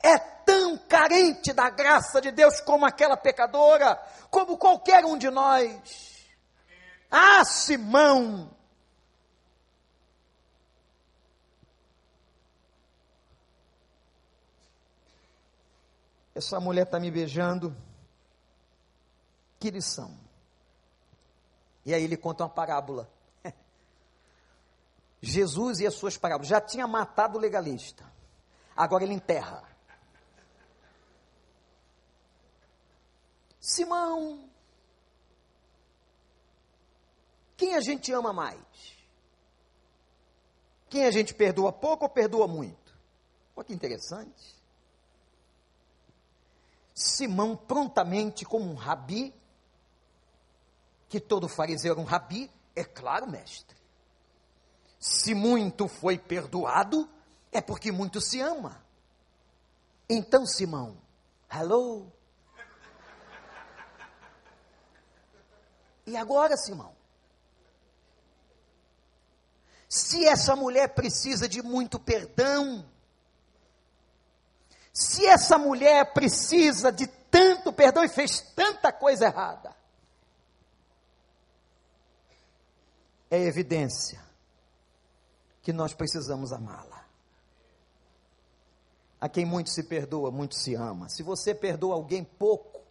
é 0.03 0.17
tão 0.45 0.77
carente 0.77 1.51
da 1.53 1.71
graça 1.71 2.21
de 2.21 2.31
Deus 2.31 2.61
como 2.61 2.85
aquela 2.85 3.17
pecadora, 3.17 3.99
como 4.29 4.59
qualquer 4.59 5.03
um 5.05 5.17
de 5.17 5.31
nós. 5.31 6.27
Ah, 7.09 7.43
Simão! 7.43 8.51
Essa 16.35 16.59
mulher 16.59 16.83
está 16.83 16.99
me 16.99 17.11
beijando. 17.11 17.75
Que 19.59 19.69
lição. 19.69 20.20
E 21.85 21.93
aí 21.93 22.03
ele 22.03 22.17
conta 22.17 22.43
uma 22.43 22.49
parábola. 22.49 23.11
Jesus 25.21 25.79
e 25.79 25.87
as 25.87 25.95
suas 25.95 26.17
parábolas. 26.17 26.47
Já 26.47 26.61
tinha 26.61 26.87
matado 26.87 27.37
o 27.37 27.41
legalista. 27.41 28.05
Agora 28.75 29.03
ele 29.03 29.13
enterra. 29.13 29.63
Simão, 33.59 34.49
quem 37.55 37.75
a 37.75 37.81
gente 37.81 38.11
ama 38.11 38.33
mais? 38.33 38.59
Quem 40.89 41.05
a 41.05 41.11
gente 41.11 41.33
perdoa 41.33 41.71
pouco 41.71 42.05
ou 42.05 42.09
perdoa 42.09 42.47
muito? 42.47 42.93
Olha 43.55 43.65
que 43.65 43.73
interessante. 43.73 44.59
Simão 46.93 47.55
prontamente, 47.55 48.43
como 48.43 48.69
um 48.69 48.73
rabi, 48.73 49.33
que 51.11 51.19
todo 51.19 51.49
fariseu 51.49 51.91
era 51.91 51.99
um 51.99 52.05
rabi, 52.05 52.49
é 52.73 52.85
claro, 52.85 53.29
mestre. 53.29 53.75
Se 54.97 55.35
muito 55.35 55.89
foi 55.89 56.17
perdoado, 56.17 57.07
é 57.51 57.59
porque 57.59 57.91
muito 57.91 58.21
se 58.21 58.39
ama. 58.39 58.81
Então, 60.09 60.45
Simão, 60.45 60.97
hello. 61.53 62.09
E 66.07 66.15
agora, 66.15 66.55
Simão? 66.55 66.95
Se 69.89 70.25
essa 70.25 70.55
mulher 70.55 70.95
precisa 70.95 71.45
de 71.45 71.61
muito 71.61 71.99
perdão, 71.99 72.89
se 74.93 75.25
essa 75.27 75.57
mulher 75.57 76.13
precisa 76.13 76.89
de 76.89 77.05
tanto 77.05 77.73
perdão 77.73 78.01
e 78.01 78.07
fez 78.07 78.39
tanta 78.55 78.93
coisa 78.93 79.25
errada, 79.25 79.80
é 83.31 83.41
evidência 83.41 84.21
que 85.61 85.71
nós 85.71 85.93
precisamos 85.93 86.51
amá-la. 86.51 87.05
A 89.21 89.29
quem 89.29 89.45
muito 89.45 89.69
se 89.69 89.83
perdoa, 89.83 90.29
muito 90.29 90.55
se 90.55 90.75
ama. 90.75 91.07
Se 91.07 91.23
você 91.23 91.55
perdoa 91.55 91.95
alguém 91.95 92.23
pouco, 92.23 92.81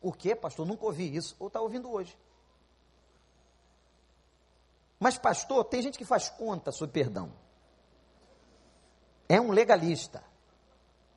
o 0.00 0.12
que, 0.12 0.34
pastor? 0.34 0.66
Nunca 0.66 0.86
ouvi 0.86 1.14
isso, 1.14 1.36
ou 1.38 1.48
está 1.48 1.60
ouvindo 1.60 1.90
hoje. 1.90 2.16
Mas, 4.98 5.18
pastor, 5.18 5.64
tem 5.64 5.82
gente 5.82 5.98
que 5.98 6.04
faz 6.04 6.30
conta 6.30 6.72
sobre 6.72 6.92
perdão. 6.92 7.32
É 9.28 9.40
um 9.40 9.50
legalista. 9.50 10.24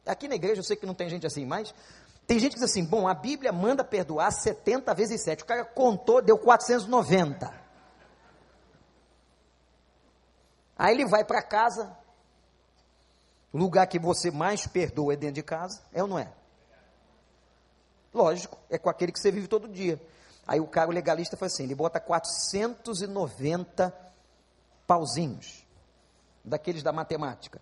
Aqui 0.06 0.28
na 0.28 0.36
igreja 0.36 0.60
eu 0.60 0.64
sei 0.64 0.76
que 0.76 0.86
não 0.86 0.94
tem 0.94 1.08
gente 1.08 1.26
assim, 1.26 1.46
mas 1.46 1.74
tem 2.28 2.40
gente 2.40 2.54
que 2.54 2.60
diz 2.60 2.70
assim: 2.70 2.84
bom, 2.84 3.08
a 3.08 3.14
Bíblia 3.14 3.52
manda 3.54 3.84
perdoar 3.84 4.32
70 4.32 4.94
vezes 4.94 5.24
7. 5.24 5.44
O 5.44 5.46
cara 5.46 5.64
contou, 5.64 6.22
deu 6.22 6.38
490. 6.38 7.65
Aí 10.78 10.94
ele 10.94 11.08
vai 11.08 11.24
para 11.24 11.42
casa. 11.42 11.98
O 13.52 13.58
lugar 13.58 13.88
que 13.88 13.98
você 13.98 14.30
mais 14.30 14.68
perdoa 14.68 15.14
é 15.14 15.16
dentro 15.16 15.36
de 15.36 15.44
casa, 15.44 15.82
é 15.94 16.02
ou 16.02 16.10
não 16.10 16.20
é? 16.20 16.32
Lógico, 18.14 18.58
é 18.70 18.78
com 18.78 18.90
aquele 18.90 19.12
que 19.12 19.20
você 19.20 19.32
vive 19.32 19.48
todo 19.48 19.68
dia. 19.68 20.02
Aí 20.48 20.60
o 20.60 20.68
cara 20.68 20.90
o 20.90 20.94
legalista 20.94 21.36
faz 21.38 21.54
assim, 21.54 21.64
ele 21.64 21.76
bota 21.76 22.00
490 22.00 23.94
pauzinhos, 24.86 25.66
daqueles 26.44 26.84
da 26.84 26.92
matemática. 26.92 27.62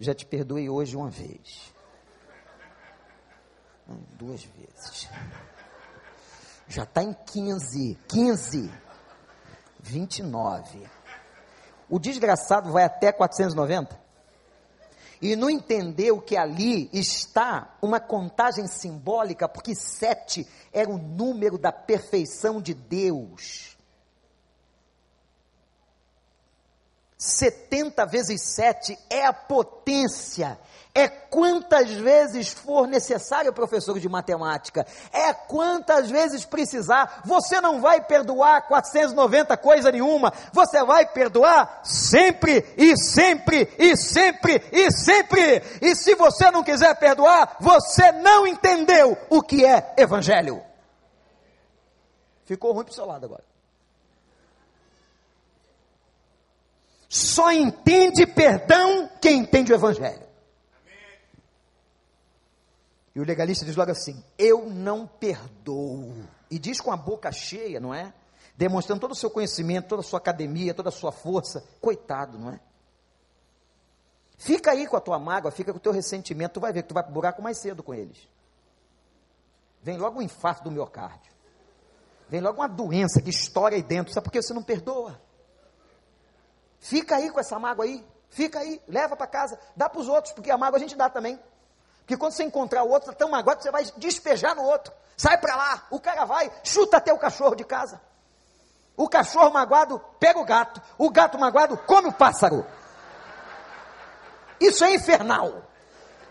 Já 0.00 0.14
te 0.14 0.26
perdoei 0.26 0.68
hoje 0.68 0.96
uma 0.96 1.10
vez. 1.10 1.72
Duas 4.18 4.44
vezes. 4.44 5.08
Já 6.66 6.82
está 6.82 7.02
em 7.02 7.12
15. 7.12 7.98
15. 8.08 8.70
29. 9.80 10.97
O 11.88 11.98
desgraçado 11.98 12.70
vai 12.70 12.84
até 12.84 13.10
490 13.12 14.08
e 15.20 15.34
não 15.34 15.50
entendeu 15.50 16.20
que 16.20 16.36
ali 16.36 16.88
está 16.92 17.76
uma 17.82 17.98
contagem 17.98 18.66
simbólica, 18.66 19.48
porque 19.48 19.74
sete 19.74 20.46
era 20.72 20.88
o 20.88 20.98
número 20.98 21.58
da 21.58 21.72
perfeição 21.72 22.60
de 22.60 22.72
Deus. 22.74 23.77
70 27.18 28.06
vezes 28.06 28.40
7 28.54 28.96
é 29.10 29.26
a 29.26 29.32
potência, 29.32 30.56
é 30.94 31.08
quantas 31.08 31.90
vezes 31.90 32.50
for 32.50 32.86
necessário, 32.86 33.52
professor 33.52 33.98
de 33.98 34.08
matemática, 34.08 34.86
é 35.12 35.34
quantas 35.34 36.08
vezes 36.08 36.44
precisar. 36.44 37.22
Você 37.24 37.60
não 37.60 37.80
vai 37.80 38.00
perdoar 38.00 38.68
490 38.68 39.56
coisa 39.56 39.90
nenhuma, 39.90 40.32
você 40.52 40.84
vai 40.84 41.06
perdoar 41.06 41.80
sempre 41.82 42.64
e 42.76 42.96
sempre 42.96 43.68
e 43.76 43.96
sempre 43.96 44.62
e 44.70 44.88
sempre. 44.92 45.62
E 45.82 45.96
se 45.96 46.14
você 46.14 46.52
não 46.52 46.62
quiser 46.62 46.94
perdoar, 47.00 47.56
você 47.58 48.12
não 48.12 48.46
entendeu 48.46 49.18
o 49.28 49.42
que 49.42 49.66
é 49.66 49.92
evangelho. 49.96 50.62
Ficou 52.44 52.72
ruim 52.72 52.84
para 52.84 52.92
o 52.92 52.94
seu 52.94 53.04
lado 53.04 53.26
agora. 53.26 53.47
Só 57.08 57.50
entende 57.50 58.26
perdão 58.26 59.08
quem 59.20 59.40
entende 59.40 59.72
o 59.72 59.74
Evangelho. 59.74 60.28
E 63.14 63.20
o 63.20 63.24
legalista 63.24 63.64
diz 63.64 63.74
logo 63.74 63.90
assim: 63.90 64.22
Eu 64.36 64.66
não 64.66 65.06
perdoo. 65.06 66.14
E 66.50 66.58
diz 66.58 66.80
com 66.80 66.92
a 66.92 66.96
boca 66.96 67.32
cheia, 67.32 67.80
não 67.80 67.92
é? 67.92 68.12
Demonstrando 68.56 69.00
todo 69.00 69.12
o 69.12 69.16
seu 69.16 69.30
conhecimento, 69.30 69.88
toda 69.88 70.00
a 70.00 70.04
sua 70.04 70.18
academia, 70.18 70.74
toda 70.74 70.90
a 70.90 70.92
sua 70.92 71.10
força. 71.10 71.64
Coitado, 71.80 72.38
não 72.38 72.50
é? 72.50 72.60
Fica 74.36 74.70
aí 74.70 74.86
com 74.86 74.96
a 74.96 75.00
tua 75.00 75.18
mágoa, 75.18 75.50
fica 75.50 75.72
com 75.72 75.78
o 75.78 75.80
teu 75.80 75.92
ressentimento, 75.92 76.54
tu 76.54 76.60
vai 76.60 76.72
ver 76.72 76.82
que 76.82 76.88
tu 76.88 76.94
vai 76.94 77.02
para 77.02 77.10
o 77.10 77.14
buraco 77.14 77.42
mais 77.42 77.58
cedo 77.58 77.82
com 77.82 77.92
eles. 77.92 78.28
Vem 79.82 79.96
logo 79.96 80.20
um 80.20 80.22
infarto 80.22 80.64
do 80.64 80.70
miocárdio. 80.70 81.32
Vem 82.28 82.40
logo 82.40 82.60
uma 82.60 82.68
doença 82.68 83.20
que 83.20 83.30
estoura 83.30 83.74
aí 83.74 83.82
dentro. 83.82 84.12
Sabe 84.12 84.24
por 84.24 84.32
que 84.32 84.40
você 84.40 84.54
não 84.54 84.62
perdoa? 84.62 85.20
Fica 86.80 87.16
aí 87.16 87.30
com 87.30 87.40
essa 87.40 87.58
mágoa 87.58 87.84
aí. 87.84 88.04
Fica 88.30 88.58
aí, 88.58 88.80
leva 88.86 89.16
para 89.16 89.26
casa, 89.26 89.58
dá 89.74 89.88
para 89.88 90.00
os 90.00 90.08
outros, 90.08 90.32
porque 90.34 90.50
a 90.50 90.58
mágoa 90.58 90.76
a 90.76 90.80
gente 90.80 90.96
dá 90.96 91.08
também. 91.08 91.40
Porque 92.00 92.16
quando 92.16 92.32
você 92.32 92.44
encontrar 92.44 92.82
o 92.84 92.88
outro, 92.88 93.10
está 93.10 93.18
tão 93.18 93.30
magoado 93.30 93.58
que 93.58 93.64
você 93.64 93.70
vai 93.70 93.84
despejar 93.96 94.54
no 94.54 94.62
outro. 94.62 94.92
Sai 95.16 95.38
para 95.38 95.56
lá, 95.56 95.86
o 95.90 95.98
cara 95.98 96.24
vai, 96.24 96.50
chuta 96.62 96.98
até 96.98 97.12
o 97.12 97.18
cachorro 97.18 97.54
de 97.54 97.64
casa. 97.64 98.00
O 98.96 99.08
cachorro 99.08 99.50
magoado 99.50 100.00
pega 100.18 100.38
o 100.38 100.44
gato, 100.44 100.80
o 100.96 101.10
gato 101.10 101.38
magoado 101.38 101.76
come 101.78 102.08
o 102.08 102.12
pássaro. 102.12 102.66
Isso 104.60 104.84
é 104.84 104.94
infernal. 104.94 105.62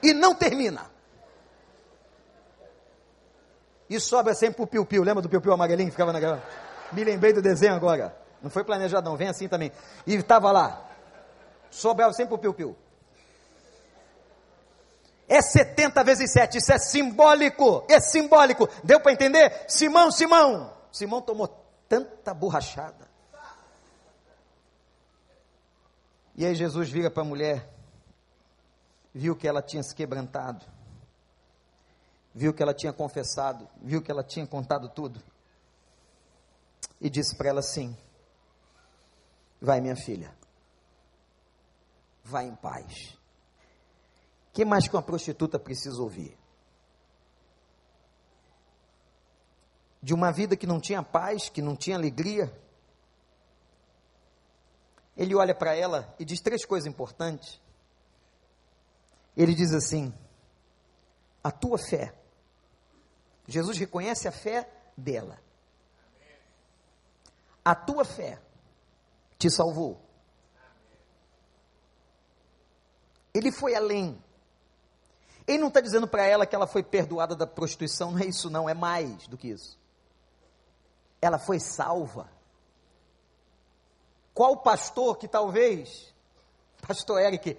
E 0.01 0.13
não 0.13 0.35
termina. 0.35 0.85
E 3.89 3.99
sobra 3.99 4.33
sempre 4.33 4.61
o 4.61 4.67
piu-piu. 4.67 5.03
Lembra 5.03 5.21
do 5.21 5.29
piu-piu 5.29 5.53
amarelinho 5.53 5.87
que 5.87 5.91
ficava 5.91 6.11
na 6.11 6.39
Me 6.91 7.03
lembrei 7.03 7.33
do 7.33 7.41
desenho 7.41 7.73
agora. 7.73 8.26
Não 8.41 8.49
foi 8.49 8.63
planejado, 8.63 9.09
não. 9.09 9.17
Vem 9.17 9.29
assim 9.29 9.47
também. 9.47 9.71
E 10.05 10.15
estava 10.15 10.51
lá. 10.51 10.85
Sobrava 11.69 12.13
sempre 12.13 12.35
o 12.35 12.37
piu-piu. 12.37 12.75
É 15.27 15.41
70 15.41 16.03
vezes 16.03 16.31
7. 16.31 16.57
Isso 16.57 16.71
é 16.71 16.77
simbólico. 16.77 17.85
É 17.89 17.99
simbólico. 17.99 18.69
Deu 18.83 18.99
para 18.99 19.11
entender? 19.11 19.65
Simão, 19.67 20.11
Simão. 20.11 20.73
Simão 20.91 21.21
tomou 21.21 21.47
tanta 21.87 22.33
borrachada. 22.33 23.07
E 26.37 26.45
aí 26.45 26.53
Jesus 26.53 26.89
vira 26.89 27.09
para 27.09 27.23
a 27.23 27.25
mulher, 27.25 27.67
viu 29.11 29.35
que 29.35 29.47
ela 29.47 29.59
tinha 29.59 29.81
se 29.81 29.95
quebrantado, 29.95 30.63
viu 32.33 32.53
que 32.53 32.61
ela 32.61 32.75
tinha 32.75 32.93
confessado, 32.93 33.67
viu 33.81 34.03
que 34.03 34.11
ela 34.11 34.23
tinha 34.23 34.45
contado 34.45 34.87
tudo, 34.87 35.19
e 37.01 37.09
disse 37.09 37.35
para 37.35 37.49
ela 37.49 37.61
assim: 37.61 37.97
Vai, 39.59 39.81
minha 39.81 39.95
filha, 39.95 40.35
vai 42.23 42.45
em 42.45 42.55
paz. 42.55 43.17
O 44.49 44.53
que 44.53 44.65
mais 44.65 44.87
que 44.87 44.95
uma 44.95 45.01
prostituta 45.01 45.57
precisa 45.57 46.01
ouvir? 46.01 46.37
De 50.01 50.13
uma 50.13 50.31
vida 50.31 50.55
que 50.55 50.67
não 50.67 50.79
tinha 50.79 51.01
paz, 51.01 51.49
que 51.49 51.61
não 51.61 51.75
tinha 51.75 51.95
alegria. 51.95 52.53
Ele 55.15 55.33
olha 55.35 55.55
para 55.55 55.75
ela 55.75 56.13
e 56.19 56.25
diz 56.25 56.39
três 56.39 56.63
coisas 56.63 56.87
importantes. 56.87 57.59
Ele 59.35 59.55
diz 59.55 59.73
assim: 59.73 60.13
A 61.43 61.51
tua 61.51 61.77
fé. 61.77 62.13
Jesus 63.47 63.77
reconhece 63.77 64.27
a 64.27 64.31
fé 64.31 64.69
dela. 64.95 65.39
A 67.65 67.73
tua 67.73 68.05
fé 68.05 68.39
te 69.37 69.49
salvou. 69.49 70.01
Ele 73.33 73.51
foi 73.51 73.75
além. 73.75 74.21
Ele 75.45 75.59
não 75.59 75.67
está 75.67 75.79
dizendo 75.79 76.07
para 76.07 76.25
ela 76.25 76.45
que 76.45 76.55
ela 76.55 76.67
foi 76.67 76.83
perdoada 76.83 77.35
da 77.35 77.47
prostituição, 77.47 78.11
não 78.11 78.19
é 78.19 78.25
isso, 78.25 78.49
não, 78.49 78.67
é 78.67 78.73
mais 78.73 79.27
do 79.27 79.37
que 79.37 79.49
isso. 79.49 79.79
Ela 81.21 81.39
foi 81.39 81.59
salva. 81.59 82.29
Qual 84.33 84.57
pastor 84.57 85.17
que 85.17 85.27
talvez, 85.27 86.13
pastor 86.85 87.21
Eric, 87.21 87.57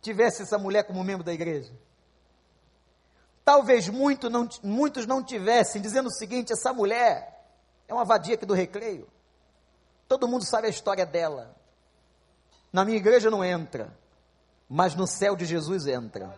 tivesse 0.00 0.42
essa 0.42 0.58
mulher 0.58 0.84
como 0.84 1.04
membro 1.04 1.22
da 1.22 1.32
igreja? 1.32 1.72
Talvez 3.44 3.88
muito 3.88 4.28
não, 4.28 4.48
muitos 4.62 5.06
não 5.06 5.22
tivessem, 5.22 5.80
dizendo 5.80 6.08
o 6.08 6.12
seguinte: 6.12 6.52
essa 6.52 6.72
mulher 6.72 7.46
é 7.86 7.94
uma 7.94 8.04
vadia 8.04 8.34
aqui 8.34 8.44
do 8.44 8.54
recreio. 8.54 9.08
Todo 10.08 10.26
mundo 10.26 10.44
sabe 10.44 10.66
a 10.66 10.70
história 10.70 11.04
dela. 11.04 11.54
Na 12.72 12.84
minha 12.84 12.96
igreja 12.96 13.30
não 13.30 13.44
entra, 13.44 13.94
mas 14.68 14.94
no 14.94 15.06
céu 15.06 15.36
de 15.36 15.44
Jesus 15.44 15.86
entra. 15.86 16.34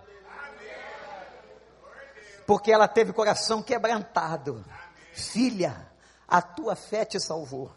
Porque 2.47 2.73
ela 2.73 2.89
teve 2.89 3.13
coração 3.13 3.63
quebrantado. 3.63 4.65
Filha, 5.13 5.89
a 6.27 6.43
tua 6.43 6.75
fé 6.75 7.05
te 7.05 7.21
salvou. 7.21 7.73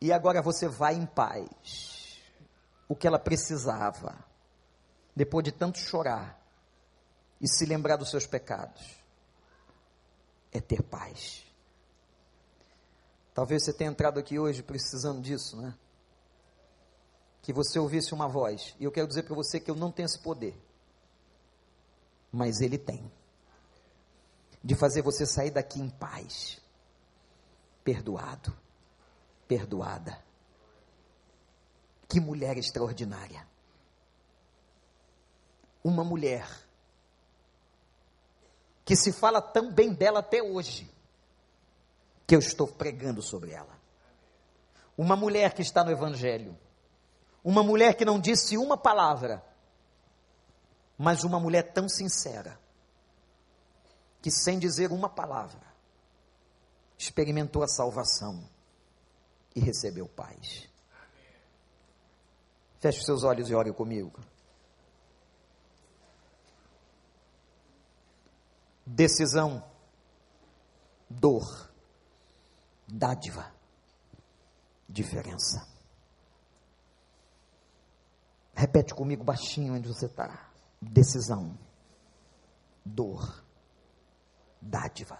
E 0.00 0.12
agora 0.12 0.42
você 0.42 0.66
vai 0.66 0.94
em 0.94 1.06
paz. 1.06 2.20
O 2.88 2.96
que 2.96 3.06
ela 3.06 3.18
precisava, 3.18 4.14
depois 5.14 5.44
de 5.44 5.52
tanto 5.52 5.78
chorar 5.78 6.38
e 7.40 7.48
se 7.48 7.64
lembrar 7.64 7.96
dos 7.96 8.10
seus 8.10 8.26
pecados, 8.26 8.82
é 10.52 10.60
ter 10.60 10.82
paz. 10.82 11.43
Talvez 13.34 13.64
você 13.64 13.72
tenha 13.72 13.90
entrado 13.90 14.20
aqui 14.20 14.38
hoje 14.38 14.62
precisando 14.62 15.20
disso, 15.20 15.56
né? 15.56 15.74
Que 17.42 17.52
você 17.52 17.80
ouvisse 17.80 18.14
uma 18.14 18.28
voz. 18.28 18.76
E 18.78 18.84
eu 18.84 18.92
quero 18.92 19.08
dizer 19.08 19.24
para 19.24 19.34
você 19.34 19.58
que 19.58 19.68
eu 19.68 19.74
não 19.74 19.90
tenho 19.90 20.06
esse 20.06 20.18
poder. 20.20 20.56
Mas 22.32 22.60
Ele 22.60 22.78
tem. 22.78 23.10
De 24.62 24.76
fazer 24.76 25.02
você 25.02 25.26
sair 25.26 25.50
daqui 25.50 25.80
em 25.80 25.90
paz. 25.90 26.60
Perdoado. 27.82 28.56
Perdoada. 29.48 30.22
Que 32.08 32.20
mulher 32.20 32.56
extraordinária. 32.56 33.46
Uma 35.82 36.04
mulher 36.04 36.48
que 38.84 38.94
se 38.94 39.12
fala 39.12 39.42
tão 39.42 39.72
bem 39.72 39.92
dela 39.92 40.20
até 40.20 40.40
hoje 40.42 40.93
que 42.26 42.34
eu 42.34 42.38
estou 42.38 42.66
pregando 42.66 43.22
sobre 43.22 43.52
ela. 43.52 43.78
Uma 44.96 45.16
mulher 45.16 45.52
que 45.52 45.62
está 45.62 45.84
no 45.84 45.90
Evangelho, 45.90 46.56
uma 47.42 47.62
mulher 47.62 47.94
que 47.94 48.04
não 48.04 48.18
disse 48.18 48.56
uma 48.56 48.76
palavra, 48.76 49.44
mas 50.96 51.24
uma 51.24 51.38
mulher 51.38 51.72
tão 51.72 51.88
sincera, 51.88 52.58
que 54.22 54.30
sem 54.30 54.58
dizer 54.58 54.92
uma 54.92 55.08
palavra, 55.08 55.60
experimentou 56.96 57.62
a 57.62 57.68
salvação 57.68 58.48
e 59.54 59.60
recebeu 59.60 60.08
paz. 60.08 60.68
Feche 62.80 63.00
os 63.00 63.04
seus 63.04 63.24
olhos 63.24 63.50
e 63.50 63.54
ore 63.54 63.72
comigo. 63.72 64.20
Decisão, 68.86 69.64
dor, 71.08 71.73
dádiva, 72.86 73.52
diferença. 74.88 75.66
Repete 78.54 78.94
comigo 78.94 79.24
baixinho 79.24 79.74
onde 79.74 79.88
você 79.88 80.06
está. 80.06 80.50
Decisão, 80.80 81.58
dor, 82.84 83.44
dádiva, 84.60 85.18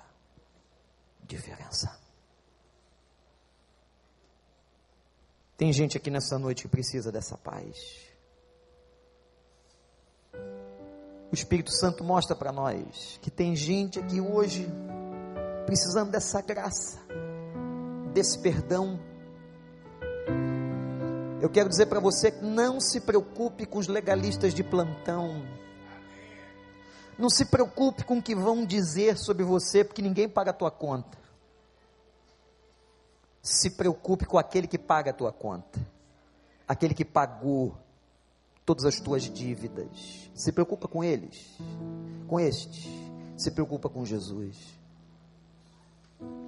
diferença. 1.22 1.98
Tem 5.56 5.72
gente 5.72 5.96
aqui 5.96 6.10
nessa 6.10 6.38
noite 6.38 6.62
que 6.62 6.68
precisa 6.68 7.10
dessa 7.10 7.36
paz. 7.38 7.76
O 11.30 11.34
Espírito 11.34 11.72
Santo 11.72 12.04
mostra 12.04 12.36
para 12.36 12.52
nós 12.52 13.18
que 13.20 13.30
tem 13.30 13.56
gente 13.56 13.98
aqui 13.98 14.20
hoje 14.20 14.68
precisando 15.66 16.10
dessa 16.10 16.40
graça 16.40 17.00
desse 18.14 18.38
perdão. 18.38 18.98
Eu 21.42 21.50
quero 21.50 21.68
dizer 21.68 21.86
para 21.86 22.00
você 22.00 22.30
que 22.30 22.44
não 22.44 22.80
se 22.80 23.00
preocupe 23.00 23.66
com 23.66 23.78
os 23.78 23.88
legalistas 23.88 24.54
de 24.54 24.62
plantão. 24.62 25.46
Não 27.18 27.28
se 27.28 27.44
preocupe 27.44 28.04
com 28.04 28.18
o 28.18 28.22
que 28.22 28.34
vão 28.34 28.64
dizer 28.64 29.18
sobre 29.18 29.44
você, 29.44 29.84
porque 29.84 30.00
ninguém 30.00 30.28
paga 30.28 30.52
a 30.52 30.54
tua 30.54 30.70
conta. 30.70 31.18
Se 33.42 33.70
preocupe 33.70 34.24
com 34.24 34.38
aquele 34.38 34.66
que 34.66 34.78
paga 34.78 35.10
a 35.10 35.14
tua 35.14 35.32
conta. 35.32 35.78
Aquele 36.66 36.94
que 36.94 37.04
pagou 37.04 37.76
todas 38.64 38.86
as 38.86 38.98
tuas 38.98 39.24
dívidas. 39.24 40.30
Se 40.34 40.50
preocupa 40.50 40.88
com 40.88 41.04
eles, 41.04 41.58
com 42.26 42.40
estes. 42.40 42.88
Se 43.36 43.50
preocupa 43.50 43.88
com 43.88 44.04
Jesus. 44.04 44.56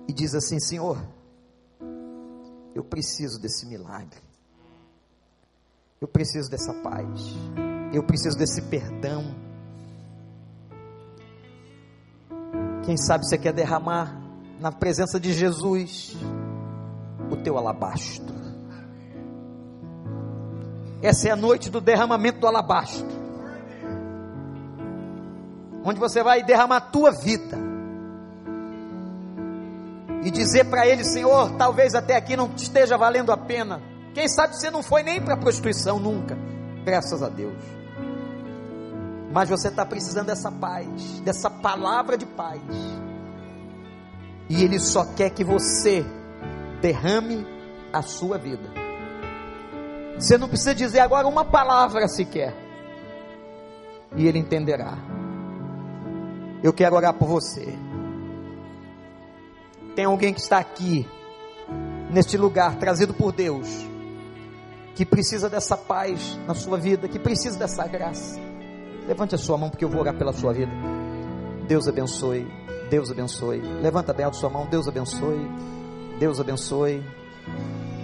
E 0.09 0.13
diz 0.13 0.35
assim: 0.35 0.59
Senhor, 0.59 0.99
eu 2.77 2.85
preciso 2.85 3.41
desse 3.41 3.65
milagre. 3.65 4.21
Eu 5.99 6.07
preciso 6.07 6.51
dessa 6.51 6.75
paz. 6.75 7.35
Eu 7.91 8.03
preciso 8.03 8.37
desse 8.37 8.61
perdão. 8.61 9.35
Quem 12.85 12.99
sabe 12.99 13.25
você 13.25 13.39
quer 13.39 13.55
derramar 13.55 14.21
na 14.61 14.71
presença 14.71 15.19
de 15.19 15.33
Jesus 15.33 16.15
o 17.31 17.37
teu 17.39 17.57
alabastro. 17.57 18.37
Essa 21.01 21.29
é 21.29 21.31
a 21.31 21.37
noite 21.37 21.71
do 21.71 21.81
derramamento 21.81 22.41
do 22.41 22.47
alabastro. 22.47 23.09
Onde 25.83 25.99
você 25.99 26.23
vai 26.23 26.43
derramar 26.43 26.77
a 26.77 26.81
tua 26.83 27.11
vida 27.11 27.57
e 30.27 30.31
dizer 30.33 30.65
para 30.65 30.85
ele: 30.85 31.05
Senhor, 31.05 31.53
talvez 31.53 31.95
até 31.95 32.17
aqui 32.17 32.37
não 32.37 32.51
esteja 32.57 32.99
valendo 32.99 33.31
a 33.31 33.37
pena. 33.37 33.81
Quem 34.13 34.27
sabe 34.27 34.57
você 34.57 34.69
não 34.73 34.83
foi 34.83 35.05
nem 35.05 35.23
para 35.23 35.35
a 35.35 35.37
prostituição 35.37 36.01
nunca, 36.01 36.37
graças 36.85 37.23
a 37.23 37.29
Deus. 37.29 37.55
Mas 39.33 39.49
você 39.49 39.69
está 39.69 39.87
precisando 39.87 40.27
dessa 40.27 40.51
paz, 40.51 41.21
dessa 41.21 41.49
palavra 41.49 42.19
de 42.19 42.27
paz. 42.27 42.61
E 44.49 44.65
Ele 44.65 44.81
só 44.81 45.05
quer 45.05 45.31
que 45.31 45.45
você 45.45 46.05
derrame 46.81 47.47
a 47.93 48.03
sua 48.03 48.37
vida. 48.37 48.69
Você 50.19 50.37
não 50.37 50.49
precisa 50.49 50.75
dizer 50.75 51.01
agora 51.01 51.29
uma 51.29 51.45
palavra 51.45 52.09
sequer. 52.09 52.53
E 54.17 54.27
Ele 54.27 54.41
entenderá. 54.41 54.95
Eu 56.65 56.73
quero 56.73 56.97
orar 56.97 57.15
por 57.15 57.29
você. 57.29 57.86
Tem 59.97 60.05
alguém 60.05 60.35
que 60.35 60.41
está 60.41 60.59
aqui, 60.59 61.09
neste 62.11 62.37
lugar, 62.37 62.77
trazido 62.77 63.15
por 63.15 63.33
Deus, 63.33 63.67
que 64.95 65.07
precisa 65.07 65.49
dessa 65.49 65.75
paz 65.75 66.39
na 66.47 66.55
sua 66.55 66.77
vida, 66.77 67.09
que 67.09 67.19
precisa 67.19 67.59
dessa 67.59 67.87
graça. 67.89 68.39
Levante 69.09 69.35
a 69.35 69.39
sua 69.39 69.57
mão, 69.57 69.71
porque 69.71 69.87
eu 69.87 69.89
vou 69.89 70.03
orar 70.03 70.15
pela 70.15 70.35
sua 70.35 70.53
vida. 70.53 70.71
Deus 71.67 71.89
abençoe. 71.89 72.47
Deus 72.91 73.11
abençoe. 73.11 73.61
Levanta 73.61 74.13
bem 74.13 74.27
a 74.27 74.33
sua 74.33 74.51
mão. 74.51 74.67
Deus 74.67 74.87
abençoe. 74.87 75.51
Deus 76.21 76.39
abençoe. 76.39 77.03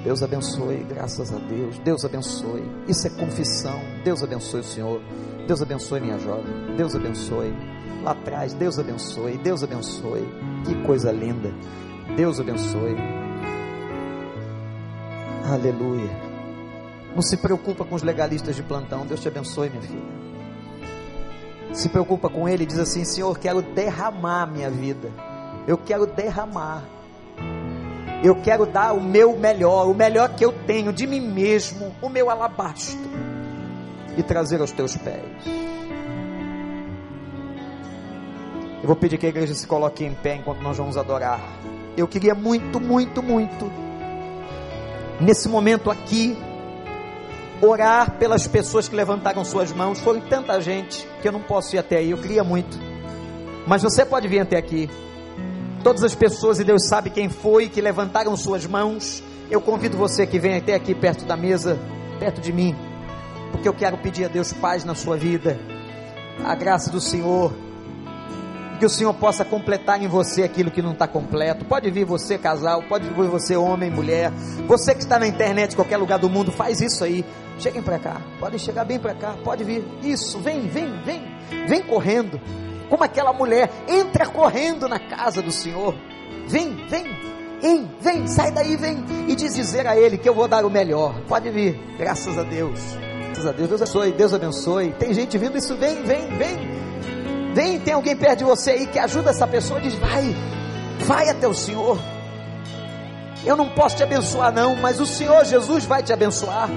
Deus 0.02 0.22
abençoe, 0.22 0.78
graças 0.88 1.32
a 1.32 1.38
Deus. 1.38 1.78
Deus 1.80 2.04
abençoe. 2.04 2.64
Isso 2.88 3.06
é 3.06 3.10
confissão. 3.10 3.78
Deus 4.02 4.22
abençoe 4.22 4.60
o 4.60 4.64
Senhor. 4.64 5.00
Deus 5.46 5.60
abençoe 5.60 6.00
minha 6.00 6.18
jovem. 6.18 6.74
Deus 6.76 6.94
abençoe. 6.94 7.71
Lá 8.02 8.12
atrás, 8.12 8.52
Deus 8.54 8.78
abençoe. 8.78 9.38
Deus 9.38 9.62
abençoe. 9.62 10.26
Que 10.64 10.74
coisa 10.86 11.12
linda. 11.12 11.52
Deus 12.16 12.40
abençoe. 12.40 12.96
Aleluia. 15.44 16.10
Não 17.14 17.22
se 17.22 17.36
preocupa 17.36 17.84
com 17.84 17.94
os 17.94 18.02
legalistas 18.02 18.56
de 18.56 18.62
plantão. 18.62 19.06
Deus 19.06 19.20
te 19.20 19.28
abençoe, 19.28 19.70
minha 19.70 19.82
filha. 19.82 20.22
Se 21.72 21.88
preocupa 21.88 22.28
com 22.28 22.48
ele 22.48 22.64
e 22.64 22.66
diz 22.66 22.78
assim: 22.78 23.04
Senhor, 23.04 23.38
quero 23.38 23.62
derramar 23.62 24.46
minha 24.46 24.70
vida. 24.70 25.10
Eu 25.66 25.78
quero 25.78 26.06
derramar. 26.06 26.82
Eu 28.22 28.36
quero 28.36 28.66
dar 28.66 28.92
o 28.92 29.00
meu 29.00 29.36
melhor, 29.36 29.88
o 29.88 29.94
melhor 29.94 30.34
que 30.34 30.44
eu 30.44 30.52
tenho 30.64 30.92
de 30.92 31.06
mim 31.08 31.20
mesmo, 31.20 31.92
o 32.00 32.08
meu 32.08 32.30
alabastro, 32.30 33.10
e 34.16 34.22
trazer 34.22 34.60
aos 34.60 34.70
teus 34.70 34.96
pés. 34.96 35.24
Eu 38.82 38.88
vou 38.88 38.96
pedir 38.96 39.16
que 39.16 39.26
a 39.26 39.28
igreja 39.28 39.54
se 39.54 39.64
coloque 39.64 40.04
em 40.04 40.12
pé 40.12 40.34
enquanto 40.34 40.60
nós 40.60 40.76
vamos 40.76 40.96
adorar. 40.96 41.40
Eu 41.96 42.08
queria 42.08 42.34
muito, 42.34 42.80
muito, 42.80 43.22
muito, 43.22 43.70
nesse 45.20 45.48
momento 45.48 45.88
aqui, 45.88 46.36
orar 47.60 48.18
pelas 48.18 48.48
pessoas 48.48 48.88
que 48.88 48.96
levantaram 48.96 49.44
suas 49.44 49.70
mãos. 49.70 50.00
Foi 50.00 50.20
tanta 50.22 50.60
gente 50.60 51.06
que 51.20 51.28
eu 51.28 51.30
não 51.30 51.40
posso 51.40 51.76
ir 51.76 51.78
até 51.78 51.98
aí. 51.98 52.10
Eu 52.10 52.18
queria 52.18 52.42
muito, 52.42 52.76
mas 53.68 53.84
você 53.84 54.04
pode 54.04 54.26
vir 54.26 54.40
até 54.40 54.56
aqui. 54.56 54.90
Todas 55.84 56.02
as 56.02 56.14
pessoas, 56.14 56.58
e 56.58 56.64
Deus 56.64 56.88
sabe 56.88 57.10
quem 57.10 57.28
foi, 57.28 57.68
que 57.68 57.80
levantaram 57.80 58.36
suas 58.36 58.66
mãos, 58.66 59.22
eu 59.48 59.60
convido 59.60 59.96
você 59.96 60.26
que 60.26 60.40
venha 60.40 60.58
até 60.58 60.74
aqui 60.74 60.92
perto 60.92 61.24
da 61.24 61.36
mesa, 61.36 61.78
perto 62.18 62.40
de 62.40 62.52
mim, 62.52 62.74
porque 63.52 63.68
eu 63.68 63.74
quero 63.74 63.96
pedir 63.98 64.24
a 64.24 64.28
Deus 64.28 64.52
paz 64.52 64.84
na 64.84 64.94
sua 64.96 65.16
vida, 65.16 65.56
a 66.44 66.54
graça 66.54 66.90
do 66.90 67.00
Senhor, 67.00 67.52
que 68.82 68.86
o 68.86 68.90
Senhor 68.90 69.14
possa 69.14 69.44
completar 69.44 70.02
em 70.02 70.08
você 70.08 70.42
aquilo 70.42 70.68
que 70.68 70.82
não 70.82 70.90
está 70.90 71.06
completo. 71.06 71.64
Pode 71.64 71.88
vir 71.88 72.04
você, 72.04 72.36
casal, 72.36 72.82
pode 72.88 73.08
vir 73.08 73.28
você, 73.28 73.56
homem, 73.56 73.88
mulher, 73.88 74.32
você 74.66 74.92
que 74.92 75.02
está 75.02 75.20
na 75.20 75.26
internet, 75.28 75.76
qualquer 75.76 75.98
lugar 75.98 76.18
do 76.18 76.28
mundo, 76.28 76.50
faz 76.50 76.80
isso 76.80 77.04
aí. 77.04 77.24
Cheguem 77.60 77.80
para 77.80 78.00
cá, 78.00 78.20
podem 78.40 78.58
chegar 78.58 78.84
bem 78.84 78.98
para 78.98 79.14
cá, 79.14 79.36
pode 79.44 79.62
vir. 79.62 79.84
Isso, 80.02 80.40
vem, 80.40 80.66
vem, 80.66 81.00
vem, 81.04 81.22
vem 81.68 81.80
correndo 81.84 82.40
como 82.90 83.04
aquela 83.04 83.32
mulher, 83.32 83.70
entra 83.86 84.26
correndo 84.26 84.88
na 84.88 84.98
casa 84.98 85.40
do 85.40 85.52
Senhor. 85.52 85.94
Vem, 86.48 86.74
vem, 86.88 87.04
vem, 87.60 87.88
vem, 88.00 88.26
sai 88.26 88.50
daí, 88.50 88.74
vem. 88.74 89.04
E 89.28 89.36
diz 89.36 89.54
dizer 89.54 89.86
a 89.86 89.96
Ele 89.96 90.18
que 90.18 90.28
eu 90.28 90.34
vou 90.34 90.48
dar 90.48 90.64
o 90.64 90.70
melhor. 90.70 91.14
Pode 91.28 91.48
vir, 91.50 91.78
graças 91.96 92.36
a 92.36 92.42
Deus. 92.42 92.80
Graças 93.26 93.46
a 93.46 93.52
Deus, 93.52 93.68
Deus 93.68 93.80
abençoe, 93.80 94.10
Deus 94.10 94.34
abençoe. 94.34 94.92
Tem 94.98 95.14
gente 95.14 95.38
vindo, 95.38 95.56
isso 95.56 95.76
vem, 95.76 96.02
vem, 96.02 96.26
vem. 96.36 96.82
Vem, 97.54 97.78
tem 97.78 97.94
alguém 97.94 98.16
perto 98.16 98.38
de 98.38 98.44
você 98.44 98.70
aí 98.70 98.86
que 98.86 98.98
ajuda 98.98 99.30
essa 99.30 99.46
pessoa, 99.46 99.80
diz, 99.80 99.94
vai, 99.94 100.34
vai 101.00 101.28
até 101.28 101.46
o 101.46 101.54
Senhor. 101.54 101.98
Eu 103.44 103.56
não 103.56 103.68
posso 103.68 103.96
te 103.96 104.02
abençoar, 104.02 104.52
não, 104.52 104.76
mas 104.76 105.00
o 105.00 105.06
Senhor 105.06 105.44
Jesus 105.44 105.84
vai 105.84 106.02
te 106.02 106.12
abençoar, 106.12 106.68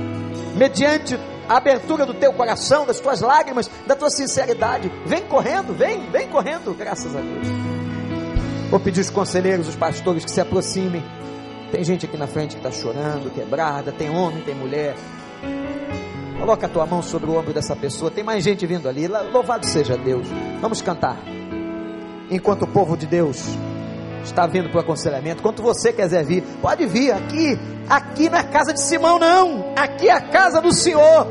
mediante 0.56 1.18
a 1.48 1.58
abertura 1.58 2.06
do 2.06 2.14
teu 2.14 2.34
coração, 2.34 2.86
das 2.86 3.00
tuas 3.00 3.22
lágrimas, 3.22 3.70
da 3.86 3.96
tua 3.96 4.10
sinceridade. 4.10 4.92
Vem 5.06 5.24
correndo, 5.24 5.74
vem, 5.74 6.10
vem 6.10 6.28
correndo, 6.28 6.74
graças 6.74 7.16
a 7.16 7.20
Deus. 7.20 7.48
Vou 8.70 8.80
pedir 8.80 9.02
os 9.02 9.10
conselheiros, 9.10 9.68
os 9.68 9.76
pastores 9.76 10.26
que 10.26 10.32
se 10.32 10.42
aproximem. 10.42 11.04
Tem 11.72 11.84
gente 11.84 12.06
aqui 12.06 12.18
na 12.18 12.28
frente 12.28 12.56
que 12.56 12.68
está 12.68 12.72
chorando, 12.72 13.32
quebrada, 13.34 13.92
tem 13.92 14.10
homem, 14.10 14.42
tem 14.42 14.56
mulher. 14.56 14.96
Coloca 16.40 16.66
a 16.66 16.70
tua 16.70 16.86
mão 16.86 17.02
sobre 17.02 17.30
o 17.30 17.38
ombro 17.38 17.54
dessa 17.54 17.76
pessoa. 17.76 18.12
Tem 18.12 18.24
mais 18.24 18.44
gente 18.44 18.66
vindo 18.66 18.88
ali. 18.88 19.08
Louvado 19.08 19.66
seja 19.66 19.98
Deus. 19.98 20.28
Vamos 20.62 20.82
cantar. 20.82 21.18
Enquanto 22.30 22.64
o 22.64 22.68
povo 22.68 22.98
de 22.98 23.06
Deus 23.06 23.46
está 24.24 24.48
vindo 24.48 24.70
para 24.70 24.78
o 24.78 24.82
aconselhamento, 24.82 25.42
quanto 25.42 25.62
você 25.62 25.94
quiser 25.94 26.26
vir, 26.26 26.44
pode 26.62 26.86
vir 26.86 27.12
aqui. 27.12 27.58
Aqui 27.88 28.30
não 28.30 28.38
é 28.40 28.44
casa 28.44 28.74
de 28.74 28.82
Simão, 28.82 29.20
não. 29.20 29.74
Aqui 29.76 30.10
é 30.10 30.14
a 30.14 30.22
casa 30.22 30.62
do 30.62 30.74
Senhor. 30.74 31.28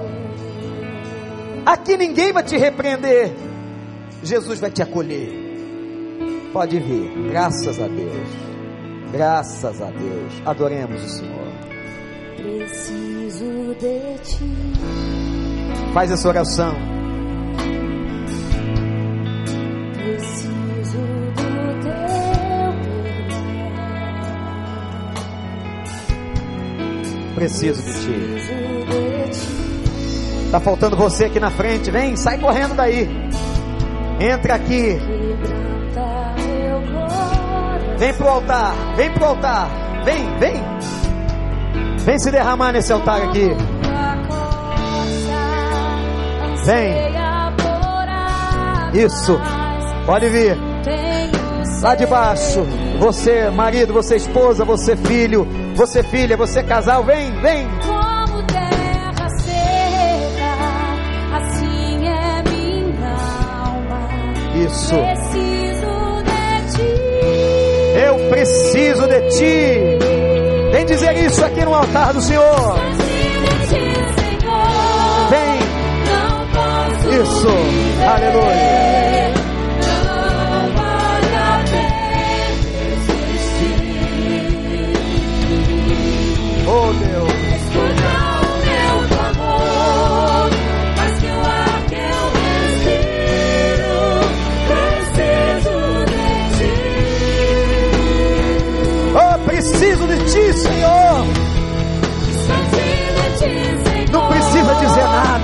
Aqui 1.66 1.96
ninguém 1.96 2.32
vai 2.32 2.42
te 2.42 2.56
repreender. 2.56 3.34
Jesus 4.22 4.60
vai 4.60 4.70
te 4.70 4.82
acolher. 4.82 5.30
Pode 6.52 6.78
vir. 6.78 7.30
Graças 7.30 7.80
a 7.80 7.88
Deus. 7.88 8.28
Graças 9.10 9.82
a 9.82 9.86
Deus. 9.86 10.32
Adoremos 10.44 11.04
o 11.04 11.08
Senhor. 11.08 11.43
Preciso 12.36 13.74
de 13.80 14.18
ti. 14.24 14.44
Faz 15.92 16.10
essa 16.10 16.28
oração. 16.28 16.74
Preciso 19.94 20.98
do 20.98 21.44
teu 21.82 22.74
perdão. 22.82 23.24
Preciso 27.34 27.82
de 27.82 27.92
ti. 28.00 28.14
Tá 30.50 30.60
faltando 30.60 30.96
você 30.96 31.24
aqui 31.26 31.40
na 31.40 31.50
frente. 31.50 31.90
Vem, 31.90 32.16
sai 32.16 32.38
correndo 32.38 32.74
daí. 32.74 33.08
Entra 34.20 34.54
aqui. 34.54 34.98
Vem 37.98 38.14
pro 38.14 38.28
altar. 38.28 38.74
Vem 38.96 39.10
pro 39.12 39.24
altar. 39.24 39.68
Vem, 40.04 40.38
vem. 40.38 40.63
Vem 42.04 42.18
se 42.18 42.30
derramar 42.30 42.72
nesse 42.72 42.92
altar 42.92 43.22
aqui. 43.22 43.50
Vem. 46.66 47.04
Isso. 48.94 49.40
Pode 50.06 50.28
vir. 50.28 50.56
Lá 51.82 51.94
de 51.94 52.06
baixo. 52.06 52.64
Você, 52.98 53.50
marido, 53.50 53.92
você, 53.92 54.16
esposa, 54.16 54.64
você, 54.64 54.96
filho, 54.96 55.46
você, 55.74 56.02
filha, 56.02 56.36
você, 56.36 56.62
casal. 56.62 57.04
Vem, 57.04 57.30
vem. 57.40 57.68
Assim 61.32 62.06
é. 62.06 62.44
Isso. 64.64 64.94
Preciso 64.94 66.22
de 66.22 66.76
ti. 66.76 66.88
Eu 68.06 68.30
preciso 68.30 69.08
de 69.08 69.20
ti. 69.30 70.03
Vem 70.74 70.86
dizer 70.86 71.16
isso 71.24 71.44
aqui 71.44 71.64
no 71.64 71.72
altar 71.72 72.12
do 72.12 72.20
Senhor. 72.20 72.74
Vem. 75.30 75.60
Isso. 77.22 77.48
Aleluia. 78.04 79.34
Oh 86.66 86.92
Deus. 86.92 87.33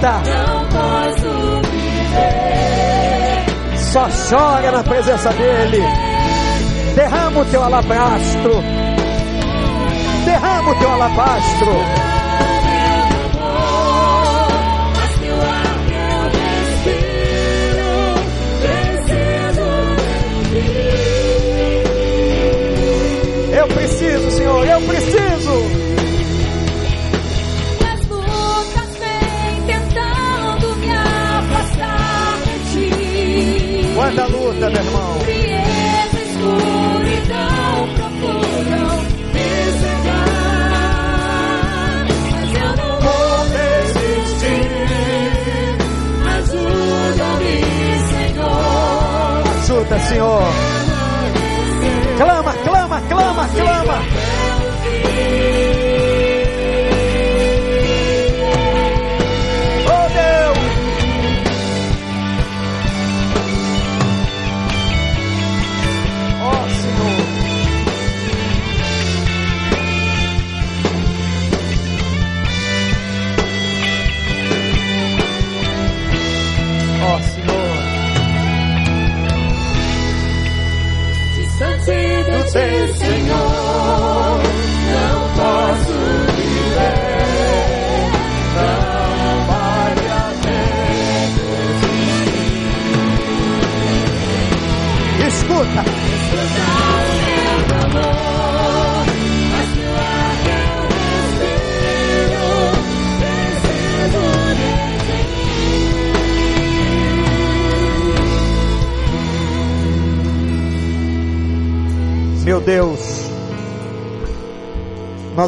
Não 0.09 0.65
posso 0.69 1.61
viver. 1.71 3.45
Só 3.77 4.09
chora 4.31 4.71
na 4.73 4.83
presença 4.83 5.31
dele. 5.31 5.83
Derrama 6.95 7.41
o 7.41 7.45
teu 7.45 7.63
alabastro. 7.63 8.63
Derrama 10.25 10.71
o 10.71 10.75
teu 10.79 10.91
alabastro. 10.93 11.73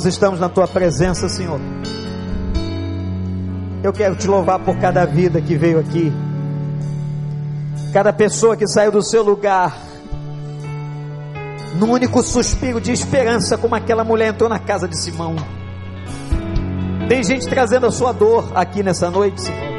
Nós 0.02 0.14
estamos 0.14 0.40
na 0.40 0.48
tua 0.48 0.66
presença, 0.66 1.28
Senhor. 1.28 1.60
Eu 3.84 3.92
quero 3.92 4.16
te 4.16 4.26
louvar 4.26 4.58
por 4.58 4.76
cada 4.78 5.04
vida 5.04 5.40
que 5.40 5.54
veio 5.54 5.78
aqui, 5.78 6.12
cada 7.92 8.12
pessoa 8.12 8.56
que 8.56 8.66
saiu 8.66 8.90
do 8.90 9.00
seu 9.00 9.22
lugar, 9.22 9.78
num 11.76 11.88
único 11.88 12.20
suspiro 12.20 12.80
de 12.80 12.90
esperança, 12.90 13.56
como 13.56 13.76
aquela 13.76 14.02
mulher 14.02 14.30
entrou 14.30 14.50
na 14.50 14.58
casa 14.58 14.88
de 14.88 14.98
Simão. 14.98 15.36
Tem 17.08 17.22
gente 17.22 17.46
trazendo 17.46 17.86
a 17.86 17.92
sua 17.92 18.10
dor 18.10 18.50
aqui 18.56 18.82
nessa 18.82 19.08
noite, 19.08 19.40
Senhor. 19.40 19.72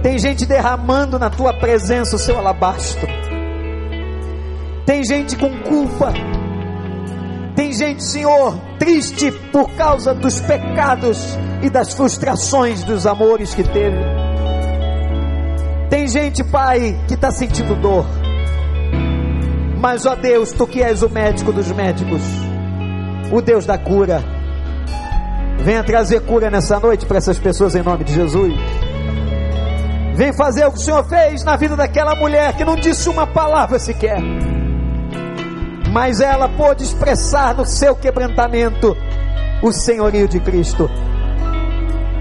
Tem 0.00 0.16
gente 0.16 0.46
derramando 0.46 1.18
na 1.18 1.28
tua 1.28 1.52
presença 1.52 2.14
o 2.14 2.20
seu 2.20 2.38
alabastro. 2.38 3.08
Tem 4.86 5.02
gente 5.02 5.36
com 5.36 5.50
culpa. 5.62 6.12
Tem 7.58 7.72
gente, 7.72 8.04
Senhor, 8.04 8.56
triste 8.78 9.32
por 9.50 9.68
causa 9.72 10.14
dos 10.14 10.40
pecados 10.40 11.36
e 11.60 11.68
das 11.68 11.92
frustrações 11.92 12.84
dos 12.84 13.04
amores 13.04 13.52
que 13.52 13.64
teve. 13.64 13.98
Tem 15.90 16.06
gente, 16.06 16.44
Pai, 16.44 16.96
que 17.08 17.14
está 17.14 17.32
sentindo 17.32 17.74
dor. 17.74 18.06
Mas, 19.80 20.06
ó 20.06 20.14
Deus, 20.14 20.52
tu 20.52 20.68
que 20.68 20.80
és 20.80 21.02
o 21.02 21.10
médico 21.10 21.52
dos 21.52 21.66
médicos, 21.72 22.22
o 23.32 23.42
Deus 23.42 23.66
da 23.66 23.76
cura, 23.76 24.22
venha 25.58 25.82
trazer 25.82 26.20
cura 26.20 26.48
nessa 26.52 26.78
noite 26.78 27.06
para 27.06 27.18
essas 27.18 27.40
pessoas 27.40 27.74
em 27.74 27.82
nome 27.82 28.04
de 28.04 28.14
Jesus. 28.14 28.54
Vem 30.14 30.32
fazer 30.32 30.64
o 30.64 30.70
que 30.70 30.78
o 30.78 30.80
Senhor 30.80 31.04
fez 31.08 31.42
na 31.42 31.56
vida 31.56 31.74
daquela 31.74 32.14
mulher 32.14 32.56
que 32.56 32.64
não 32.64 32.76
disse 32.76 33.08
uma 33.08 33.26
palavra 33.26 33.80
sequer, 33.80 34.20
mas 35.98 36.20
ela 36.20 36.48
pôde 36.48 36.84
expressar 36.84 37.56
no 37.56 37.66
seu 37.66 37.96
quebrantamento 37.96 38.96
o 39.60 39.72
senhorio 39.72 40.28
de 40.28 40.38
Cristo. 40.38 40.88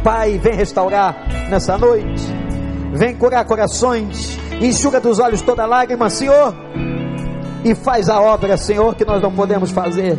Pai, 0.04 0.40
vem 0.40 0.56
restaurar 0.56 1.16
nessa 1.48 1.78
noite, 1.78 2.26
vem 2.92 3.16
curar 3.16 3.46
corações, 3.46 4.36
enxuga 4.60 5.00
dos 5.00 5.20
olhos 5.20 5.44
toda 5.44 5.64
lágrima, 5.68 6.10
Senhor, 6.10 6.56
e 7.64 7.76
faz 7.76 8.10
a 8.10 8.20
obra, 8.20 8.58
Senhor, 8.58 8.96
que 8.96 9.06
nós 9.06 9.22
não 9.22 9.32
podemos 9.32 9.70
fazer 9.70 10.18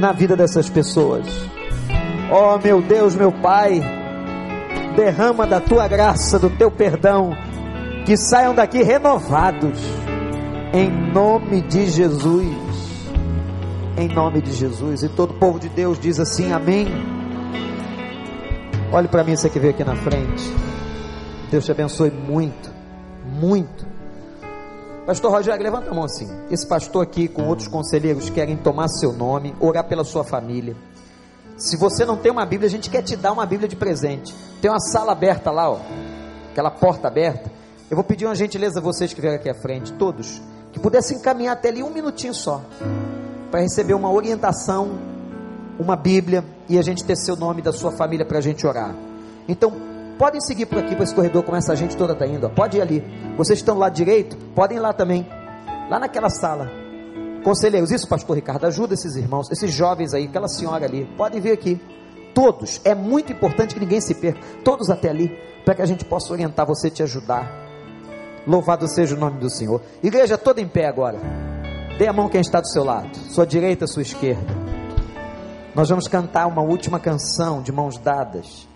na 0.00 0.12
vida 0.12 0.34
dessas 0.34 0.70
pessoas. 0.70 1.26
Oh, 2.32 2.56
meu 2.56 2.80
Deus, 2.80 3.14
meu 3.14 3.30
Pai, 3.30 3.82
derrama 4.96 5.46
da 5.46 5.60
tua 5.60 5.86
graça, 5.86 6.38
do 6.38 6.48
teu 6.48 6.70
perdão, 6.70 7.36
que 8.06 8.16
saiam 8.16 8.54
daqui 8.54 8.82
renovados, 8.82 9.78
em 10.72 10.90
nome 11.12 11.60
de 11.60 11.84
Jesus. 11.90 12.67
Em 13.98 14.06
nome 14.06 14.40
de 14.40 14.52
Jesus. 14.52 15.02
E 15.02 15.08
todo 15.08 15.34
povo 15.34 15.58
de 15.58 15.68
Deus 15.68 15.98
diz 15.98 16.20
assim: 16.20 16.52
Amém. 16.52 16.86
Olhe 18.92 19.08
para 19.08 19.24
mim, 19.24 19.34
você 19.34 19.50
que 19.50 19.58
veio 19.58 19.74
aqui 19.74 19.82
na 19.82 19.96
frente. 19.96 20.44
Deus 21.50 21.64
te 21.64 21.72
abençoe 21.72 22.08
muito, 22.08 22.70
muito. 23.24 23.84
Pastor 25.04 25.32
Rogério, 25.32 25.64
levanta 25.64 25.90
a 25.90 25.94
mão 25.94 26.04
assim. 26.04 26.28
Esse 26.48 26.64
pastor 26.64 27.02
aqui, 27.02 27.26
com 27.26 27.48
outros 27.48 27.66
conselheiros, 27.66 28.30
querem 28.30 28.56
tomar 28.56 28.86
seu 28.86 29.12
nome, 29.12 29.52
orar 29.58 29.82
pela 29.82 30.04
sua 30.04 30.22
família. 30.22 30.76
Se 31.56 31.76
você 31.76 32.04
não 32.04 32.16
tem 32.16 32.30
uma 32.30 32.46
Bíblia, 32.46 32.68
a 32.68 32.70
gente 32.70 32.88
quer 32.88 33.02
te 33.02 33.16
dar 33.16 33.32
uma 33.32 33.44
Bíblia 33.46 33.68
de 33.68 33.74
presente. 33.74 34.32
Tem 34.62 34.70
uma 34.70 34.78
sala 34.78 35.10
aberta 35.10 35.50
lá, 35.50 35.70
ó. 35.72 35.80
Aquela 36.52 36.70
porta 36.70 37.08
aberta. 37.08 37.50
Eu 37.90 37.96
vou 37.96 38.04
pedir 38.04 38.26
uma 38.26 38.34
gentileza 38.36 38.78
a 38.78 38.82
vocês 38.82 39.12
que 39.12 39.20
vieram 39.20 39.38
aqui 39.38 39.50
à 39.50 39.54
frente, 39.54 39.92
todos, 39.94 40.40
que 40.72 40.78
pudessem 40.78 41.16
encaminhar 41.16 41.54
até 41.54 41.70
ali 41.70 41.82
um 41.82 41.90
minutinho 41.90 42.34
só, 42.34 42.62
para 43.50 43.60
receber 43.60 43.94
uma 43.94 44.10
orientação, 44.10 44.98
uma 45.78 45.96
Bíblia 45.96 46.44
e 46.68 46.78
a 46.78 46.82
gente 46.82 47.04
ter 47.04 47.16
seu 47.16 47.36
nome 47.36 47.62
da 47.62 47.72
sua 47.72 47.92
família 47.92 48.26
para 48.26 48.38
a 48.38 48.40
gente 48.40 48.66
orar. 48.66 48.94
Então, 49.48 49.72
podem 50.18 50.40
seguir 50.40 50.66
por 50.66 50.78
aqui, 50.78 50.94
para 50.94 51.04
esse 51.04 51.14
corredor, 51.14 51.42
como 51.42 51.56
essa 51.56 51.74
gente 51.74 51.96
toda 51.96 52.12
está 52.12 52.26
indo. 52.26 52.46
Ó. 52.46 52.50
Pode 52.50 52.76
ir 52.76 52.80
ali. 52.80 53.02
Vocês 53.36 53.58
estão 53.58 53.78
lá 53.78 53.88
direito, 53.88 54.36
podem 54.54 54.76
ir 54.76 54.80
lá 54.80 54.92
também. 54.92 55.26
Lá 55.88 55.98
naquela 55.98 56.28
sala. 56.28 56.70
Conselheiros, 57.42 57.90
isso, 57.90 58.06
pastor 58.08 58.36
Ricardo, 58.36 58.66
ajuda 58.66 58.94
esses 58.94 59.16
irmãos, 59.16 59.50
esses 59.50 59.72
jovens 59.72 60.12
aí, 60.12 60.24
aquela 60.24 60.48
senhora 60.48 60.84
ali, 60.84 61.08
podem 61.16 61.40
vir 61.40 61.52
aqui. 61.52 61.80
Todos, 62.34 62.80
é 62.84 62.94
muito 62.94 63.32
importante 63.32 63.74
que 63.74 63.80
ninguém 63.80 64.00
se 64.00 64.14
perca, 64.14 64.40
todos 64.62 64.90
até 64.90 65.08
ali, 65.08 65.34
para 65.64 65.74
que 65.74 65.82
a 65.82 65.86
gente 65.86 66.04
possa 66.04 66.32
orientar 66.32 66.66
você 66.66 66.88
e 66.88 66.90
te 66.90 67.02
ajudar. 67.02 67.50
Louvado 68.46 68.86
seja 68.88 69.14
o 69.14 69.18
nome 69.18 69.38
do 69.38 69.48
Senhor. 69.48 69.80
Igreja 70.02 70.36
toda 70.36 70.60
em 70.60 70.68
pé 70.68 70.86
agora. 70.86 71.18
Dê 71.98 72.06
a 72.06 72.12
mão 72.12 72.28
quem 72.28 72.40
está 72.40 72.60
do 72.60 72.68
seu 72.68 72.84
lado, 72.84 73.12
sua 73.32 73.44
direita, 73.44 73.84
sua 73.88 74.02
esquerda. 74.02 74.54
Nós 75.74 75.88
vamos 75.88 76.06
cantar 76.06 76.46
uma 76.46 76.62
última 76.62 77.00
canção 77.00 77.60
de 77.60 77.72
mãos 77.72 77.98
dadas. 77.98 78.68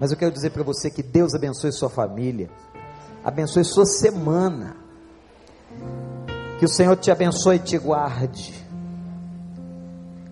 Mas 0.00 0.10
eu 0.10 0.16
quero 0.16 0.32
dizer 0.32 0.48
para 0.48 0.62
você 0.62 0.90
que 0.90 1.02
Deus 1.02 1.34
abençoe 1.34 1.70
sua 1.70 1.90
família, 1.90 2.48
abençoe 3.22 3.62
sua 3.62 3.84
semana. 3.84 4.74
Que 6.58 6.64
o 6.64 6.68
Senhor 6.68 6.96
te 6.96 7.10
abençoe 7.10 7.56
e 7.56 7.58
te 7.58 7.76
guarde. 7.76 8.54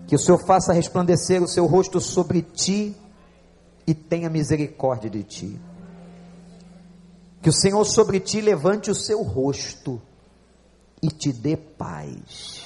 Que 0.07 0.15
o 0.15 0.19
Senhor 0.19 0.39
faça 0.39 0.73
resplandecer 0.73 1.43
o 1.43 1.47
seu 1.47 1.67
rosto 1.67 1.99
sobre 2.01 2.41
ti 2.41 2.97
e 3.85 3.93
tenha 3.93 4.31
misericórdia 4.31 5.11
de 5.11 5.21
ti. 5.21 5.61
Que 7.39 7.49
o 7.49 7.53
Senhor 7.53 7.85
sobre 7.85 8.19
ti 8.19 8.41
levante 8.41 8.89
o 8.89 8.95
seu 8.95 9.21
rosto 9.21 10.01
e 11.03 11.09
te 11.09 11.33
dê 11.33 11.57
paz. 11.57 12.63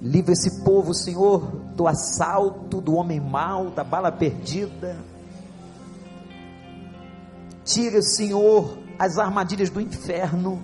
Livre 0.00 0.32
esse 0.32 0.62
povo, 0.62 0.92
Senhor, 0.92 1.40
do 1.74 1.88
assalto, 1.88 2.80
do 2.80 2.94
homem 2.94 3.18
mau, 3.18 3.70
da 3.70 3.82
bala 3.82 4.12
perdida. 4.12 4.96
Tira, 7.64 8.02
Senhor, 8.02 8.78
as 8.98 9.18
armadilhas 9.18 9.70
do 9.70 9.80
inferno. 9.80 10.62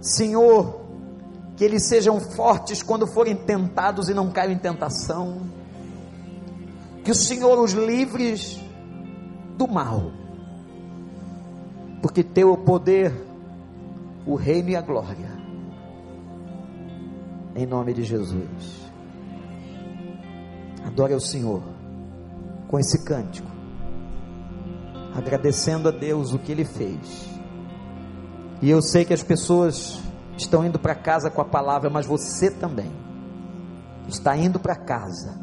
Senhor, 0.00 0.80
que 1.56 1.64
eles 1.64 1.86
sejam 1.88 2.20
fortes 2.20 2.82
quando 2.82 3.06
forem 3.06 3.36
tentados 3.36 4.08
e 4.08 4.14
não 4.14 4.30
caiam 4.30 4.52
em 4.52 4.58
tentação. 4.58 5.42
Que 7.04 7.10
o 7.10 7.14
Senhor 7.14 7.58
os 7.58 7.72
livres 7.72 8.58
do 9.58 9.68
mal. 9.68 10.10
Porque 12.00 12.22
teu 12.22 12.56
poder, 12.56 13.12
o 14.26 14.34
reino 14.34 14.70
e 14.70 14.76
a 14.76 14.80
glória. 14.80 15.30
Em 17.54 17.66
nome 17.66 17.92
de 17.92 18.02
Jesus. 18.02 18.90
Adore 20.84 21.14
ao 21.14 21.20
Senhor 21.20 21.62
com 22.68 22.78
esse 22.78 23.04
cântico. 23.04 23.48
Agradecendo 25.14 25.88
a 25.88 25.92
Deus 25.92 26.32
o 26.32 26.38
que 26.38 26.50
Ele 26.50 26.64
fez. 26.64 27.28
E 28.60 28.70
eu 28.70 28.82
sei 28.82 29.04
que 29.04 29.14
as 29.14 29.22
pessoas 29.22 30.00
estão 30.36 30.64
indo 30.64 30.78
para 30.78 30.94
casa 30.94 31.30
com 31.30 31.40
a 31.40 31.44
palavra, 31.44 31.88
mas 31.88 32.06
você 32.06 32.50
também 32.50 32.90
está 34.08 34.36
indo 34.36 34.58
para 34.58 34.74
casa 34.74 35.38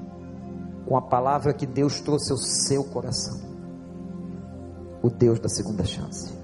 com 0.85 0.97
a 0.97 1.01
palavra 1.01 1.53
que 1.53 1.65
Deus 1.65 2.01
trouxe 2.01 2.31
ao 2.31 2.37
seu 2.37 2.83
coração. 2.83 3.39
O 5.01 5.09
Deus 5.09 5.39
da 5.39 5.49
segunda 5.49 5.85
chance. 5.85 6.40